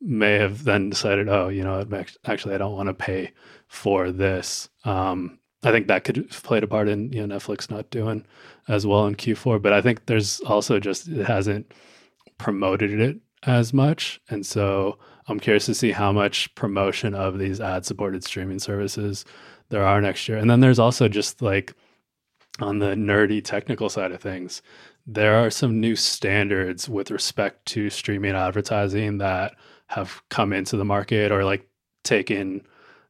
May 0.00 0.34
have 0.34 0.64
then 0.64 0.90
decided, 0.90 1.28
oh, 1.28 1.48
you 1.48 1.62
know, 1.62 1.86
actually, 2.24 2.54
I 2.54 2.58
don't 2.58 2.74
want 2.74 2.88
to 2.88 2.94
pay 2.94 3.32
for 3.68 4.10
this. 4.10 4.68
Um, 4.84 5.38
I 5.64 5.70
think 5.70 5.86
that 5.86 6.04
could 6.04 6.16
have 6.16 6.42
played 6.42 6.64
a 6.64 6.66
part 6.66 6.88
in 6.88 7.12
you 7.12 7.26
know 7.26 7.36
Netflix 7.36 7.70
not 7.70 7.90
doing 7.90 8.24
as 8.68 8.86
well 8.86 9.06
in 9.06 9.14
Q4. 9.14 9.60
But 9.62 9.72
I 9.72 9.80
think 9.80 10.06
there's 10.06 10.40
also 10.40 10.80
just 10.80 11.08
it 11.08 11.26
hasn't 11.26 11.72
promoted 12.38 13.00
it 13.00 13.18
as 13.44 13.72
much, 13.72 14.20
and 14.28 14.44
so 14.44 14.98
I'm 15.28 15.40
curious 15.40 15.66
to 15.66 15.74
see 15.74 15.92
how 15.92 16.12
much 16.12 16.52
promotion 16.54 17.14
of 17.14 17.38
these 17.38 17.60
ad-supported 17.60 18.24
streaming 18.24 18.58
services 18.58 19.24
there 19.68 19.84
are 19.84 20.00
next 20.00 20.28
year. 20.28 20.38
And 20.38 20.50
then 20.50 20.60
there's 20.60 20.78
also 20.78 21.08
just 21.08 21.40
like 21.40 21.74
on 22.60 22.78
the 22.78 22.94
nerdy 22.94 23.42
technical 23.42 23.88
side 23.88 24.12
of 24.12 24.20
things, 24.20 24.62
there 25.06 25.36
are 25.36 25.50
some 25.50 25.80
new 25.80 25.96
standards 25.96 26.88
with 26.88 27.10
respect 27.10 27.66
to 27.66 27.90
streaming 27.90 28.34
advertising 28.34 29.18
that 29.18 29.54
have 29.86 30.22
come 30.28 30.52
into 30.52 30.76
the 30.76 30.84
market 30.84 31.32
or 31.32 31.44
like 31.44 31.66
taken 32.04 32.62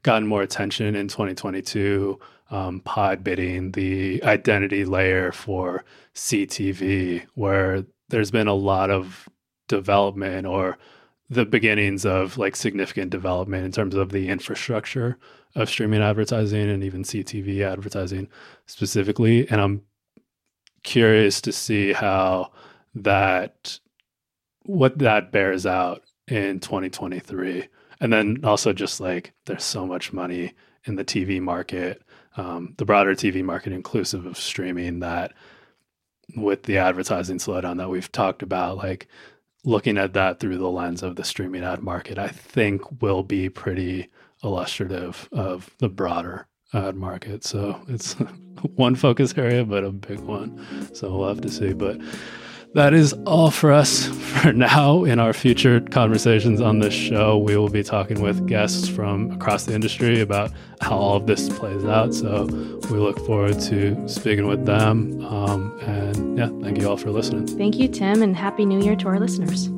gotten 0.03 0.27
more 0.27 0.43
attention 0.43 0.95
in 0.95 1.09
2022 1.09 2.19
um, 2.53 2.81
pod 2.81 3.25
bidding, 3.25 3.73
the 3.73 4.23
identity 4.23 4.85
layer 4.85 5.33
for 5.33 5.85
CTV, 6.15 7.27
where 7.35 7.85
there's 8.11 8.31
been 8.31 8.47
a 8.47 8.55
lot 8.55 8.91
of 8.91 9.29
development 9.69 10.47
or 10.47 10.77
the 11.31 11.47
beginnings 11.47 12.05
of 12.05 12.37
like 12.37 12.55
significant 12.55 13.11
development 13.11 13.65
in 13.65 13.73
terms 13.73 13.95
of 13.95 14.11
the 14.11 14.29
infrastructure 14.29 15.19
of 15.55 15.71
streaming 15.71 16.03
advertising 16.03 16.69
and 16.69 16.85
even 16.85 17.03
CTV 17.03 17.63
advertising 17.63 18.29
specifically. 18.67 19.49
And 19.49 19.59
I'm 19.59 19.83
curious 20.83 21.41
to 21.41 21.53
see 21.53 21.95
how 21.95 22.53
that 22.95 23.79
what 24.65 24.99
that 24.99 25.33
bears 25.33 25.65
out 25.65 26.03
in 26.29 26.61
2023 26.61 27.67
and 28.01 28.13
then 28.13 28.41
also 28.45 28.73
just 28.73 29.01
like 29.01 29.33
there's 29.47 29.65
so 29.65 29.87
much 29.87 30.13
money 30.13 30.53
in 30.85 30.97
the 30.97 31.05
TV 31.05 31.41
market 31.41 32.03
um, 32.37 32.75
the 32.79 32.85
broader 32.85 33.15
TV 33.15 33.43
market, 33.43 33.73
inclusive 33.73 34.27
of 34.27 34.39
streaming, 34.39 35.01
that 35.01 35.33
with 36.37 36.65
the 36.65 36.79
advertising 36.79 37.39
slowdown 37.39 37.79
that 37.79 37.91
we've 37.91 38.11
talked 38.11 38.43
about, 38.43 38.79
like 38.79 39.09
looking 39.65 39.99
at 39.99 40.15
that 40.15 40.41
through 40.41 40.59
the 40.59 40.71
lens 40.71 41.03
of 41.03 41.17
the 41.17 41.25
streaming 41.25 41.63
ad 41.63 41.83
market, 41.83 42.19
I 42.19 42.29
think 42.29 43.03
will 43.03 43.23
be 43.23 43.49
pretty 43.49 44.09
illustrative 44.43 45.29
of 45.33 45.71
the 45.79 45.89
broader 45.89 46.49
ad 46.73 46.97
market. 46.97 47.45
So 47.45 47.81
it's 47.89 48.15
one 48.77 48.95
focus 48.95 49.35
area, 49.37 49.65
but 49.65 49.85
a 49.85 49.91
big 49.91 50.21
one. 50.21 50.65
So 50.95 51.17
we'll 51.17 51.29
have 51.29 51.41
to 51.43 51.51
see. 51.51 51.73
But 51.73 52.01
that 52.75 52.95
is 52.95 53.13
all 53.27 53.51
for 53.51 53.73
us 53.73 54.07
for 54.07 54.53
now. 54.53 55.05
In 55.05 55.19
our 55.19 55.33
future 55.33 55.81
conversations 55.81 56.61
on 56.61 56.79
this 56.79 56.95
show, 56.95 57.39
we 57.39 57.57
will 57.57 57.69
be 57.69 57.83
talking 57.83 58.21
with 58.23 58.47
guests 58.47 58.89
from 58.89 59.31
across 59.33 59.65
the 59.65 59.75
industry 59.75 60.21
about 60.21 60.51
how 60.81 60.97
all 60.97 61.17
of 61.17 61.27
this 61.27 61.49
plays 61.59 61.85
out. 61.85 62.15
So 62.15 62.45
we 62.91 62.99
look 62.99 63.19
forward 63.27 63.61
to 63.63 64.09
speaking 64.09 64.47
with 64.47 64.65
them. 64.65 65.25
Um, 65.25 65.79
and 65.83 66.39
yeah, 66.39 66.49
thank 66.63 66.79
you 66.79 66.89
all 66.89 66.97
for 66.97 67.11
listening. 67.11 67.47
Thank 67.47 67.77
you, 67.77 67.89
Tim, 67.89 68.23
and 68.23 68.35
Happy 68.35 68.65
New 68.65 68.83
Year 68.83 68.97
to 68.97 69.09
our 69.09 69.21
listeners. 69.21 69.69